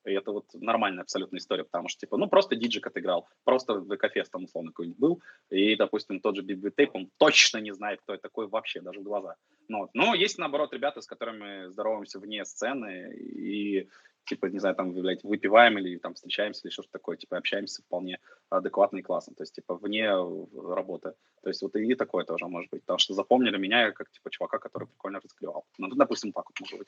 И 0.06 0.12
это 0.12 0.32
вот 0.32 0.46
нормальная 0.54 1.04
абсолютная 1.04 1.40
история, 1.40 1.66
потому 1.66 1.90
что, 1.90 2.00
типа, 2.00 2.18
ну, 2.18 2.28
просто 2.28 2.56
диджик 2.56 2.88
отыграл, 2.88 3.28
просто 3.44 3.82
VK 3.82 3.99
Fest 3.99 4.32
там, 4.32 4.46
условно, 4.46 4.72
какой-нибудь 4.72 5.00
был, 5.00 5.22
и, 5.50 5.76
допустим, 5.76 6.22
тот 6.22 6.38
же 6.38 6.42
Big 6.42 6.76
Tape, 6.76 6.96
он 6.96 7.10
точно 7.18 7.58
не 7.58 7.74
знает, 7.74 8.00
кто 8.02 8.14
это 8.14 8.24
такой 8.24 8.48
вообще, 8.48 8.82
даже 8.82 9.02
в 9.02 9.04
глаза. 9.04 9.36
Ну, 9.68 9.80
вот. 9.80 9.90
Но 9.94 10.16
есть, 10.16 10.38
наоборот, 10.38 10.74
ребята, 10.74 11.02
с 11.02 11.06
которыми 11.06 11.70
здороваемся 11.70 12.20
вне 12.20 12.46
сцены, 12.46 13.14
и 13.14 13.90
типа, 14.30 14.46
не 14.46 14.60
знаю, 14.60 14.76
там, 14.76 14.94
блядь, 14.94 15.24
выпиваем 15.24 15.78
или 15.80 15.98
там 15.98 16.14
встречаемся 16.14 16.62
или 16.64 16.72
что-то 16.72 16.90
такое, 16.92 17.18
типа, 17.18 17.38
общаемся 17.38 17.82
вполне 17.82 18.20
адекватно 18.50 19.00
и 19.00 19.02
классно, 19.02 19.34
то 19.36 19.44
есть, 19.44 19.56
типа, 19.56 19.76
вне 19.76 20.08
работы. 20.10 21.14
То 21.42 21.50
есть, 21.50 21.62
вот 21.62 21.76
и 21.76 21.96
такое 21.96 22.26
тоже 22.26 22.48
может 22.48 22.70
быть, 22.72 22.82
потому 22.82 23.00
что 23.00 23.14
запомнили 23.14 23.58
меня 23.58 23.92
как, 23.92 24.10
типа, 24.12 24.30
чувака, 24.30 24.60
который 24.60 24.88
прикольно 24.88 25.20
разклевал. 25.20 25.66
Ну, 25.78 25.90
допустим, 25.96 26.32
так 26.32 26.46
вот 26.46 26.60
может 26.60 26.80
быть. 26.80 26.88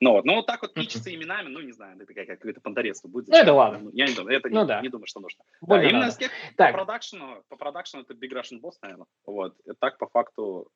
Ну, 0.00 0.12
вот, 0.12 0.24
ну, 0.24 0.34
вот 0.34 0.46
так 0.46 0.62
вот 0.62 0.74
пичиться 0.74 1.14
именами, 1.14 1.48
ну, 1.48 1.60
не 1.60 1.72
знаю, 1.72 1.96
это 2.00 2.12
как, 2.12 2.26
какое-то 2.26 2.60
понторезство 2.60 3.08
будет. 3.08 3.28
Ну, 3.28 3.36
это 3.36 3.52
ладно. 3.52 3.90
Я 3.92 4.06
не 4.06 4.14
думаю, 4.14 4.36
это 4.36 4.48
ну, 4.48 4.62
не, 4.62 4.66
да. 4.66 4.80
не 4.80 4.88
думаю, 4.88 5.06
что 5.06 5.20
нужно. 5.20 5.44
Больно 5.60 5.84
да, 5.84 5.90
именно 5.90 6.10
Так. 6.56 6.72
по 6.72 6.78
продакшену, 6.78 7.44
по 7.48 7.56
продакшену 7.56 8.02
это 8.02 8.14
Big 8.14 8.32
Russian 8.32 8.60
Boss, 8.60 8.74
наверное. 8.82 9.06
Вот. 9.26 9.56
Так, 9.78 9.98
по 9.98 10.08
факту, 10.08 10.70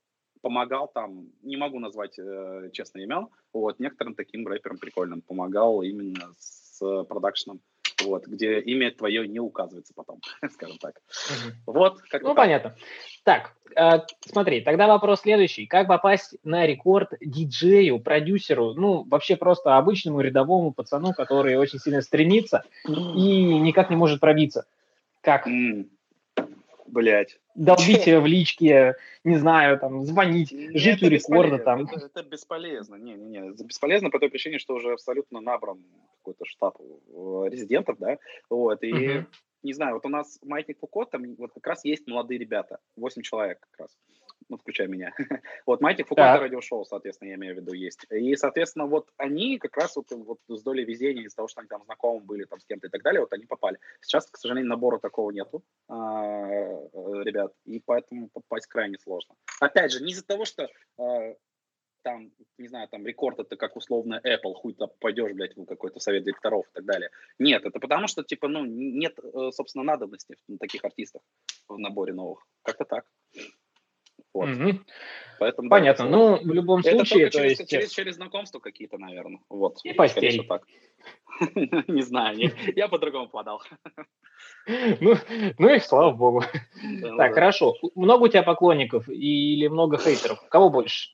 помогал 0.44 0.88
там, 0.92 1.28
не 1.42 1.56
могу 1.56 1.80
назвать 1.80 2.18
э, 2.18 2.68
честно 2.72 2.98
имен, 2.98 3.28
вот, 3.54 3.80
некоторым 3.80 4.14
таким 4.14 4.46
рэперам 4.46 4.76
прикольным 4.76 5.22
помогал 5.22 5.80
именно 5.80 6.34
с 6.38 6.82
э, 6.82 7.04
продакшеном, 7.04 7.60
вот, 8.04 8.26
где 8.26 8.60
имя 8.60 8.90
твое 8.90 9.26
не 9.26 9.40
указывается 9.40 9.94
потом, 9.96 10.20
скажем 10.52 10.76
так. 10.76 10.96
Мгм. 11.30 11.54
Вот, 11.66 12.02
как 12.10 12.22
Ну, 12.22 12.34
понятно. 12.34 12.76
Так, 13.24 13.56
э, 13.74 14.00
смотри, 14.20 14.60
тогда 14.60 14.86
вопрос 14.86 15.22
следующий. 15.22 15.66
Как 15.66 15.88
попасть 15.88 16.36
на 16.44 16.66
рекорд 16.66 17.12
диджею, 17.22 18.00
продюсеру, 18.00 18.74
ну, 18.74 19.02
вообще 19.04 19.36
просто 19.36 19.78
обычному 19.78 20.20
рядовому 20.20 20.74
пацану, 20.74 21.14
который 21.14 21.56
очень 21.56 21.78
сильно 21.78 22.02
стремится 22.02 22.64
и 22.86 23.58
никак 23.60 23.88
не 23.88 23.96
может 23.96 24.20
пробиться? 24.20 24.66
Как? 25.22 25.46
Блять. 26.94 27.40
Долбить 27.56 28.06
в 28.06 28.24
личке, 28.24 28.94
не 29.24 29.36
знаю, 29.36 29.80
там, 29.80 30.04
звонить, 30.04 30.50
жить 30.50 31.02
у 31.02 31.08
рекорда 31.08 31.58
там. 31.58 31.86
Это, 31.86 32.06
это 32.06 32.22
бесполезно. 32.22 32.94
Не-не-не, 32.94 33.50
бесполезно 33.64 34.10
по 34.10 34.20
той 34.20 34.30
причине, 34.30 34.60
что 34.60 34.74
уже 34.74 34.92
абсолютно 34.92 35.40
набран 35.40 35.82
какой-то 36.18 36.44
штаб 36.44 36.76
э, 36.80 37.48
резидентов, 37.50 37.98
да, 37.98 38.18
вот, 38.48 38.82
и 38.84 38.92
Мгм. 38.92 39.26
не 39.64 39.72
знаю, 39.72 39.94
вот 39.94 40.06
у 40.06 40.08
нас 40.08 40.38
Маятник 40.44 40.78
Фуко, 40.78 41.04
там 41.04 41.34
вот 41.34 41.52
как 41.52 41.66
раз 41.66 41.84
есть 41.84 42.06
молодые 42.06 42.38
ребята, 42.38 42.78
8 42.96 43.22
человек 43.22 43.58
как 43.60 43.80
раз, 43.80 43.98
ну, 44.48 44.58
включая 44.58 44.88
меня. 44.88 45.14
вот 45.66 45.80
Маятник 45.80 46.08
Фуко 46.08 46.22
это 46.22 46.40
радиошоу, 46.40 46.84
соответственно, 46.84 47.28
я 47.28 47.34
имею 47.36 47.54
в 47.54 47.58
виду, 47.58 47.72
есть. 47.72 48.06
И, 48.10 48.36
соответственно, 48.36 48.86
вот 48.86 49.08
они 49.16 49.58
как 49.58 49.76
раз 49.76 49.96
вот, 49.96 50.10
вот 50.10 50.38
с 50.48 50.62
долей 50.62 50.84
везения 50.84 51.24
из-за 51.24 51.36
того, 51.36 51.48
что 51.48 51.60
они 51.60 51.68
там 51.68 51.84
знакомы 51.84 52.20
были 52.20 52.44
там 52.44 52.60
с 52.60 52.64
кем-то 52.64 52.86
и 52.86 52.90
так 52.90 53.02
далее, 53.02 53.20
вот 53.20 53.32
они 53.32 53.46
попали. 53.46 53.78
Сейчас, 54.00 54.30
к 54.30 54.36
сожалению, 54.36 54.70
набора 54.70 54.98
такого 54.98 55.30
нету, 55.30 55.62
а, 55.88 56.44
э, 56.44 57.22
ребят, 57.24 57.52
и 57.64 57.80
поэтому 57.84 58.28
попасть 58.28 58.66
крайне 58.66 58.98
сложно. 58.98 59.34
Опять 59.60 59.92
же, 59.92 60.02
не 60.02 60.12
из-за 60.12 60.26
того, 60.26 60.44
что 60.44 60.68
э, 60.98 61.34
там, 62.04 62.30
не 62.58 62.68
знаю, 62.68 62.86
там 62.88 63.04
рекорд 63.06 63.40
это 63.40 63.56
как 63.56 63.76
условно 63.76 64.20
Apple, 64.22 64.54
хуй 64.54 64.74
ты 64.74 64.86
пойдешь, 65.00 65.32
блядь, 65.32 65.56
в 65.56 65.64
какой-то 65.64 65.98
совет 65.98 66.22
директоров 66.22 66.66
и 66.66 66.74
так 66.74 66.84
далее. 66.84 67.10
Нет, 67.38 67.64
это 67.64 67.80
потому 67.80 68.06
что, 68.06 68.22
типа, 68.22 68.46
ну, 68.46 68.64
нет, 68.64 69.18
э, 69.18 69.50
собственно, 69.52 69.84
надобности 69.84 70.36
в 70.46 70.58
таких 70.58 70.84
артистах 70.84 71.22
в 71.66 71.78
наборе 71.78 72.12
новых. 72.12 72.46
Как-то 72.62 72.84
так. 72.84 73.06
Вот. 74.34 74.48
Мгм. 74.48 74.84
Поэтому, 75.38 75.68
да, 75.68 75.76
Понятно. 75.76 76.02
это 76.04 76.10
Ну, 76.12 76.36
в 76.42 76.52
любом 76.52 76.80
это 76.80 76.90
случае, 76.90 77.26
то 77.30 77.38
через, 77.38 77.58
есть... 77.60 77.70
через, 77.70 77.90
через 77.92 78.14
знакомства 78.16 78.58
какие-то, 78.58 78.98
наверное. 78.98 79.40
Вот. 79.48 79.78
И 79.84 79.92
постель. 79.92 80.46
так. 80.46 80.66
Не 81.88 82.02
знаю, 82.02 82.50
я 82.76 82.88
по-другому 82.88 83.28
подал. 83.28 83.62
Ну, 85.00 85.14
ну 85.58 85.74
и 85.74 85.78
слава 85.78 86.12
богу. 86.12 86.42
Да, 87.00 87.08
Так, 87.16 87.28
да. 87.30 87.32
хорошо. 87.32 87.76
Много 87.94 88.24
у 88.24 88.28
тебя 88.28 88.42
поклонников 88.42 89.08
или 89.08 89.66
много 89.68 89.98
хейтеров? 89.98 90.40
Кого 90.48 90.70
больше? 90.70 91.10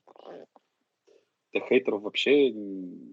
Да 1.53 1.59
хейтеров 1.59 2.01
вообще 2.01 2.53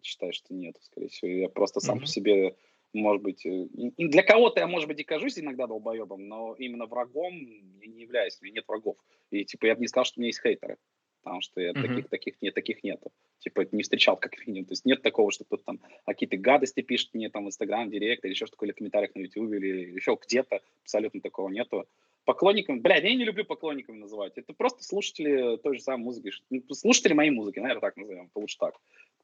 считаю, 0.03 0.33
что 0.33 0.55
нет, 0.55 0.77
скорее 0.81 1.09
всего. 1.09 1.29
Я 1.31 1.49
просто 1.49 1.81
сам 1.81 1.99
по 2.01 2.07
себе, 2.07 2.55
может 2.93 3.23
быть, 3.23 3.45
э, 3.47 3.67
для 3.99 4.23
кого-то 4.23 4.61
я, 4.61 4.67
может 4.67 4.89
быть, 4.89 5.01
и 5.01 5.05
кажусь 5.05 5.39
иногда 5.39 5.67
долбоебом, 5.67 6.27
но 6.29 6.55
именно 6.55 6.87
врагом 6.87 7.35
я 7.81 7.87
не 7.87 8.03
являюсь, 8.03 8.39
у 8.41 8.45
меня 8.45 8.57
нет 8.57 8.65
врагов. 8.69 8.97
И, 9.31 9.45
типа, 9.45 9.67
я 9.67 9.75
бы 9.75 9.81
не 9.81 9.89
сказал, 9.89 10.05
что 10.05 10.19
у 10.19 10.23
меня 10.23 10.29
есть 10.29 10.43
хейтеры, 10.43 10.79
потому 11.23 11.41
что 11.43 11.61
я 11.61 11.75
Мгм. 11.75 12.05
таких, 12.05 12.09
таких, 12.09 12.41
нет, 12.41 12.55
таких 12.55 12.83
нету. 12.83 13.13
Типа, 13.39 13.67
не 13.73 13.83
встречал, 13.83 14.17
как 14.17 14.47
минимум. 14.47 14.67
То 14.67 14.73
есть 14.73 14.85
нет 14.85 15.03
такого, 15.03 15.31
что 15.31 15.45
кто-то 15.45 15.65
там 15.65 15.81
какие-то 16.07 16.37
гадости 16.37 16.81
пишет 16.81 17.15
мне 17.15 17.29
там 17.31 17.45
в 17.45 17.49
Инстаграм, 17.49 17.91
Директ 17.91 18.25
или 18.25 18.33
еще 18.33 18.47
что-то, 18.47 18.65
или 18.65 18.73
в 18.73 18.77
комментариях 18.77 19.15
на 19.15 19.21
Ютубе, 19.21 19.59
или 19.59 19.95
еще 19.95 20.17
где-то. 20.21 20.61
Абсолютно 20.83 21.21
такого 21.21 21.49
нету. 21.51 21.87
Поклонниками, 22.29 22.79
блядь, 22.79 23.05
я 23.05 23.15
не 23.15 23.25
люблю 23.25 23.43
поклонниками 23.47 23.97
называть. 23.97 24.35
Это 24.37 24.53
просто 24.53 24.85
слушатели 24.85 25.57
той 25.57 25.79
же 25.79 25.83
самой 25.83 26.05
музыки. 26.05 26.31
Ну, 26.51 26.63
Слушатели 26.75 27.15
моей 27.15 27.31
музыки, 27.31 27.59
наверное, 27.59 27.81
так 27.81 27.97
назовем, 27.97 28.31
лучше 28.35 28.59
так. 28.59 28.75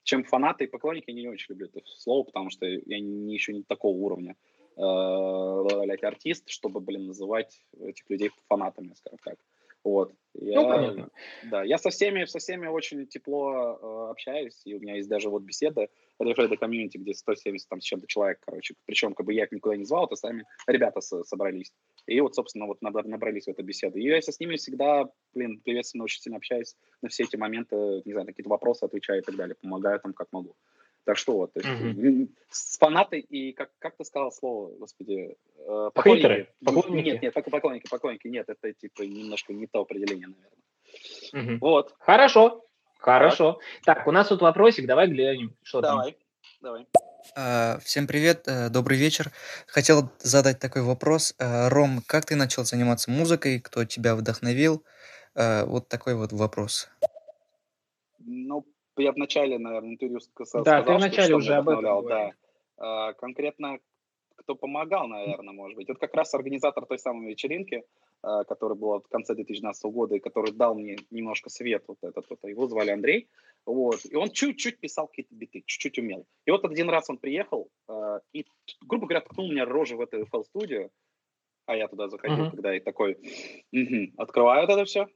Чем 0.04 0.24
фанаты 0.24 0.64
и 0.64 0.68
поклонники, 0.68 1.10
я 1.10 1.14
не 1.14 1.28
очень 1.28 1.50
люблю 1.50 1.66
это 1.66 1.82
слово, 1.84 2.22
потому 2.22 2.48
что 2.48 2.64
я 2.64 3.00
не, 3.00 3.34
еще 3.34 3.52
не 3.52 3.62
такого 3.62 3.94
уровня 3.94 4.36
э, 4.78 4.80
артист, 4.80 6.48
чтобы, 6.48 6.80
блин, 6.80 7.08
называть 7.08 7.60
этих 7.78 8.08
людей 8.08 8.30
фанатами, 8.48 8.94
скажем 8.94 9.18
так. 9.22 9.38
Вот. 9.85 10.14
Я, 10.35 10.62
Ну, 10.62 10.68
понятно. 10.68 11.11
Да, 11.42 11.62
я 11.62 11.79
со 11.79 11.90
всеми, 11.90 12.25
со 12.25 12.38
всеми 12.38 12.66
очень 12.66 13.07
тепло 13.07 13.53
э, 13.53 14.11
общаюсь, 14.11 14.61
и 14.64 14.75
у 14.75 14.81
меня 14.81 14.97
есть 14.97 15.09
даже 15.09 15.29
вот 15.29 15.42
беседа 15.42 15.88
Refredo 16.20 16.57
комьюнити, 16.57 16.97
где 16.97 17.14
170 17.14 17.68
там 17.68 17.81
с 17.81 17.85
чем-то 17.85 18.07
человек, 18.09 18.38
короче. 18.40 18.75
Причем, 18.87 19.14
как 19.14 19.27
бы 19.27 19.35
я 19.35 19.44
их 19.44 19.53
никуда 19.53 19.77
не 19.77 19.85
звал, 19.85 20.07
это 20.07 20.16
сами 20.16 20.44
ребята 20.66 21.01
со- 21.01 21.23
собрались. 21.23 21.73
И 22.07 22.20
вот, 22.20 22.35
собственно, 22.35 22.66
вот 22.66 22.83
набра- 22.83 23.07
набрались 23.07 23.44
в 23.44 23.49
эту 23.49 23.62
беседу. 23.62 23.99
И 23.99 24.05
я 24.05 24.20
с 24.20 24.40
ними 24.40 24.57
всегда, 24.57 25.09
блин, 25.35 25.61
приветственно, 25.62 26.05
очень 26.05 26.20
сильно 26.20 26.38
общаюсь 26.38 26.75
на 27.03 27.09
все 27.11 27.25
эти 27.25 27.37
моменты, 27.37 27.77
не 28.05 28.12
знаю, 28.12 28.27
на 28.27 28.33
какие-то 28.33 28.51
вопросы 28.51 28.85
отвечаю 28.85 29.20
и 29.20 29.25
так 29.25 29.37
далее, 29.37 29.55
помогаю 29.61 30.01
там, 30.01 30.14
как 30.14 30.33
могу. 30.33 30.57
Так 31.04 31.18
что 31.18 31.36
вот, 31.36 31.52
то 31.52 31.60
есть, 31.60 32.30
с 32.50 32.78
фанаты 32.78 33.18
и, 33.18 33.52
как, 33.52 33.70
как 33.78 33.96
ты 33.96 34.04
сказал 34.04 34.32
слово, 34.32 34.74
господи, 34.78 35.36
э, 35.58 35.90
Хейтеры? 36.02 36.48
поклонники. 36.64 36.64
Поклонники? 36.64 37.04
Нет, 37.04 37.22
нет, 37.22 37.36
пок- 37.36 37.50
поклонники, 37.50 37.88
поклонники, 37.90 38.26
нет, 38.28 38.48
это 38.48 38.72
типа 38.72 39.02
немножко 39.02 39.52
не 39.52 39.66
то 39.66 39.82
определение, 39.82 40.28
наверное. 40.28 41.52
Мгм. 41.52 41.58
Вот, 41.60 41.94
Хорошо. 41.98 42.64
Хорошо. 42.98 43.60
Так, 43.84 44.06
у 44.06 44.12
нас 44.12 44.28
тут 44.28 44.40
вопросик, 44.40 44.86
давай 44.86 45.08
глянем, 45.08 45.54
что 45.62 45.82
там. 45.82 45.98
давай, 45.98 46.16
давай. 46.62 46.86
А, 47.36 47.78
Всем 47.80 48.06
привет, 48.06 48.44
э, 48.48 48.70
добрый 48.70 48.96
вечер. 48.96 49.30
Хотел 49.66 50.10
задать 50.20 50.58
такой 50.58 50.80
вопрос. 50.80 51.34
Ром, 51.38 52.00
как 52.06 52.24
ты 52.24 52.34
начал 52.34 52.64
заниматься 52.64 53.10
музыкой? 53.10 53.60
Кто 53.60 53.84
тебя 53.84 54.14
вдохновил? 54.16 54.82
Вот 55.34 55.88
такой 55.88 56.14
вот 56.14 56.32
вопрос. 56.32 56.88
Ну, 58.20 58.64
я 59.02 59.12
в 59.12 59.16
начале, 59.16 59.59
наверное, 59.59 59.90
интервью 59.90 60.18
ска- 60.18 60.44
сказал, 60.44 60.64
Да, 60.64 60.78
ты 60.83 60.85
что- 60.90 60.96
вначале 60.98 61.26
что 61.28 61.37
уже 61.37 61.54
об 61.54 61.68
этом 61.68 61.83
говорил. 61.83 62.09
да. 62.09 62.30
А, 62.76 63.12
конкретно 63.14 63.78
кто 64.37 64.57
помогал, 64.57 65.07
наверное, 65.07 65.54
может 65.54 65.76
быть. 65.76 65.88
Это 65.88 65.98
как 66.00 66.12
раз 66.14 66.35
организатор 66.35 66.85
той 66.87 66.98
самой 66.98 67.30
вечеринки, 67.30 67.85
а, 68.20 68.42
которая 68.44 68.76
была 68.76 68.98
в 68.98 69.09
конце 69.09 69.35
2012 69.35 69.85
года, 69.92 70.16
и 70.16 70.18
который 70.18 70.52
дал 70.52 70.74
мне 70.74 70.98
немножко 71.11 71.50
свет 71.50 71.85
вот 71.87 71.98
этот 72.02 72.26
вот. 72.28 72.42
Его 72.44 72.66
звали 72.66 72.90
Андрей. 72.90 73.28
Вот. 73.64 74.04
И 74.04 74.14
он 74.16 74.30
чуть-чуть 74.30 74.80
писал 74.80 75.07
какие-то 75.07 75.35
биты, 75.35 75.62
чуть-чуть 75.64 75.98
умел. 76.00 76.26
И 76.46 76.50
вот 76.50 76.64
один 76.64 76.90
раз 76.90 77.09
он 77.09 77.18
приехал 77.18 77.68
а, 77.88 78.20
и, 78.33 78.44
грубо 78.83 79.07
говоря, 79.07 79.20
ткнул 79.24 79.50
меня 79.50 79.64
рожей 79.64 79.96
в 79.96 80.00
эту 80.00 80.22
FL-студию, 80.24 80.90
а 81.66 81.76
я 81.76 81.87
туда 81.88 82.09
заходил, 82.09 82.38
Мгм. 82.46 82.50
когда 82.50 82.76
и 82.76 82.80
такой, 82.80 83.16
«Мгм, 83.72 84.14
открываю 84.18 84.64
это 84.68 84.85
все, 84.85 85.07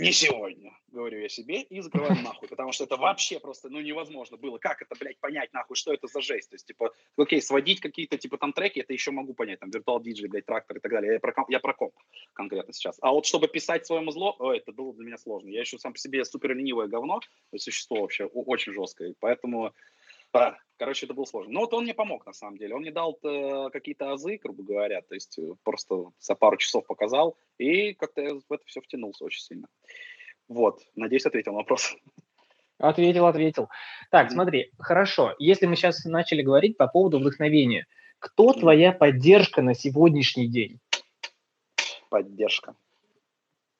не 0.00 0.12
сегодня, 0.12 0.72
говорю 0.88 1.20
я 1.20 1.28
себе, 1.28 1.62
и 1.62 1.80
закрываю 1.80 2.22
нахуй, 2.22 2.48
потому 2.48 2.72
что 2.72 2.84
это 2.84 2.96
вообще 2.96 3.40
просто, 3.40 3.68
ну, 3.68 3.80
невозможно 3.80 4.36
было. 4.36 4.58
Как 4.58 4.82
это, 4.82 4.94
блядь, 4.98 5.18
понять, 5.18 5.52
нахуй, 5.52 5.76
что 5.76 5.92
это 5.92 6.06
за 6.06 6.20
жесть? 6.20 6.50
То 6.50 6.54
есть, 6.54 6.66
типа, 6.66 6.92
окей, 7.16 7.40
сводить 7.40 7.80
какие-то, 7.80 8.18
типа, 8.18 8.38
там 8.38 8.52
треки, 8.52 8.80
это 8.80 8.92
еще 8.92 9.10
могу 9.10 9.34
понять, 9.34 9.60
там, 9.60 9.70
виртуал 9.70 10.00
диджей, 10.00 10.28
блядь, 10.28 10.46
трактор 10.46 10.76
и 10.76 10.80
так 10.80 10.90
далее. 10.90 11.14
Я 11.14 11.20
про, 11.20 11.34
я 11.48 11.60
про 11.60 11.74
комп 11.74 11.94
конкретно 12.32 12.72
сейчас. 12.72 12.98
А 13.00 13.12
вот 13.12 13.26
чтобы 13.26 13.48
писать 13.48 13.86
своему 13.86 14.10
зло, 14.10 14.36
ой, 14.38 14.58
это 14.58 14.72
было 14.72 14.94
для 14.94 15.04
меня 15.04 15.18
сложно. 15.18 15.48
Я 15.48 15.60
еще 15.60 15.78
сам 15.78 15.92
по 15.92 15.98
себе 15.98 16.24
супер 16.24 16.54
ленивое 16.54 16.88
говно, 16.88 17.20
существо 17.56 18.02
вообще 18.02 18.26
о- 18.26 18.42
очень 18.42 18.72
жесткое, 18.72 19.14
поэтому 19.20 19.72
а, 20.32 20.56
Короче, 20.78 21.06
это 21.06 21.14
было 21.14 21.24
сложно. 21.24 21.52
Но 21.52 21.60
вот 21.60 21.72
он 21.72 21.84
мне 21.84 21.94
помог, 21.94 22.26
на 22.26 22.34
самом 22.34 22.58
деле. 22.58 22.74
Он 22.74 22.82
мне 22.82 22.92
дал 22.92 23.18
э, 23.22 23.70
какие-то 23.72 24.12
азы, 24.12 24.38
грубо 24.42 24.62
говоря, 24.62 25.00
то 25.00 25.14
есть 25.14 25.38
э, 25.38 25.54
просто 25.62 26.10
за 26.18 26.34
пару 26.34 26.58
часов 26.58 26.86
показал, 26.86 27.38
и 27.56 27.94
как-то 27.94 28.20
я 28.20 28.34
в 28.34 28.52
это 28.52 28.62
все 28.66 28.82
втянулся 28.82 29.24
очень 29.24 29.40
сильно. 29.40 29.68
Вот, 30.48 30.82
надеюсь, 30.94 31.24
ответил 31.24 31.52
на 31.52 31.58
вопрос. 31.58 31.96
Ответил, 32.78 33.26
ответил. 33.26 33.70
Так, 34.10 34.30
смотри, 34.30 34.70
хорошо. 34.78 35.34
Если 35.38 35.64
мы 35.64 35.76
сейчас 35.76 36.04
начали 36.04 36.42
говорить 36.42 36.76
по 36.76 36.88
поводу 36.88 37.18
вдохновения, 37.20 37.86
кто 38.18 38.52
твоя 38.52 38.92
поддержка 38.92 39.62
на 39.62 39.74
сегодняшний 39.74 40.46
день? 40.46 40.78
Поддержка. 42.10 42.76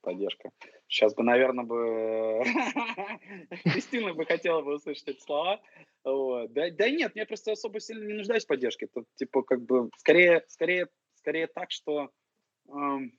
поддержка. 0.01 0.51
Сейчас 0.89 1.14
бы, 1.14 1.24
наверное, 1.24 1.64
бы 1.64 2.43
Кристина 3.64 4.14
бы 4.14 4.24
хотела 4.24 4.62
бы 4.62 4.74
услышать 4.74 5.09
эти 5.09 5.20
слова. 5.20 5.61
Вот. 6.05 6.53
Да, 6.53 6.70
да 6.70 6.89
нет, 6.89 7.12
я 7.16 7.26
просто 7.26 7.53
особо 7.53 7.80
сильно 7.80 8.07
не 8.07 8.14
нуждаюсь 8.14 8.45
в 8.45 8.49
поддержке. 8.49 8.87
Это 8.87 9.05
типа 9.16 9.43
как 9.43 9.62
бы 9.62 9.91
скорее, 9.99 10.45
скорее, 10.49 10.89
скорее 11.14 11.49
так, 11.49 11.70
что 11.72 12.11
эм, 12.68 13.12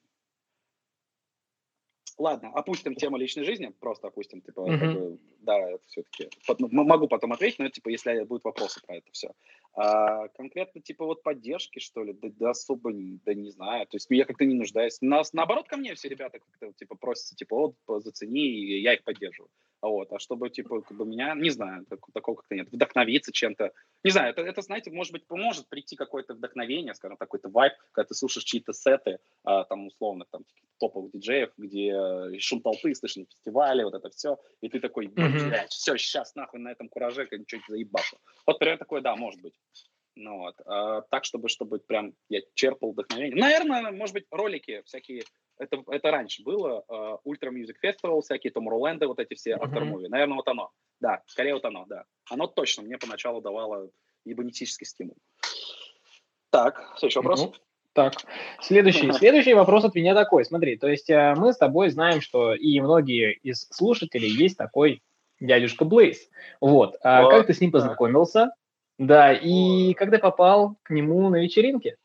Ладно, 2.17 2.51
опустим 2.55 2.95
тему 2.95 3.17
личной 3.17 3.43
жизни, 3.43 3.71
просто 3.79 4.07
опустим, 4.07 4.41
типа, 4.41 4.61
mm-hmm. 4.61 4.79
как 4.79 4.93
бы, 4.93 5.19
да, 5.41 5.59
это 5.69 5.83
все-таки, 5.87 6.29
могу 6.59 7.07
потом 7.07 7.31
ответить, 7.33 7.59
но, 7.59 7.69
типа, 7.69 7.89
если 7.89 8.23
будут 8.23 8.43
вопросы 8.43 8.81
про 8.85 8.95
это 8.95 9.11
все. 9.11 9.33
А, 9.75 10.27
конкретно, 10.29 10.81
типа, 10.81 11.05
вот 11.05 11.21
поддержки, 11.21 11.77
что 11.77 12.03
ли, 12.03 12.13
да, 12.13 12.29
да 12.31 12.49
особо, 12.49 12.91
да 12.91 13.35
не 13.35 13.51
знаю, 13.51 13.85
то 13.85 13.97
есть 13.97 14.07
я 14.09 14.25
как-то 14.25 14.45
не 14.45 14.55
нуждаюсь. 14.55 14.97
Нас, 14.99 15.31
наоборот, 15.33 15.67
ко 15.67 15.77
мне 15.77 15.93
все 15.93 16.09
ребята 16.09 16.39
как-то, 16.39 16.73
типа, 16.73 16.95
просятся, 16.95 17.35
типа, 17.35 17.55
вот, 17.85 18.03
зацени, 18.03 18.47
и 18.47 18.81
я 18.81 18.95
их 18.95 19.03
поддерживаю. 19.03 19.51
Вот, 19.81 20.11
а 20.11 20.19
чтобы, 20.19 20.49
типа, 20.49 20.81
как 20.81 20.97
бы 20.97 21.05
меня, 21.05 21.35
не 21.35 21.51
знаю, 21.51 21.85
так, 21.85 21.99
такого 22.13 22.37
как-то 22.37 22.55
нет, 22.55 22.67
вдохновиться 22.71 23.31
чем-то. 23.31 23.71
Не 24.03 24.11
знаю, 24.11 24.31
это, 24.31 24.41
это, 24.41 24.61
знаете, 24.61 24.89
может 24.89 25.13
быть, 25.13 25.27
поможет 25.27 25.69
прийти 25.69 25.95
какое-то 25.95 26.33
вдохновение, 26.33 26.95
скажем, 26.95 27.17
какой-то 27.17 27.49
вайб, 27.49 27.73
когда 27.91 28.07
ты 28.07 28.15
слушаешь 28.15 28.43
чьи-то 28.43 28.73
сеты, 28.73 29.19
а, 29.43 29.65
там, 29.65 29.87
условно, 29.87 30.25
там, 30.31 30.43
топовых 30.79 31.11
диджеев, 31.11 31.51
где 31.57 31.91
э, 31.91 32.39
шум 32.39 32.61
толпы, 32.61 32.93
слышно 32.95 33.25
фестивали, 33.25 33.83
вот 33.83 33.93
это 33.93 34.09
все, 34.09 34.37
и 34.61 34.69
ты 34.69 34.79
такой, 34.79 35.07
блядь, 35.07 35.71
все, 35.71 35.97
сейчас 35.97 36.35
нахуй 36.35 36.59
на 36.59 36.71
этом 36.71 36.89
кураже 36.89 37.25
что-нибудь 37.25 37.63
заебашу. 37.67 38.17
Вот 38.45 38.59
примерно 38.59 38.79
такое, 38.79 39.01
да, 39.01 39.15
может 39.15 39.41
быть. 39.41 39.53
Ну, 40.15 40.39
вот. 40.39 40.55
А, 40.65 41.01
так, 41.01 41.25
чтобы, 41.25 41.47
чтобы 41.47 41.79
прям 41.79 42.13
я 42.29 42.41
черпал 42.55 42.91
вдохновение. 42.91 43.39
Наверное, 43.39 43.91
может 43.91 44.13
быть, 44.13 44.25
ролики 44.31 44.81
всякие, 44.85 45.23
это, 45.59 45.83
это 45.87 46.11
раньше 46.11 46.43
было, 46.43 46.83
Ultra 47.25 47.51
Music 47.51 47.75
Festival, 47.83 48.21
всякие 48.21 48.51
Tomorrowland, 48.51 49.05
вот 49.05 49.19
эти 49.19 49.33
все 49.35 49.55
автор-муви. 49.55 50.05
Mm-hmm. 50.05 50.09
Наверное, 50.09 50.35
вот 50.35 50.47
оно. 50.47 50.71
Да, 50.99 51.21
скорее 51.25 51.53
вот 51.53 51.65
оно, 51.65 51.85
да. 51.87 52.05
Оно 52.29 52.47
точно 52.47 52.83
мне 52.83 52.97
поначалу 52.97 53.41
давало 53.41 53.89
ебанетический 54.25 54.85
стимул. 54.85 55.17
Так, 56.49 56.93
следующий 56.97 57.19
вопрос. 57.19 57.45
Mm-hmm. 57.45 57.61
Так, 57.93 58.13
следующий, 58.61 59.11
следующий 59.13 59.53
вопрос 59.53 59.83
от 59.83 59.95
меня 59.95 60.13
такой. 60.13 60.45
Смотри, 60.45 60.77
то 60.77 60.87
есть 60.87 61.09
э, 61.09 61.33
мы 61.35 61.53
с 61.53 61.57
тобой 61.57 61.89
знаем, 61.89 62.21
что 62.21 62.53
и 62.53 62.79
многие 62.79 63.33
из 63.33 63.67
слушателей 63.71 64.29
есть 64.29 64.57
такой 64.57 65.01
дядюшка 65.39 65.85
Блейз. 65.85 66.29
Вот. 66.61 66.95
А 67.01 67.23
вот. 67.23 67.31
как 67.31 67.47
ты 67.47 67.53
с 67.53 67.61
ним 67.61 67.71
познакомился? 67.71 68.51
Да, 68.97 69.33
и 69.33 69.93
когда 69.93 70.17
попал 70.17 70.75
к 70.83 70.89
нему 70.89 71.29
на 71.29 71.37
вечеринке? 71.37 71.97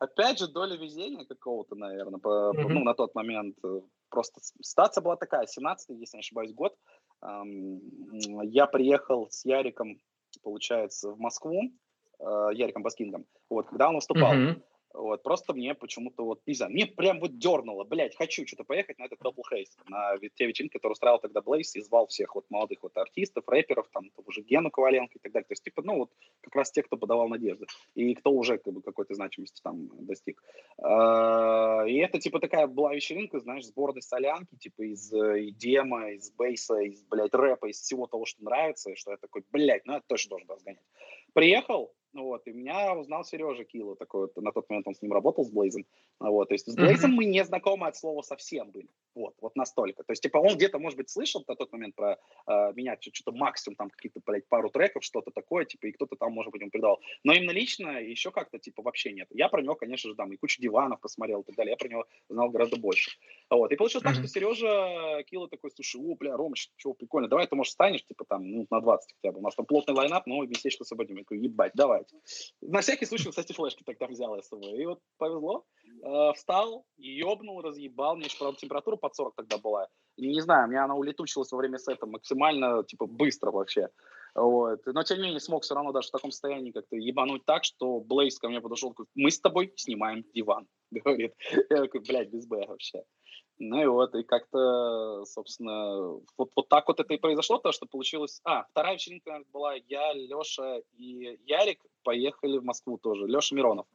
Опять 0.00 0.38
же, 0.38 0.48
доля 0.48 0.76
везения 0.76 1.26
какого-то, 1.26 1.74
наверное, 1.76 2.18
по, 2.18 2.52
mm-hmm. 2.56 2.68
ну, 2.68 2.84
на 2.84 2.94
тот 2.94 3.14
момент. 3.14 3.56
Э, 3.62 3.80
просто 4.08 4.40
ситуация 4.62 5.02
была 5.02 5.16
такая, 5.16 5.46
17 5.46 5.90
если 6.00 6.16
не 6.16 6.20
ошибаюсь, 6.20 6.54
год. 6.54 6.74
Я 7.22 8.66
приехал 8.66 9.28
с 9.30 9.44
Яриком, 9.44 10.00
получается, 10.42 11.10
в 11.10 11.18
Москву, 11.18 11.70
э, 12.18 12.48
Яриком 12.54 12.82
Баскингом, 12.82 13.26
вот, 13.50 13.68
когда 13.68 13.90
он 13.90 13.96
выступал. 13.96 14.32
Mm-hmm. 14.32 14.62
Вот, 14.92 15.22
просто 15.22 15.54
мне 15.54 15.74
почему-то 15.74 16.24
вот, 16.24 16.40
не 16.46 16.54
знаю, 16.54 16.72
мне 16.72 16.84
прям 16.84 17.20
вот 17.20 17.38
дернуло, 17.38 17.84
блядь, 17.84 18.16
хочу 18.16 18.44
что-то 18.44 18.64
поехать 18.64 18.98
на 18.98 19.04
этот 19.04 19.20
Double 19.20 19.44
Haze, 19.52 19.70
на 19.88 20.18
те 20.34 20.46
вечеринки, 20.46 20.74
которые 20.74 20.92
устраивал 20.92 21.20
тогда 21.20 21.40
Блейс, 21.42 21.76
и 21.76 21.80
звал 21.80 22.08
всех 22.08 22.34
вот 22.34 22.46
молодых 22.50 22.82
вот 22.82 22.96
артистов, 22.96 23.44
рэперов, 23.46 23.88
там, 23.92 24.10
того 24.10 24.32
же 24.32 24.42
Гену 24.42 24.70
Коваленко 24.70 25.12
и 25.16 25.20
так 25.20 25.32
далее. 25.32 25.46
То 25.46 25.52
есть, 25.52 25.62
типа, 25.62 25.82
ну, 25.82 25.98
вот 25.98 26.10
как 26.40 26.56
раз 26.56 26.72
те, 26.72 26.82
кто 26.82 26.96
подавал 26.96 27.28
надежды, 27.28 27.66
и 27.94 28.14
кто 28.16 28.32
уже 28.32 28.58
как 28.58 28.74
бы 28.74 28.82
какой-то 28.82 29.14
значимости 29.14 29.60
там 29.62 29.90
достиг. 30.04 30.42
А, 30.78 31.84
и 31.86 31.94
это, 31.98 32.18
типа, 32.18 32.40
такая 32.40 32.66
была 32.66 32.92
вечеринка, 32.92 33.38
знаешь, 33.38 33.66
сборной 33.66 34.02
солянки, 34.02 34.56
типа, 34.56 34.82
из 34.82 35.12
EDM, 35.12 36.14
из 36.16 36.32
бейса, 36.32 36.78
из, 36.80 37.04
блядь, 37.04 37.34
рэпа, 37.34 37.66
из 37.66 37.80
всего 37.80 38.08
того, 38.08 38.24
что 38.24 38.42
нравится, 38.42 38.96
что 38.96 39.12
я 39.12 39.18
такой, 39.18 39.44
блядь, 39.52 39.86
ну, 39.86 39.94
это 39.94 40.04
точно 40.08 40.30
должен 40.30 40.50
разгонять. 40.50 40.84
Приехал, 41.32 41.94
вот, 42.12 42.46
и 42.46 42.52
меня 42.52 42.94
узнал 42.94 43.24
Сережа 43.24 43.64
Кило, 43.64 43.94
такой 43.94 44.22
вот, 44.22 44.36
на 44.36 44.52
тот 44.52 44.68
момент 44.68 44.88
он 44.88 44.94
с 44.94 45.02
ним 45.02 45.12
работал, 45.12 45.44
с 45.44 45.50
Блейзом, 45.50 45.86
вот, 46.18 46.48
то 46.48 46.54
есть 46.54 46.70
с 46.70 46.74
Блейзом 46.74 47.12
mm-hmm. 47.12 47.14
мы 47.14 47.24
не 47.24 47.44
знакомы 47.44 47.86
от 47.86 47.96
слова 47.96 48.22
совсем 48.22 48.70
были, 48.70 48.88
вот, 49.14 49.34
вот 49.40 49.56
настолько, 49.56 50.02
то 50.02 50.12
есть, 50.12 50.22
типа, 50.22 50.38
он 50.38 50.56
где-то, 50.56 50.78
может 50.78 50.96
быть, 50.96 51.08
слышал 51.08 51.44
на 51.46 51.54
тот 51.54 51.72
момент 51.72 51.94
про 51.94 52.18
э, 52.46 52.72
меня, 52.74 52.96
что-то 53.00 53.32
максимум, 53.32 53.76
там, 53.76 53.90
какие-то, 53.90 54.20
блядь, 54.26 54.48
пару 54.48 54.70
треков, 54.70 55.04
что-то 55.04 55.30
такое, 55.30 55.64
типа, 55.64 55.86
и 55.86 55.92
кто-то 55.92 56.16
там, 56.16 56.32
может 56.32 56.52
быть, 56.52 56.60
ему 56.60 56.70
передал, 56.70 57.00
но 57.22 57.32
именно 57.32 57.52
лично 57.52 58.00
еще 58.00 58.30
как-то, 58.30 58.58
типа, 58.58 58.82
вообще 58.82 59.12
нет. 59.12 59.28
Я 59.30 59.48
про 59.48 59.62
него, 59.62 59.74
конечно 59.74 60.10
же, 60.10 60.16
там, 60.16 60.32
и 60.32 60.36
кучу 60.36 60.60
диванов 60.60 61.00
посмотрел 61.00 61.42
и 61.42 61.44
так 61.44 61.56
далее, 61.56 61.72
я 61.72 61.76
про 61.76 61.88
него 61.88 62.06
знал 62.28 62.50
гораздо 62.50 62.76
больше, 62.76 63.12
вот, 63.48 63.72
и 63.72 63.76
получилось 63.76 64.04
mm-hmm. 64.04 64.14
так, 64.14 64.16
что 64.16 64.28
Сережа 64.28 65.22
Кило 65.24 65.46
такой, 65.46 65.70
слушай, 65.70 66.00
о, 66.00 66.14
бля, 66.16 66.36
Рома, 66.36 66.56
чего 66.76 66.94
прикольно, 66.94 67.28
давай 67.28 67.46
ты, 67.46 67.54
может, 67.54 67.72
станешь, 67.72 68.04
типа, 68.04 68.24
там, 68.24 68.50
ну, 68.50 68.66
на 68.70 68.80
20 68.80 69.14
хотя 69.14 69.32
бы, 69.32 69.38
у 69.38 69.42
нас 69.42 69.54
там 69.54 69.66
плотный 69.66 69.94
лайнап, 69.94 70.26
но 70.26 70.44
местечко 70.44 70.82
освободим, 70.82 71.16
я 71.16 71.22
такой, 71.22 71.38
ебать, 71.38 71.72
давайте. 72.00 72.16
На 72.60 72.80
всякий 72.80 73.06
случай, 73.06 73.28
кстати, 73.28 73.52
флешки 73.52 73.82
тогда 73.84 74.06
взял 74.06 74.34
я 74.36 74.42
с 74.42 74.48
собой. 74.48 74.82
И 74.82 74.86
вот 74.86 75.00
повезло. 75.18 75.64
Э, 76.02 76.32
встал, 76.34 76.84
ебнул, 76.96 77.60
разъебал. 77.60 78.16
Мне 78.16 78.26
еще, 78.26 78.38
правда, 78.38 78.58
температура 78.58 78.96
под 78.96 79.14
40 79.14 79.34
тогда 79.36 79.58
была. 79.58 79.88
Не 80.16 80.40
знаю, 80.40 80.66
у 80.66 80.70
меня 80.70 80.84
она 80.84 80.94
улетучилась 80.94 81.50
во 81.52 81.58
время 81.58 81.78
сета 81.78 82.06
максимально, 82.06 82.84
типа, 82.84 83.06
быстро 83.06 83.50
вообще. 83.50 83.88
Вот. 84.34 84.80
Но, 84.86 85.02
тем 85.02 85.18
не 85.18 85.24
менее, 85.24 85.40
смог 85.40 85.64
все 85.64 85.74
равно 85.74 85.92
даже 85.92 86.08
в 86.08 86.12
таком 86.12 86.30
состоянии 86.30 86.72
как-то 86.72 86.96
ебануть 86.96 87.44
так, 87.44 87.64
что 87.64 88.00
Блейз 88.00 88.38
ко 88.38 88.48
мне 88.48 88.60
подошел, 88.60 88.90
говорит, 88.90 89.10
мы 89.14 89.30
с 89.30 89.40
тобой 89.40 89.72
снимаем 89.76 90.24
диван, 90.34 90.66
говорит. 90.90 91.34
Я 91.70 91.82
такой, 91.82 92.00
блядь, 92.00 92.30
без 92.30 92.46
Б 92.46 92.66
вообще. 92.66 93.02
Ну 93.62 93.82
и 93.82 93.86
вот, 93.86 94.14
и 94.14 94.22
как-то, 94.22 95.24
собственно, 95.26 96.18
вот, 96.38 96.50
вот 96.56 96.68
так 96.68 96.88
вот 96.88 96.98
это 96.98 97.12
и 97.12 97.18
произошло, 97.18 97.58
то, 97.58 97.72
что 97.72 97.84
получилось... 97.84 98.40
А, 98.42 98.64
вторая 98.64 98.94
вечеринка 98.94 99.42
была 99.52 99.74
я, 99.86 100.14
Леша 100.14 100.78
и 100.96 101.38
Ярик 101.44 101.78
поехали 102.02 102.56
в 102.56 102.64
Москву 102.64 102.96
тоже. 102.96 103.26
Леша 103.26 103.54
Миронов. 103.54 103.86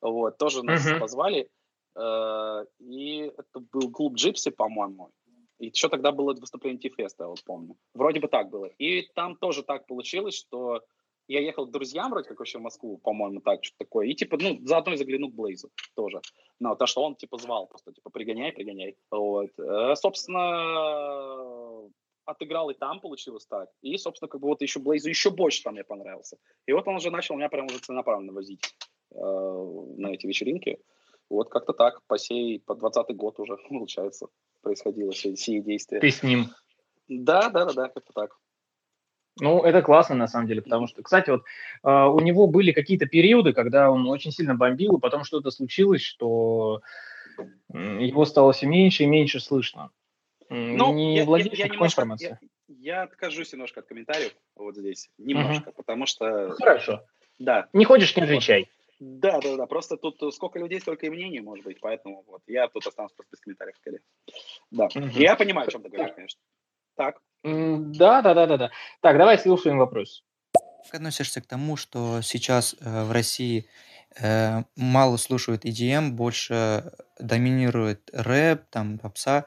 Вот, 0.00 0.38
тоже 0.38 0.62
нас 0.62 0.86
uh-huh. 0.86 0.98
позвали. 0.98 1.50
Э, 1.94 2.64
и 2.78 3.30
это 3.36 3.60
был 3.60 3.90
клуб 3.90 4.14
Джипси, 4.14 4.50
по-моему. 4.50 5.10
И 5.58 5.66
еще 5.66 5.90
тогда 5.90 6.12
было 6.12 6.32
выступление 6.32 6.80
Тифеста, 6.80 7.24
я 7.24 7.28
вот 7.28 7.44
помню. 7.44 7.76
Вроде 7.92 8.20
бы 8.20 8.28
так 8.28 8.48
было. 8.48 8.64
И 8.78 9.02
там 9.14 9.36
тоже 9.36 9.62
так 9.62 9.86
получилось, 9.86 10.34
что 10.34 10.82
я 11.30 11.40
ехал 11.40 11.66
к 11.66 11.70
друзьям 11.70 12.10
вроде 12.10 12.28
как 12.28 12.40
вообще 12.40 12.58
в 12.58 12.62
Москву, 12.62 12.98
по-моему, 12.98 13.40
так, 13.40 13.62
что-то 13.64 13.84
такое. 13.84 14.08
И 14.08 14.14
типа, 14.14 14.36
ну, 14.40 14.58
заодно 14.64 14.94
и 14.94 14.96
загляну 14.96 15.30
к 15.30 15.34
Блейзу 15.34 15.70
тоже. 15.94 16.20
Ну, 16.58 16.74
то, 16.74 16.86
что 16.86 17.04
он 17.04 17.14
типа 17.14 17.38
звал 17.38 17.68
просто, 17.68 17.92
типа, 17.92 18.10
пригоняй, 18.10 18.52
пригоняй. 18.52 18.96
Вот. 19.12 19.50
Э, 19.58 19.94
собственно, 19.94 21.88
отыграл 22.24 22.70
и 22.70 22.74
там 22.74 23.00
получилось 23.00 23.46
так. 23.46 23.70
И, 23.80 23.96
собственно, 23.96 24.28
как 24.28 24.40
бы 24.40 24.48
вот 24.48 24.60
еще 24.60 24.80
Блейзу 24.80 25.08
еще 25.08 25.30
больше 25.30 25.62
там 25.62 25.74
мне 25.74 25.84
понравился. 25.84 26.36
И 26.66 26.72
вот 26.72 26.88
он 26.88 26.96
уже 26.96 27.12
начал 27.12 27.36
меня 27.36 27.48
прям 27.48 27.66
уже 27.66 27.78
целенаправленно 27.78 28.32
возить 28.32 28.64
э, 29.12 29.16
на 29.16 30.08
эти 30.08 30.26
вечеринки. 30.26 30.80
Вот 31.28 31.48
как-то 31.48 31.72
так, 31.72 32.02
по 32.08 32.18
сей, 32.18 32.58
по 32.58 32.74
20 32.74 33.16
год 33.16 33.38
уже, 33.38 33.56
получается, 33.68 34.26
происходило 34.62 35.12
все, 35.12 35.36
все 35.36 35.60
действия. 35.60 36.00
Ты 36.00 36.10
с 36.10 36.24
ним? 36.24 36.48
Да, 37.06 37.50
да, 37.50 37.66
да, 37.66 37.72
да, 37.72 37.88
как-то 37.88 38.12
так. 38.12 38.39
Ну, 39.38 39.62
это 39.62 39.82
классно, 39.82 40.16
на 40.16 40.26
самом 40.26 40.48
деле, 40.48 40.60
потому 40.60 40.86
что, 40.86 41.02
кстати, 41.02 41.30
вот 41.30 41.44
э, 41.84 41.88
у 41.88 42.20
него 42.20 42.46
были 42.46 42.72
какие-то 42.72 43.06
периоды, 43.06 43.52
когда 43.52 43.90
он 43.90 44.06
очень 44.08 44.32
сильно 44.32 44.54
бомбил, 44.54 44.96
и 44.96 45.00
потом 45.00 45.24
что-то 45.24 45.50
случилось, 45.50 46.02
что 46.02 46.82
его 47.72 48.24
стало 48.24 48.52
все 48.52 48.66
меньше 48.66 49.04
и 49.04 49.06
меньше 49.06 49.40
слышно. 49.40 49.90
Ну, 50.48 50.92
не 50.92 51.18
я, 51.18 51.24
владеешь 51.24 51.56
я, 51.56 51.66
я 51.66 51.72
немножко, 51.72 52.02
информацией. 52.02 52.36
Я, 52.68 52.96
я 52.96 53.02
откажусь 53.02 53.52
немножко 53.52 53.80
от 53.80 53.86
комментариев 53.86 54.32
вот 54.56 54.76
здесь, 54.76 55.10
немножко, 55.16 55.68
угу. 55.68 55.76
потому 55.76 56.06
что... 56.06 56.50
Хорошо. 56.50 57.04
Да. 57.38 57.68
Не 57.72 57.84
ходишь, 57.84 58.14
не 58.16 58.22
отвечай. 58.22 58.68
Да, 58.98 59.40
да, 59.40 59.56
да. 59.56 59.66
Просто 59.66 59.96
тут 59.96 60.22
сколько 60.34 60.58
людей, 60.58 60.78
столько 60.80 61.06
и 61.06 61.10
мнений, 61.10 61.40
может 61.40 61.64
быть. 61.64 61.80
Поэтому 61.80 62.22
вот 62.26 62.42
я 62.46 62.68
тут 62.68 62.86
останусь 62.86 63.12
просто 63.12 63.30
без 63.32 63.40
комментариев 63.40 63.76
скорее. 63.76 64.00
Да. 64.70 64.86
Угу. 64.94 65.06
Я 65.14 65.36
понимаю, 65.36 65.68
о 65.68 65.70
чем 65.70 65.82
ты 65.82 65.88
говоришь, 65.88 66.14
конечно. 66.14 66.40
Так. 66.96 67.22
Да, 67.42 68.22
да, 68.22 68.34
да, 68.34 68.46
да, 68.46 68.56
да. 68.56 68.70
Так, 69.00 69.16
давай 69.16 69.38
слушаем 69.38 69.78
вопрос. 69.78 70.24
Как 70.84 70.94
относишься 70.94 71.40
к 71.40 71.46
тому, 71.46 71.76
что 71.76 72.20
сейчас 72.20 72.74
э, 72.80 73.04
в 73.04 73.12
России 73.12 73.66
э, 74.20 74.62
мало 74.76 75.16
слушают 75.16 75.64
EDM, 75.64 76.10
больше 76.10 76.92
доминирует 77.18 78.10
рэп, 78.12 78.64
там, 78.70 78.98
попса? 78.98 79.46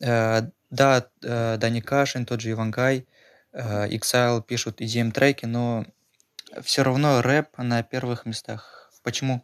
Э, 0.00 0.42
да, 0.70 1.06
э, 1.22 1.56
Дани 1.56 1.80
Кашин, 1.80 2.26
тот 2.26 2.40
же 2.40 2.50
Ивангай, 2.50 3.06
э, 3.52 3.88
Exile 3.88 4.42
пишут 4.42 4.80
EDM-треки, 4.80 5.46
но 5.46 5.84
все 6.62 6.82
равно 6.82 7.22
рэп 7.22 7.58
на 7.58 7.82
первых 7.82 8.26
местах. 8.26 8.90
Почему? 9.02 9.42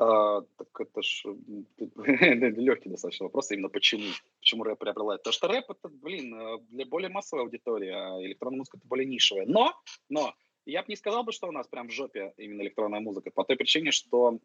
А, 0.00 0.40
так 0.56 0.80
это 0.80 1.02
ж 1.02 1.24
легкий 1.76 2.88
достаточно 2.88 3.24
вопрос, 3.24 3.50
именно 3.50 3.68
почему. 3.68 4.04
Почему 4.40 4.64
рэп 4.64 4.78
преобладает? 4.78 5.20
Потому 5.20 5.32
что 5.34 5.48
рэп 5.48 5.70
это, 5.72 5.88
блин, 5.90 6.34
э, 6.34 6.58
для 6.70 6.86
более 6.86 7.10
массовой 7.10 7.42
аудитории, 7.42 7.90
а 7.90 8.18
электронная 8.24 8.58
музыка 8.58 8.78
это 8.78 8.86
более 8.88 9.04
нишевая. 9.04 9.44
Но, 9.46 9.74
но, 10.08 10.34
я 10.64 10.80
бы 10.80 10.86
не 10.88 10.96
сказал 10.96 11.22
бы, 11.22 11.32
что 11.32 11.48
у 11.48 11.52
нас 11.52 11.68
прям 11.68 11.88
в 11.88 11.92
жопе 11.92 12.32
именно 12.38 12.62
электронная 12.62 13.00
музыка, 13.00 13.30
по 13.30 13.44
той 13.44 13.56
причине, 13.56 13.90
что 13.90 14.38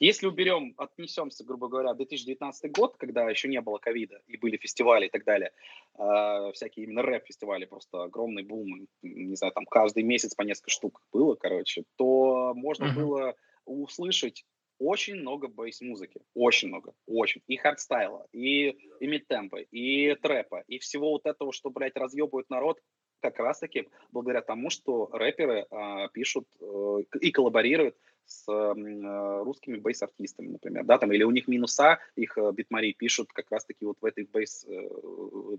Если 0.00 0.26
уберем, 0.26 0.74
отнесемся, 0.76 1.44
грубо 1.44 1.68
говоря, 1.68 1.94
2019 1.94 2.70
год, 2.72 2.96
когда 2.96 3.30
еще 3.30 3.48
не 3.48 3.60
было 3.60 3.78
ковида, 3.78 4.22
и 4.26 4.36
были 4.36 4.56
фестивали 4.56 5.06
и 5.06 5.10
так 5.10 5.24
далее, 5.24 5.52
э, 5.98 6.52
всякие 6.52 6.84
именно 6.86 7.02
рэп-фестивали, 7.02 7.64
просто 7.64 8.02
огромный 8.02 8.42
бум, 8.42 8.88
не 9.02 9.36
знаю, 9.36 9.52
там 9.52 9.66
каждый 9.66 10.02
месяц 10.02 10.34
по 10.34 10.42
несколько 10.42 10.70
штук 10.70 11.00
было, 11.12 11.36
короче, 11.36 11.84
то 11.96 12.54
можно 12.54 12.86
Мгм. 12.86 12.94
было 12.94 13.34
услышать 13.66 14.44
очень 14.78 15.16
много 15.16 15.48
бейс-музыки, 15.48 16.20
очень 16.34 16.68
много, 16.68 16.94
очень. 17.06 17.42
И 17.46 17.56
хардстайла, 17.56 18.26
и, 18.32 18.70
и 19.00 19.06
мидтемпа, 19.06 19.56
и 19.56 20.14
трэпа, 20.14 20.64
и 20.66 20.78
всего 20.78 21.10
вот 21.10 21.26
этого, 21.26 21.52
что, 21.52 21.70
блядь, 21.70 21.96
разъебывает 21.96 22.50
народ, 22.50 22.80
как 23.20 23.38
раз-таки 23.38 23.88
благодаря 24.12 24.42
тому, 24.42 24.68
что 24.68 25.08
рэперы 25.12 25.66
а, 25.70 26.08
пишут 26.08 26.46
э, 26.60 26.98
и 27.20 27.30
коллаборируют 27.30 27.96
с 28.26 28.46
э, 28.48 29.42
русскими 29.42 29.78
бейс-артистами, 29.78 30.48
например, 30.48 30.84
да, 30.84 30.98
там, 30.98 31.10
или 31.12 31.24
у 31.24 31.30
них 31.30 31.48
минуса, 31.48 31.98
их 32.16 32.36
э, 32.36 32.52
битмари 32.52 32.92
пишут 32.92 33.32
как 33.32 33.50
раз-таки 33.50 33.86
вот 33.86 33.96
в 34.00 34.04
этой 34.04 34.24
бейс, 34.24 34.66
э, 34.68 34.88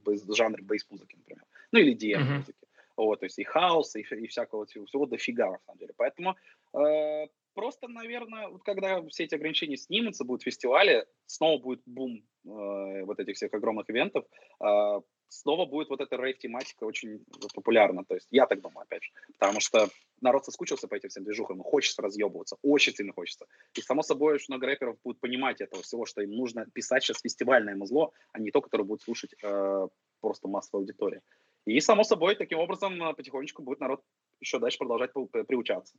бейс- 0.03 0.25
жанре 0.35 0.63
бейс-музыки, 0.63 1.15
например, 1.15 1.43
ну, 1.71 1.79
или 1.79 1.95
DM-музыки. 1.95 2.67
Вот, 2.97 3.19
то 3.19 3.25
есть 3.25 3.39
и 3.39 3.43
хаос, 3.43 3.95
и, 3.95 4.01
и 4.01 4.27
всякого 4.27 4.65
всего 4.65 5.05
дофига, 5.05 5.51
на 5.51 5.59
самом 5.65 5.79
деле. 5.79 5.93
Поэтому 5.97 6.35
э, 6.73 7.27
просто, 7.55 7.87
наверное, 7.87 8.49
вот 8.49 8.63
когда 8.63 9.01
все 9.07 9.23
эти 9.23 9.33
ограничения 9.33 9.77
снимутся, 9.77 10.25
будут 10.25 10.43
фестивали, 10.43 11.07
снова 11.25 11.59
будет 11.59 11.81
бум 11.85 12.21
э, 12.45 13.03
вот 13.05 13.19
этих 13.19 13.35
всех 13.35 13.53
огромных 13.53 13.89
ивентов, 13.89 14.25
э, 14.63 15.01
снова 15.29 15.65
будет 15.65 15.89
вот 15.89 16.01
эта 16.01 16.15
рейв-тематика 16.17 16.83
очень 16.83 17.25
популярна. 17.55 18.03
То 18.05 18.15
есть 18.15 18.27
я 18.29 18.45
так 18.45 18.61
думаю, 18.61 18.83
опять 18.83 19.03
же. 19.03 19.09
Потому 19.39 19.59
что 19.59 19.89
народ 20.21 20.45
соскучился 20.45 20.87
по 20.87 20.95
этим 20.95 21.09
всем 21.09 21.23
движухам, 21.23 21.63
хочется 21.63 22.01
разъебываться, 22.01 22.57
очень 22.61 22.93
сильно 22.93 23.13
хочется. 23.13 23.47
И, 23.73 23.81
само 23.81 24.03
собой, 24.03 24.35
очень 24.35 24.53
много 24.53 24.67
рэперов 24.67 24.97
будут 25.03 25.19
понимать 25.19 25.61
этого 25.61 25.81
всего, 25.81 26.05
что 26.05 26.21
им 26.21 26.31
нужно 26.31 26.65
писать 26.73 27.03
сейчас 27.03 27.21
фестивальное 27.21 27.75
музло, 27.75 28.11
а 28.33 28.39
не 28.39 28.51
то, 28.51 28.61
которое 28.61 28.83
будет 28.83 29.01
слушать 29.01 29.33
э, 29.41 29.87
просто 30.19 30.47
массовая 30.47 30.81
аудитория. 30.81 31.21
И, 31.65 31.79
само 31.79 32.03
собой, 32.03 32.35
таким 32.35 32.59
образом 32.59 33.01
э, 33.01 33.13
потихонечку 33.13 33.63
будет 33.63 33.79
народ 33.79 34.01
еще 34.39 34.59
дальше 34.59 34.77
продолжать 34.77 35.11
приучаться. 35.47 35.97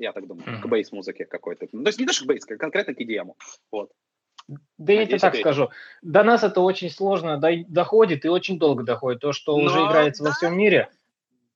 Я 0.00 0.12
так 0.12 0.26
думаю, 0.26 0.44
Мгм. 0.50 0.62
к 0.62 0.66
бейс-музыке 0.66 1.26
какой-то. 1.26 1.66
Ну, 1.72 1.82
то 1.84 1.88
есть 1.88 2.00
не 2.00 2.06
даже 2.06 2.24
к 2.24 2.26
бейс, 2.26 2.44
а 2.50 2.56
конкретно 2.56 2.94
к 2.94 3.00
EDM. 3.00 3.34
Вот. 3.70 3.90
Да 4.48 4.92
я 4.94 5.04
тебе 5.04 5.14
Надеюсь, 5.16 5.20
так 5.20 5.28
ответил. 5.34 5.44
скажу. 5.50 5.68
До 6.02 6.24
нас 6.24 6.42
это 6.42 6.62
очень 6.62 6.88
сложно 6.90 7.36
дой- 7.38 7.66
доходит 7.68 8.24
и 8.24 8.28
очень 8.28 8.58
долго 8.58 8.82
доходит. 8.82 9.20
То, 9.20 9.32
что 9.32 9.54
уже 9.54 9.78
Но 9.78 9.90
играется 9.90 10.24
во 10.24 10.32
всем 10.32 10.56
мире. 10.56 10.88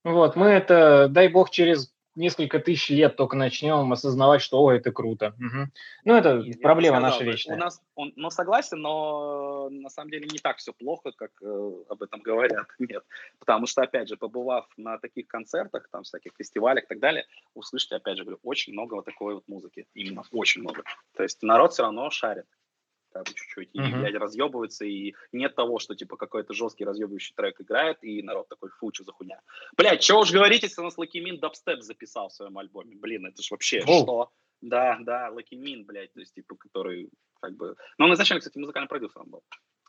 Вот, 0.05 0.37
мы 0.37 0.49
это, 0.49 1.09
дай 1.09 1.29
бог, 1.29 1.49
через 1.49 1.94
несколько 2.17 2.59
тысяч 2.59 2.91
лет 2.91 3.17
только 3.17 3.37
начнем 3.37 3.93
осознавать, 3.93 4.43
что 4.43 4.62
о, 4.62 4.73
это 4.73 4.93
круто. 4.93 5.35
Мгм. 5.39 5.73
Ну, 6.05 6.15
это 6.15 6.39
Я 6.39 6.55
проблема 6.61 6.99
сказал, 6.99 7.11
наша 7.11 7.25
вечная. 7.25 7.57
У 7.57 7.59
нас, 7.59 7.83
он, 7.95 8.12
ну, 8.17 8.31
согласен, 8.31 8.81
но 8.81 9.69
на 9.71 9.91
самом 9.91 10.11
деле 10.11 10.27
не 10.31 10.39
так 10.39 10.59
все 10.59 10.73
плохо, 10.73 11.12
как 11.12 11.31
э, 11.43 11.73
об 11.89 12.03
этом 12.03 12.21
говорят. 12.21 12.67
Нет. 12.79 13.05
Потому 13.39 13.67
что, 13.67 13.83
опять 13.83 14.09
же, 14.09 14.17
побывав 14.17 14.67
на 14.77 14.99
таких 14.99 15.27
концертах, 15.27 15.89
там, 15.91 16.03
всяких 16.03 16.33
фестивалях 16.37 16.85
и 16.85 16.89
так 16.89 17.01
далее, 17.01 17.27
услышите, 17.55 17.97
опять 17.97 18.17
же, 18.17 18.25
говорю, 18.25 18.41
очень 18.43 18.73
много 18.73 18.95
вот 18.95 19.05
такой 19.05 19.35
вот 19.35 19.49
музыки. 19.49 19.87
Именно 19.95 20.23
очень 20.33 20.62
много. 20.62 20.83
То 21.17 21.23
есть 21.23 21.43
народ 21.43 21.73
все 21.73 21.83
равно 21.83 22.11
шарит. 22.11 22.47
Как 23.15 23.27
бы 23.27 23.33
чуть-чуть. 23.33 23.71
И, 23.73 23.81
Мгм. 23.81 24.01
блядь, 24.01 24.17
разъебывается, 24.17 24.85
и 24.85 25.15
нет 25.31 25.55
того, 25.55 25.79
что, 25.79 25.95
типа, 25.95 26.17
какой-то 26.17 26.53
жесткий 26.53 26.85
разъебывающий 26.85 27.33
трек 27.37 27.61
играет, 27.61 28.03
и 28.03 28.21
народ 28.25 28.49
такой, 28.49 28.71
фу, 28.71 28.91
что 28.93 29.05
за 29.05 29.12
хуйня. 29.12 29.41
Блядь, 29.77 30.03
что 30.03 30.19
уж 30.19 30.33
говорить, 30.33 30.65
если 30.65 30.81
у 30.81 30.85
нас 30.85 30.99
Лаки 30.99 31.21
Мин 31.21 31.39
дабстеп 31.39 31.81
записал 31.81 32.29
в 32.29 32.33
своем 32.33 32.59
альбоме. 32.59 32.97
Блин, 32.97 33.27
это 33.27 33.41
ж 33.41 33.53
вообще 33.53 33.85
Воу. 33.85 34.03
что? 34.03 34.33
Да, 34.62 34.99
да, 35.01 35.31
Лаки 35.31 35.55
Мин, 35.55 35.85
блядь, 35.85 36.12
то 36.12 36.19
есть, 36.19 36.35
типа, 36.35 36.57
который, 36.57 37.09
как 37.41 37.55
бы... 37.57 37.77
Ну, 37.99 38.07
он 38.07 38.15
изначально, 38.15 38.41
кстати, 38.41 38.59
музыкальным 38.59 38.89
продюсером 38.89 39.31
был. 39.31 39.45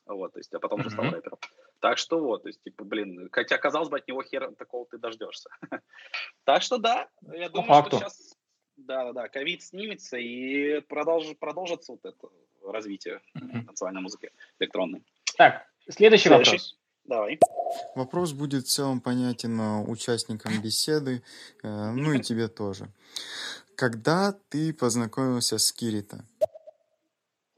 Вот, 0.05 0.33
то 0.33 0.39
есть, 0.39 0.53
а 0.53 0.59
потом 0.59 0.81
уже 0.81 0.91
стал 0.91 1.09
рэпером. 1.09 1.39
Так 1.79 1.97
что 1.97 2.19
вот, 2.19 2.43
то 2.43 2.49
есть, 2.49 2.61
типа, 2.61 2.83
блин, 2.83 3.27
хотя, 3.31 3.57
казалось 3.57 3.89
бы, 3.89 3.97
от 3.97 4.07
него 4.07 4.21
хер 4.21 4.53
такого 4.55 4.85
ты 4.85 4.99
дождешься. 4.99 5.49
Так 6.43 6.61
что 6.61 6.77
да, 6.77 7.09
я 7.33 7.49
думаю, 7.49 7.85
что 7.87 7.97
сейчас, 7.97 8.34
да, 8.77 9.05
да, 9.05 9.13
да, 9.13 9.27
ковид 9.29 9.61
снимется 9.63 10.17
и 10.17 10.79
продолжит, 10.81 11.39
продолжится 11.39 11.93
вот 11.93 12.05
это 12.05 12.27
развитие 12.63 13.21
Мгм. 13.33 13.65
танцевальной 13.65 14.01
музыки 14.01 14.31
электронной. 14.59 15.03
Так, 15.37 15.65
следующий, 15.89 16.27
Следующий. 16.29 16.51
вопрос. 16.51 16.77
Давай. 17.05 17.39
Вопрос 17.95 18.33
будет 18.33 18.65
в 18.65 18.69
целом 18.69 18.99
понятен 19.01 19.59
э, 19.59 19.83
участникам 19.83 20.59
беседы, 20.61 21.21
э, 21.63 21.91
ну 21.91 22.13
и 22.13 22.19
тебе 22.21 22.47
тоже. 22.47 22.87
Когда 23.75 24.33
ты 24.49 24.73
познакомился 24.73 25.57
с 25.59 25.71
Кирита? 25.71 26.25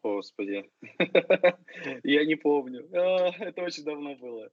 Господи, 0.03 0.69
я 2.03 2.25
не 2.25 2.35
помню. 2.35 2.87
А, 2.93 3.29
Это 3.39 3.61
очень 3.61 3.83
давно 3.83 4.15
было. 4.15 4.49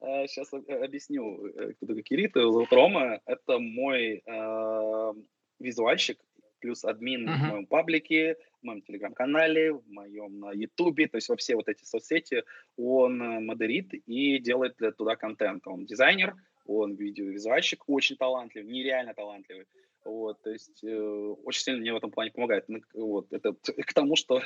Сейчас 0.00 0.52
объясню, 0.52 1.46
э, 1.46 1.72
кто 1.74 1.86
такой 1.86 2.02
Кирита. 2.02 2.40
Зовут 2.40 2.72
Рома. 2.72 3.20
Это 3.26 3.58
мой 3.58 4.22
э, 4.24 5.12
визуальщик, 5.60 6.18
плюс 6.60 6.84
админ 6.84 7.32
в 7.32 7.32
Мгм. 7.32 7.46
моем 7.46 7.66
паблике, 7.66 8.36
в 8.60 8.66
моем 8.66 8.82
телеграм-канале, 8.82 9.72
в 9.72 9.88
моем 9.88 10.40
на 10.40 10.52
ютубе, 10.52 11.08
то 11.08 11.16
есть 11.16 11.28
во 11.28 11.36
все 11.36 11.56
вот 11.56 11.68
эти 11.68 11.84
соцсети 11.84 12.44
он 12.76 13.22
э, 13.22 13.40
модерит 13.40 13.92
и 13.94 14.38
делает 14.38 14.76
туда 14.96 15.16
контент. 15.16 15.66
Он 15.66 15.86
дизайнер, 15.86 16.34
он 16.78 16.94
видеовизуальщик, 16.94 17.84
очень 17.88 18.16
талантливый, 18.16 18.72
нереально 18.72 19.14
талантливый. 19.14 19.66
Вот, 20.04 20.40
то 20.42 20.50
есть 20.50 20.82
э, 20.82 20.96
очень 21.44 21.62
сильно 21.62 21.80
мне 21.80 21.92
в 21.92 21.96
этом 21.96 22.10
плане 22.10 22.30
помогает. 22.30 22.64
Ну, 22.68 22.80
вот, 22.94 23.26
это 23.32 23.52
к 23.52 23.92
тому, 23.92 24.16
что 24.16 24.38
э, 24.38 24.42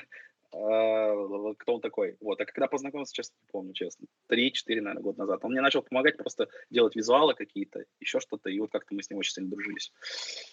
кто 0.50 1.74
он 1.74 1.80
такой. 1.80 2.16
Вот, 2.20 2.40
а 2.40 2.44
когда 2.44 2.66
познакомился, 2.66 3.14
честно, 3.14 3.34
не 3.40 3.48
помню, 3.52 3.72
честно. 3.72 4.08
Три-четыре, 4.26 4.80
наверное, 4.80 5.02
года 5.04 5.20
назад. 5.20 5.44
Он 5.44 5.52
мне 5.52 5.60
начал 5.60 5.82
помогать 5.82 6.16
просто 6.16 6.48
делать 6.70 6.96
визуалы 6.96 7.34
какие-то, 7.34 7.84
еще 8.00 8.18
что-то, 8.18 8.50
и 8.50 8.58
вот 8.58 8.72
как-то 8.72 8.94
мы 8.96 9.02
с 9.04 9.10
ним 9.10 9.20
очень 9.20 9.32
сильно 9.32 9.50
дружились. 9.50 9.92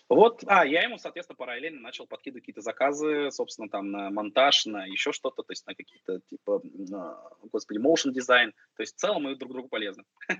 Вот, 0.08 0.44
а, 0.46 0.68
я 0.68 0.84
ему, 0.84 1.00
соответственно, 1.00 1.38
параллельно 1.38 1.80
начал 1.80 2.06
подкидывать 2.06 2.44
какие-то 2.44 2.62
заказы, 2.62 3.32
собственно, 3.32 3.70
там, 3.70 3.90
на 3.90 4.12
монтаж, 4.12 4.68
на 4.68 4.86
еще 4.86 5.14
что-то, 5.14 5.42
то 5.42 5.52
есть 5.52 5.66
на 5.66 5.74
какие-то, 5.74 6.20
типа, 6.30 6.62
на, 6.64 7.18
господи, 7.52 7.80
motion 7.80 8.12
дизайн. 8.12 8.52
То 8.76 8.84
есть 8.84 8.96
в 8.96 9.00
целом 9.00 9.24
мы 9.24 9.36
друг 9.36 9.52
другу 9.52 9.68
полезны. 9.68 10.04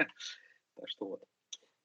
Так 0.76 0.90
что 0.90 1.06
вот. 1.06 1.24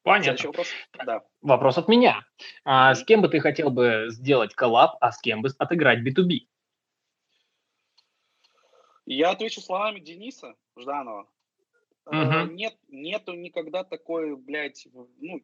Следующий 0.02 0.44
Понятно. 0.44 0.46
вопрос? 0.46 0.68
Да. 1.04 1.22
Вопрос 1.42 1.78
от 1.78 1.88
меня. 1.88 2.24
А, 2.64 2.94
с 2.94 3.02
кем 3.04 3.22
бы 3.22 3.28
ты 3.28 3.40
хотел 3.40 3.70
бы 3.70 4.06
сделать 4.08 4.54
коллаб, 4.54 4.96
а 5.00 5.10
с 5.10 5.20
кем 5.20 5.42
бы 5.42 5.48
отыграть 5.58 6.06
B2B? 6.06 6.46
Я 9.06 9.30
отвечу 9.30 9.60
словами 9.60 10.00
Дениса 10.00 10.54
Жданова. 10.76 11.28
Мгм. 12.06 12.54
Нет, 12.54 12.76
нету 12.88 13.34
никогда 13.34 13.82
такой, 13.82 14.36
блядь, 14.36 14.86
ну, 14.92 15.42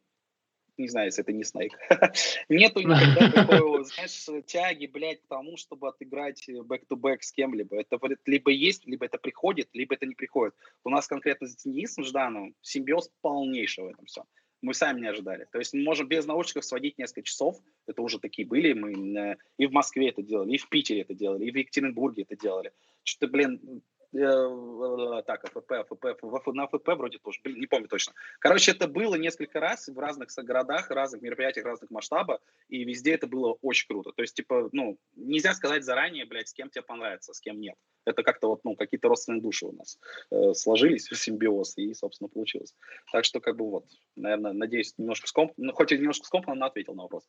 не 0.82 0.88
знаю, 0.88 1.06
если 1.06 1.22
это 1.22 1.32
не 1.32 1.44
Snake. 1.44 1.72
Нету 2.48 2.80
никогда 2.80 3.30
такой, 3.30 3.84
знаешь, 3.84 4.44
тяги, 4.46 4.86
блядь, 4.86 5.22
к 5.22 5.26
тому, 5.26 5.56
чтобы 5.56 5.88
отыграть 5.88 6.48
back-to-back 6.48 7.22
с 7.22 7.32
кем-либо. 7.32 7.80
Это 7.80 7.98
либо 8.26 8.50
есть, 8.50 8.86
либо 8.86 9.06
это 9.06 9.18
приходит, 9.18 9.68
либо 9.72 9.94
это 9.94 10.06
не 10.06 10.14
приходит. 10.14 10.54
У 10.84 10.90
нас 10.90 11.06
конкретно 11.06 11.46
с 11.46 11.56
Денисом 11.56 12.04
Ждановым 12.04 12.54
симбиоз 12.60 13.10
полнейший 13.20 13.84
в 13.84 13.88
этом 13.88 14.04
всем. 14.06 14.24
Мы 14.60 14.74
сами 14.74 15.00
не 15.00 15.08
ожидали. 15.08 15.48
То 15.50 15.58
есть 15.58 15.74
мы 15.74 15.82
можем 15.82 16.06
без 16.06 16.24
наушников 16.24 16.64
сводить 16.64 16.96
несколько 16.96 17.22
часов. 17.22 17.56
Это 17.86 18.00
уже 18.00 18.20
такие 18.20 18.46
были. 18.46 18.72
Мы 18.72 19.18
э, 19.18 19.36
и 19.58 19.66
в 19.66 19.72
Москве 19.72 20.10
это 20.10 20.22
делали, 20.22 20.52
и 20.52 20.58
в 20.58 20.68
Питере 20.68 21.00
это 21.00 21.14
делали, 21.14 21.46
и 21.46 21.50
в 21.50 21.56
Екатеринбурге 21.56 22.22
это 22.22 22.36
делали. 22.36 22.72
Что-то, 23.02 23.32
блин, 23.32 23.82
э, 24.14 25.22
так, 25.26 25.44
АФП, 25.44 25.72
АФП, 25.72 26.04
АФП, 26.22 26.46
на 26.48 26.64
АФП 26.64 26.88
вроде 26.96 27.18
тоже, 27.18 27.40
блин, 27.42 27.60
не 27.60 27.66
помню 27.66 27.88
точно. 27.88 28.12
Короче, 28.38 28.72
это 28.72 28.86
было 28.88 29.14
несколько 29.16 29.60
раз 29.60 29.88
в 29.88 29.98
разных 29.98 30.28
городах, 30.36 30.90
разных 30.90 31.22
мероприятиях, 31.22 31.66
разных 31.66 31.90
масштабах, 31.90 32.40
и 32.68 32.84
везде 32.84 33.14
это 33.14 33.26
было 33.26 33.56
очень 33.62 33.86
круто. 33.88 34.12
То 34.12 34.22
есть, 34.22 34.34
типа, 34.34 34.68
ну, 34.72 34.98
нельзя 35.16 35.54
сказать 35.54 35.84
заранее, 35.84 36.26
блядь, 36.26 36.48
с 36.48 36.52
кем 36.52 36.70
тебе 36.70 36.82
понравится, 36.82 37.32
с 37.32 37.40
кем 37.40 37.60
нет. 37.60 37.76
Это 38.04 38.22
как-то 38.22 38.48
вот, 38.48 38.60
ну, 38.64 38.76
какие-то 38.76 39.08
родственные 39.08 39.42
души 39.42 39.66
у 39.66 39.72
нас 39.72 39.98
э, 40.30 40.54
сложились 40.54 41.08
в 41.08 41.16
симбиоз, 41.16 41.78
и, 41.78 41.94
собственно, 41.94 42.28
получилось. 42.28 42.74
Так 43.12 43.24
что, 43.24 43.40
как 43.40 43.56
бы, 43.56 43.70
вот, 43.70 43.86
наверное, 44.16 44.52
надеюсь, 44.52 44.94
немножко 44.98 45.26
скомп, 45.28 45.52
ну, 45.56 45.72
хоть 45.72 45.92
и 45.92 45.98
немножко 45.98 46.26
скомпно, 46.26 46.54
но 46.54 46.66
ответил 46.66 46.94
на 46.94 47.02
вопрос. 47.02 47.28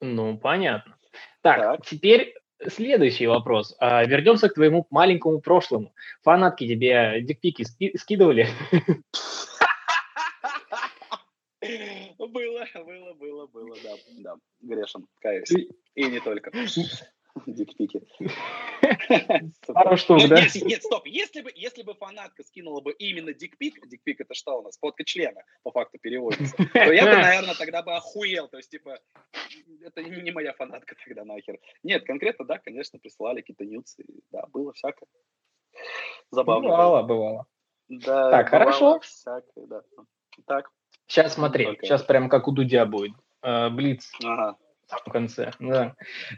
Ну, 0.00 0.36
понятно. 0.36 0.96
Так, 1.42 1.58
Так. 1.58 1.86
теперь 1.86 2.34
следующий 2.68 3.26
вопрос. 3.26 3.74
А, 3.78 4.04
вернемся 4.04 4.48
к 4.48 4.54
твоему 4.54 4.86
маленькому 4.90 5.40
прошлому. 5.40 5.92
Фанатки 6.22 6.66
тебе 6.66 7.20
дикпики 7.22 7.62
ски- 7.64 7.96
скидывали? 7.96 8.48
Было, 12.18 12.66
было, 12.74 13.14
было, 13.14 13.46
было, 13.46 13.76
да, 13.84 13.90
да, 14.18 14.34
грешен, 14.60 15.06
каюсь. 15.20 15.50
И- 15.52 15.68
И 15.94 16.04
не 16.06 16.20
только. 16.20 16.50
Дикпики. 17.46 18.00
Пару 19.66 19.96
штук, 19.96 20.20
да? 20.28 20.40
нет, 20.40 20.82
стоп. 20.82 21.06
Если 21.06 21.40
бы, 21.40 21.52
если 21.54 21.82
бы 21.82 21.94
фанатка 21.94 22.42
скинула 22.42 22.80
бы 22.80 22.92
именно 22.92 23.32
дикпик, 23.32 23.86
дикпик 23.86 24.20
это 24.20 24.34
что 24.34 24.58
у 24.58 24.62
нас? 24.62 24.78
Фотка 24.78 25.04
члена, 25.04 25.42
по 25.62 25.70
факту 25.70 25.98
переводится, 25.98 26.56
то 26.56 26.92
я 26.92 27.04
бы, 27.04 27.12
наверное, 27.12 27.54
тогда 27.54 27.82
бы 27.82 27.94
охуел. 27.94 28.48
То 28.48 28.56
есть, 28.56 28.70
типа, 28.70 28.98
это 29.82 30.02
не 30.02 30.30
моя 30.30 30.52
фанатка 30.54 30.96
тогда 31.04 31.24
нахер. 31.24 31.58
Нет, 31.82 32.04
конкретно, 32.04 32.44
да, 32.44 32.58
конечно, 32.58 32.98
присылали 32.98 33.40
какие-то 33.40 33.64
нюцы. 33.64 34.04
Да, 34.30 34.46
было 34.52 34.72
всякое. 34.72 35.08
Забавно. 36.30 36.68
Бывало, 36.68 37.02
бывало. 37.02 37.46
Да, 37.88 38.30
Так, 38.30 38.48
хорошо. 38.48 39.00
всякое, 39.00 39.66
да. 39.66 39.82
Так, 40.46 40.70
Сейчас 41.06 41.34
смотри, 41.34 41.66
сейчас 41.82 42.02
прям 42.02 42.28
как 42.28 42.48
у 42.48 42.52
Дудя 42.52 42.86
будет. 42.86 43.12
Э, 43.42 43.68
Блиц 43.68 44.10
ага. 44.24 44.56
В 45.04 45.10
конце. 45.10 45.52
Да. 45.58 45.94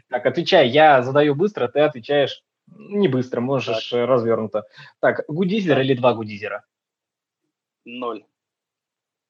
Так, 0.09 0.25
отвечай. 0.25 0.67
Я 0.69 1.01
задаю 1.03 1.35
быстро, 1.35 1.67
ты 1.67 1.79
отвечаешь 1.81 2.43
не 2.67 3.07
быстро, 3.07 3.41
можешь 3.41 3.93
э, 3.93 4.05
развернуто. 4.05 4.63
Так, 4.99 5.23
гудизер 5.27 5.79
или 5.81 5.93
два 5.93 6.13
гудизера? 6.13 6.65
Ноль. 7.85 8.25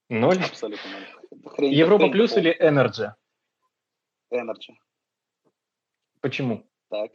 Ноль. 0.09 0.37
Абсолютно 0.37 0.89
ноль. 0.91 1.51
Хрень- 1.53 1.73
Европа 1.73 2.03
хрень 2.03 2.11
плюс 2.11 2.37
или 2.37 2.55
Energy? 2.61 3.11
Energy. 4.33 4.73
Почему? 6.21 6.65
Так. 6.89 7.11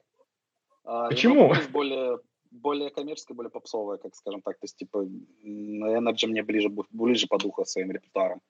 А, 0.85 1.09
Почему? 1.09 1.45
Европа 1.49 1.71
более, 1.71 2.19
более 2.51 2.91
коммерческая, 2.91 3.35
более 3.35 3.51
попсовая, 3.51 3.99
как 3.99 4.15
скажем 4.15 4.43
так. 4.43 4.59
То 4.59 4.65
есть, 4.65 4.77
типа, 4.77 5.07
Energy 5.45 6.27
мне 6.27 6.43
ближе, 6.43 6.69
ближе 6.69 7.27
по 7.29 7.39
духу 7.39 7.65
своим 7.65 7.91
репертуаром. 7.93 8.41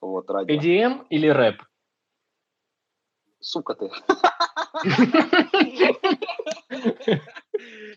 Вот, 0.00 0.28
радио. 0.30 0.54
EDM 0.56 1.06
или 1.10 1.28
рэп? 1.28 1.62
Сука 3.46 3.74
ты. 3.76 3.86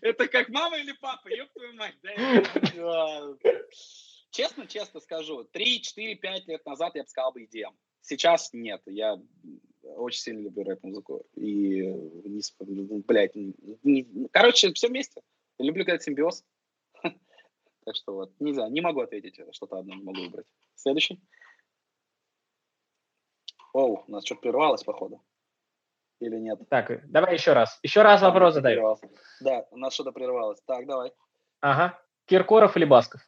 Это 0.00 0.28
как 0.28 0.48
мама 0.48 0.78
или 0.78 0.92
папа? 0.92 1.26
Ёб 1.28 1.48
твою 1.52 1.74
мать. 1.74 1.96
Честно, 4.30 4.68
честно 4.68 5.00
скажу, 5.00 5.42
3, 5.42 5.82
4, 5.82 6.14
5 6.14 6.46
лет 6.46 6.64
назад 6.64 6.94
я 6.94 7.02
бы 7.02 7.08
сказал 7.08 7.32
бы 7.32 7.42
EDM. 7.42 7.74
Сейчас 8.00 8.52
нет. 8.52 8.80
Я 8.86 9.20
очень 9.82 10.20
сильно 10.20 10.42
люблю 10.42 10.62
рэп-музыку. 10.62 11.26
И, 11.34 11.82
не, 11.82 12.42
сп- 12.42 13.02
блядь, 13.08 13.34
не- 13.34 14.28
короче, 14.30 14.72
все 14.72 14.86
вместе. 14.86 15.20
Я 15.58 15.64
люблю, 15.66 15.84
когда 15.84 15.98
симбиоз. 15.98 16.44
Так 17.84 17.96
что 17.96 18.12
вот, 18.12 18.32
не 18.38 18.52
знаю, 18.52 18.70
не 18.70 18.82
могу 18.82 19.00
ответить, 19.00 19.40
что-то 19.52 19.78
одно 19.78 19.96
не 19.96 20.02
могу 20.04 20.20
выбрать. 20.20 20.46
Следующий. 20.76 21.18
Оу, 23.72 24.04
у 24.06 24.10
нас 24.12 24.24
что-то 24.24 24.42
прервалось, 24.42 24.84
походу. 24.84 25.20
Или 26.20 26.36
нет? 26.36 26.60
Так, 26.68 27.10
давай 27.10 27.34
еще 27.34 27.54
раз. 27.54 27.78
Еще 27.82 28.02
раз 28.02 28.20
вопрос 28.20 28.54
задаю. 28.54 28.76
Прервался. 28.76 29.08
Да, 29.40 29.66
у 29.70 29.78
нас 29.78 29.94
что-то 29.94 30.12
прервалось. 30.12 30.60
Так, 30.66 30.86
давай. 30.86 31.12
Ага. 31.60 31.98
Киркоров 32.26 32.76
или 32.76 32.84
Басков? 32.84 33.20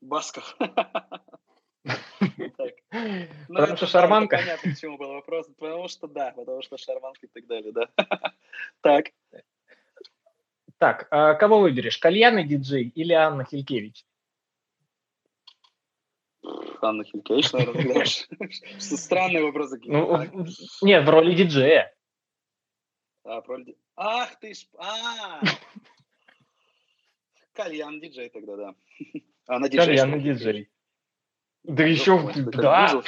Басков. 0.00 0.56
Ну, 2.90 3.54
Потому 3.54 3.76
что 3.76 3.86
шарманка. 3.86 4.38
Понятно, 4.38 4.72
к 4.72 4.78
чему 4.78 4.98
был 4.98 5.12
вопрос. 5.12 5.46
Потому 5.58 5.88
что 5.88 6.06
да, 6.06 6.32
потому 6.32 6.62
что 6.62 6.76
шарманка 6.76 7.26
и 7.26 7.28
так 7.28 7.46
далее, 7.46 7.72
да. 7.72 7.88
Так, 8.80 9.06
Так, 10.78 11.06
а 11.10 11.34
кого 11.34 11.60
выберешь? 11.60 11.98
Кальян 11.98 12.38
и 12.38 12.44
диджей 12.44 12.88
или 12.94 13.12
Анна 13.12 13.44
Хилькевич? 13.44 14.04
Анна 16.82 17.04
Хилькевич, 17.04 17.52
наверное, 17.52 18.04
Странные 18.78 19.44
вопросы. 19.44 19.80
Ну, 19.84 20.16
в- 20.16 20.82
нет, 20.82 21.04
в 21.04 21.08
роли 21.08 21.34
диджея. 21.34 21.94
А, 23.24 23.40
про 23.40 23.58
людей. 23.58 23.76
Ах 23.96 24.38
ты 24.40 24.54
ж... 24.54 24.66
А! 24.78 25.40
Кальян 27.52 28.00
диджей 28.00 28.30
тогда, 28.30 28.56
да. 28.56 28.74
Она 29.46 29.68
диджей. 29.68 29.86
Кальян 29.86 30.20
диджей. 30.22 30.70
Да 31.64 31.84
еще, 31.84 32.18
мать, 32.18 32.34
ты 32.34 32.42
да. 32.44 33.02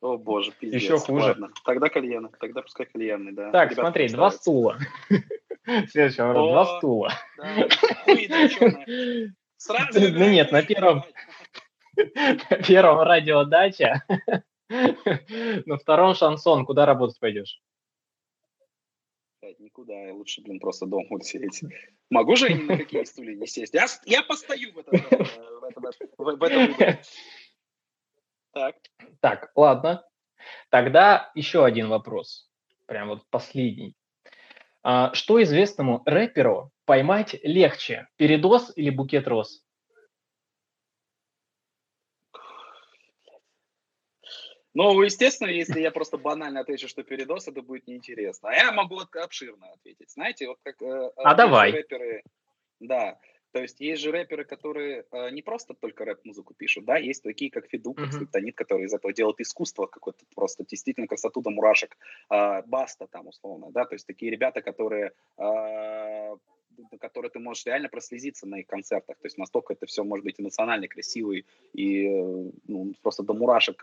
О 0.00 0.18
боже, 0.18 0.52
пиздец. 0.52 0.82
Еще 0.82 0.98
хуже. 0.98 1.28
Ладно. 1.28 1.50
Тогда 1.64 1.88
кальяны. 1.88 2.28
Тогда 2.38 2.62
пускай 2.62 2.86
кальяны, 2.86 3.32
да. 3.32 3.50
Так, 3.50 3.70
Ребята 3.70 3.82
смотри, 3.88 4.08
два 4.08 4.30
стула. 4.30 4.78
Следующий 5.88 6.22
вопрос. 6.22 6.50
Два 6.50 6.78
стула. 6.78 7.12
Сразу 9.56 10.00
Ну 10.00 10.30
нет, 10.30 10.52
на 10.52 10.62
первом. 10.62 11.02
На 11.96 12.56
первом 12.66 13.00
радиодача. 13.00 14.04
На 14.68 15.76
втором 15.78 16.14
шансон. 16.14 16.66
Куда 16.66 16.86
работать 16.86 17.18
пойдешь? 17.18 17.60
Никуда, 19.58 20.12
лучше, 20.12 20.42
блин, 20.42 20.58
просто 20.58 20.86
дома 20.86 21.06
буду 21.08 21.24
сидеть. 21.24 21.62
Могу 22.10 22.34
же 22.36 22.52
на 22.54 22.76
какие 22.76 23.04
стулья 23.04 23.36
не 23.36 23.46
сесть? 23.46 23.74
Я, 23.74 23.86
я 24.04 24.22
постою 24.22 24.72
в 24.72 24.78
этом, 24.78 24.94
э, 24.94 25.24
в 25.60 25.64
этом, 25.64 25.84
в, 26.18 26.42
этом. 26.42 26.98
Так, 28.52 28.76
Так, 29.20 29.52
ладно. 29.54 30.04
Тогда 30.70 31.30
еще 31.34 31.64
один 31.64 31.88
вопрос. 31.88 32.50
Прям 32.86 33.08
вот 33.08 33.22
последний. 33.30 33.94
А, 34.82 35.12
что 35.14 35.42
известному 35.42 36.02
рэперу 36.06 36.70
поймать 36.84 37.36
легче? 37.42 38.08
Передоз 38.16 38.72
или 38.76 38.90
букет 38.90 39.26
роз? 39.28 39.65
Ну, 44.76 45.00
естественно, 45.00 45.48
если 45.48 45.80
я 45.80 45.90
просто 45.90 46.18
банально 46.18 46.60
отвечу, 46.60 46.86
что 46.86 47.02
передоз, 47.02 47.48
это 47.48 47.62
будет 47.62 47.86
неинтересно. 47.86 48.50
А 48.50 48.54
я 48.54 48.72
могу 48.72 49.00
обширно 49.00 49.72
ответить. 49.72 50.10
Знаете, 50.10 50.48
вот 50.48 50.58
как... 50.62 50.82
э, 50.82 51.10
А 51.16 51.22
есть 51.22 51.30
же 51.30 51.36
давай. 51.36 51.72
Рэперы, 51.72 52.22
да, 52.80 53.18
то 53.52 53.62
есть 53.62 53.80
есть 53.80 54.02
же 54.02 54.10
рэперы, 54.10 54.44
которые 54.44 55.06
э, 55.10 55.30
не 55.30 55.40
просто 55.40 55.72
только 55.72 56.04
рэп-музыку 56.04 56.52
пишут, 56.52 56.84
да, 56.84 56.98
есть 56.98 57.22
такие, 57.22 57.50
как 57.50 57.70
Фиду, 57.70 57.94
как 57.94 58.08
Мгм. 58.08 58.12
Скриптонит, 58.12 58.54
которые 58.54 58.84
из 58.84 58.92
этого 58.92 59.14
делают 59.14 59.40
искусство 59.40 59.86
какое-то 59.86 60.26
просто, 60.34 60.62
действительно 60.66 61.06
красоту 61.06 61.40
до 61.40 61.48
мурашек, 61.48 61.96
а, 62.28 62.60
Баста 62.60 63.06
там 63.06 63.28
условно, 63.28 63.70
да, 63.70 63.86
то 63.86 63.94
есть 63.94 64.06
такие 64.06 64.30
ребята, 64.30 64.60
которые 64.60 65.12
а, 65.38 66.36
на 66.90 66.98
которые 66.98 67.30
ты 67.30 67.38
можешь 67.38 67.66
реально 67.66 67.88
прослезиться 67.88 68.46
на 68.46 68.60
их 68.60 68.66
концертах. 68.66 69.16
То 69.18 69.26
есть 69.26 69.38
настолько 69.38 69.72
это 69.72 69.86
все 69.86 70.04
может 70.04 70.24
быть 70.24 70.40
эмоционально 70.40 70.88
красиво 70.88 71.32
и, 71.32 71.44
и, 71.72 72.06
э, 72.06 72.50
ну, 72.68 72.92
просто 73.02 73.22
до 73.22 73.34
мурашек 73.34 73.82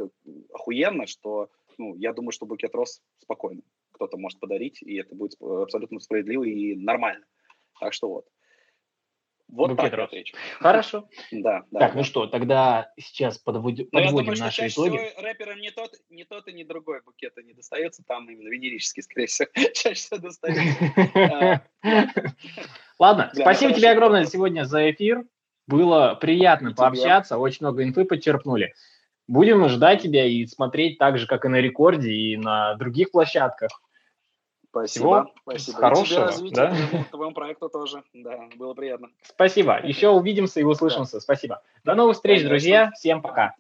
охуенно, 0.54 1.08
что 1.08 1.50
ну, 1.78 1.96
я 1.96 2.14
думаю, 2.14 2.32
что 2.32 2.46
букет 2.46 2.76
роз 2.76 3.02
спокойно 3.18 3.62
кто-то 3.94 4.18
может 4.18 4.40
подарить, 4.40 4.82
и 4.82 4.96
это 4.96 5.16
будет 5.16 5.40
абсолютно 5.42 6.00
справедливо 6.00 6.44
и 6.44 6.76
нормально. 6.76 7.26
Так 7.80 7.94
что 7.94 8.10
вот. 8.10 8.28
Вот 9.50 9.70
Букет 9.70 9.84
так 9.84 9.92
я 9.92 9.98
роз. 9.98 10.08
отвечу. 10.08 10.36
Хорошо. 10.58 11.10
Да, 11.32 11.64
да. 11.70 11.80
Так, 11.80 11.96
ну 11.96 12.04
что, 12.04 12.26
тогда 12.26 12.92
сейчас 12.98 13.38
подводим, 13.38 13.88
Но 13.92 14.00
я 14.00 14.06
подводим 14.06 14.26
думаю, 14.26 14.36
что 14.38 14.46
наши 14.46 14.68
итоги. 14.68 14.98
всего 14.98 15.22
рэперам 15.22 15.60
не 15.60 15.70
тот, 15.70 15.92
не 16.10 16.24
тот 16.24 16.48
и 16.48 16.54
не 16.54 16.64
другой 16.64 17.02
букет 17.04 17.38
не 17.38 17.54
достается, 17.54 18.04
там 18.04 18.28
именно 18.30 18.50
венерический, 18.50 19.04
скорее 19.04 19.28
всего, 19.28 19.50
чаще 19.76 19.94
всего 19.94 20.18
достается. 20.18 21.68
Ладно, 23.04 23.30
Бля, 23.34 23.44
спасибо 23.44 23.72
хорошо. 23.72 23.80
тебе 23.82 23.92
огромное 23.92 24.24
сегодня 24.24 24.64
за 24.64 24.90
эфир. 24.90 25.26
Было 25.68 26.16
приятно 26.16 26.70
И 26.70 26.72
тебе. 26.72 26.78
пообщаться, 26.78 27.38
очень 27.38 27.58
много 27.60 27.84
инфы 27.84 28.06
подчерпнули. 28.06 28.74
Будем 29.28 29.68
ждать 29.68 30.04
тебя 30.04 30.26
и 30.26 30.46
смотреть 30.46 31.00
так 31.00 31.18
же, 31.18 31.28
как 31.28 31.44
и 31.44 31.50
на 31.50 31.58
рекорде, 31.58 32.12
и 32.14 32.38
на 32.38 32.76
других 32.76 33.12
площадках. 33.12 33.72
Спасибо. 34.70 35.28
Всего 35.28 35.34
Спасибо. 35.42 35.78
хорошего, 35.80 36.30
И 36.32 36.50
тебе 36.50 36.56
да? 36.56 36.76
твоему, 37.12 37.34
проекту 37.34 37.68
тоже. 37.68 38.04
Да, 38.14 38.40
было 38.56 38.74
приятно. 38.74 39.10
Спасибо. 39.24 39.82
Еще 39.86 40.08
увидимся 40.08 40.62
и 40.62 40.64
услышимся. 40.64 41.20
Спасибо. 41.20 41.62
До 41.84 41.96
новых 41.96 42.16
встреч, 42.16 42.38
Конечно. 42.38 42.50
друзья. 42.52 42.92
Всем 42.92 43.22
пока. 43.22 43.54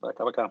Пока-пока. 0.00 0.50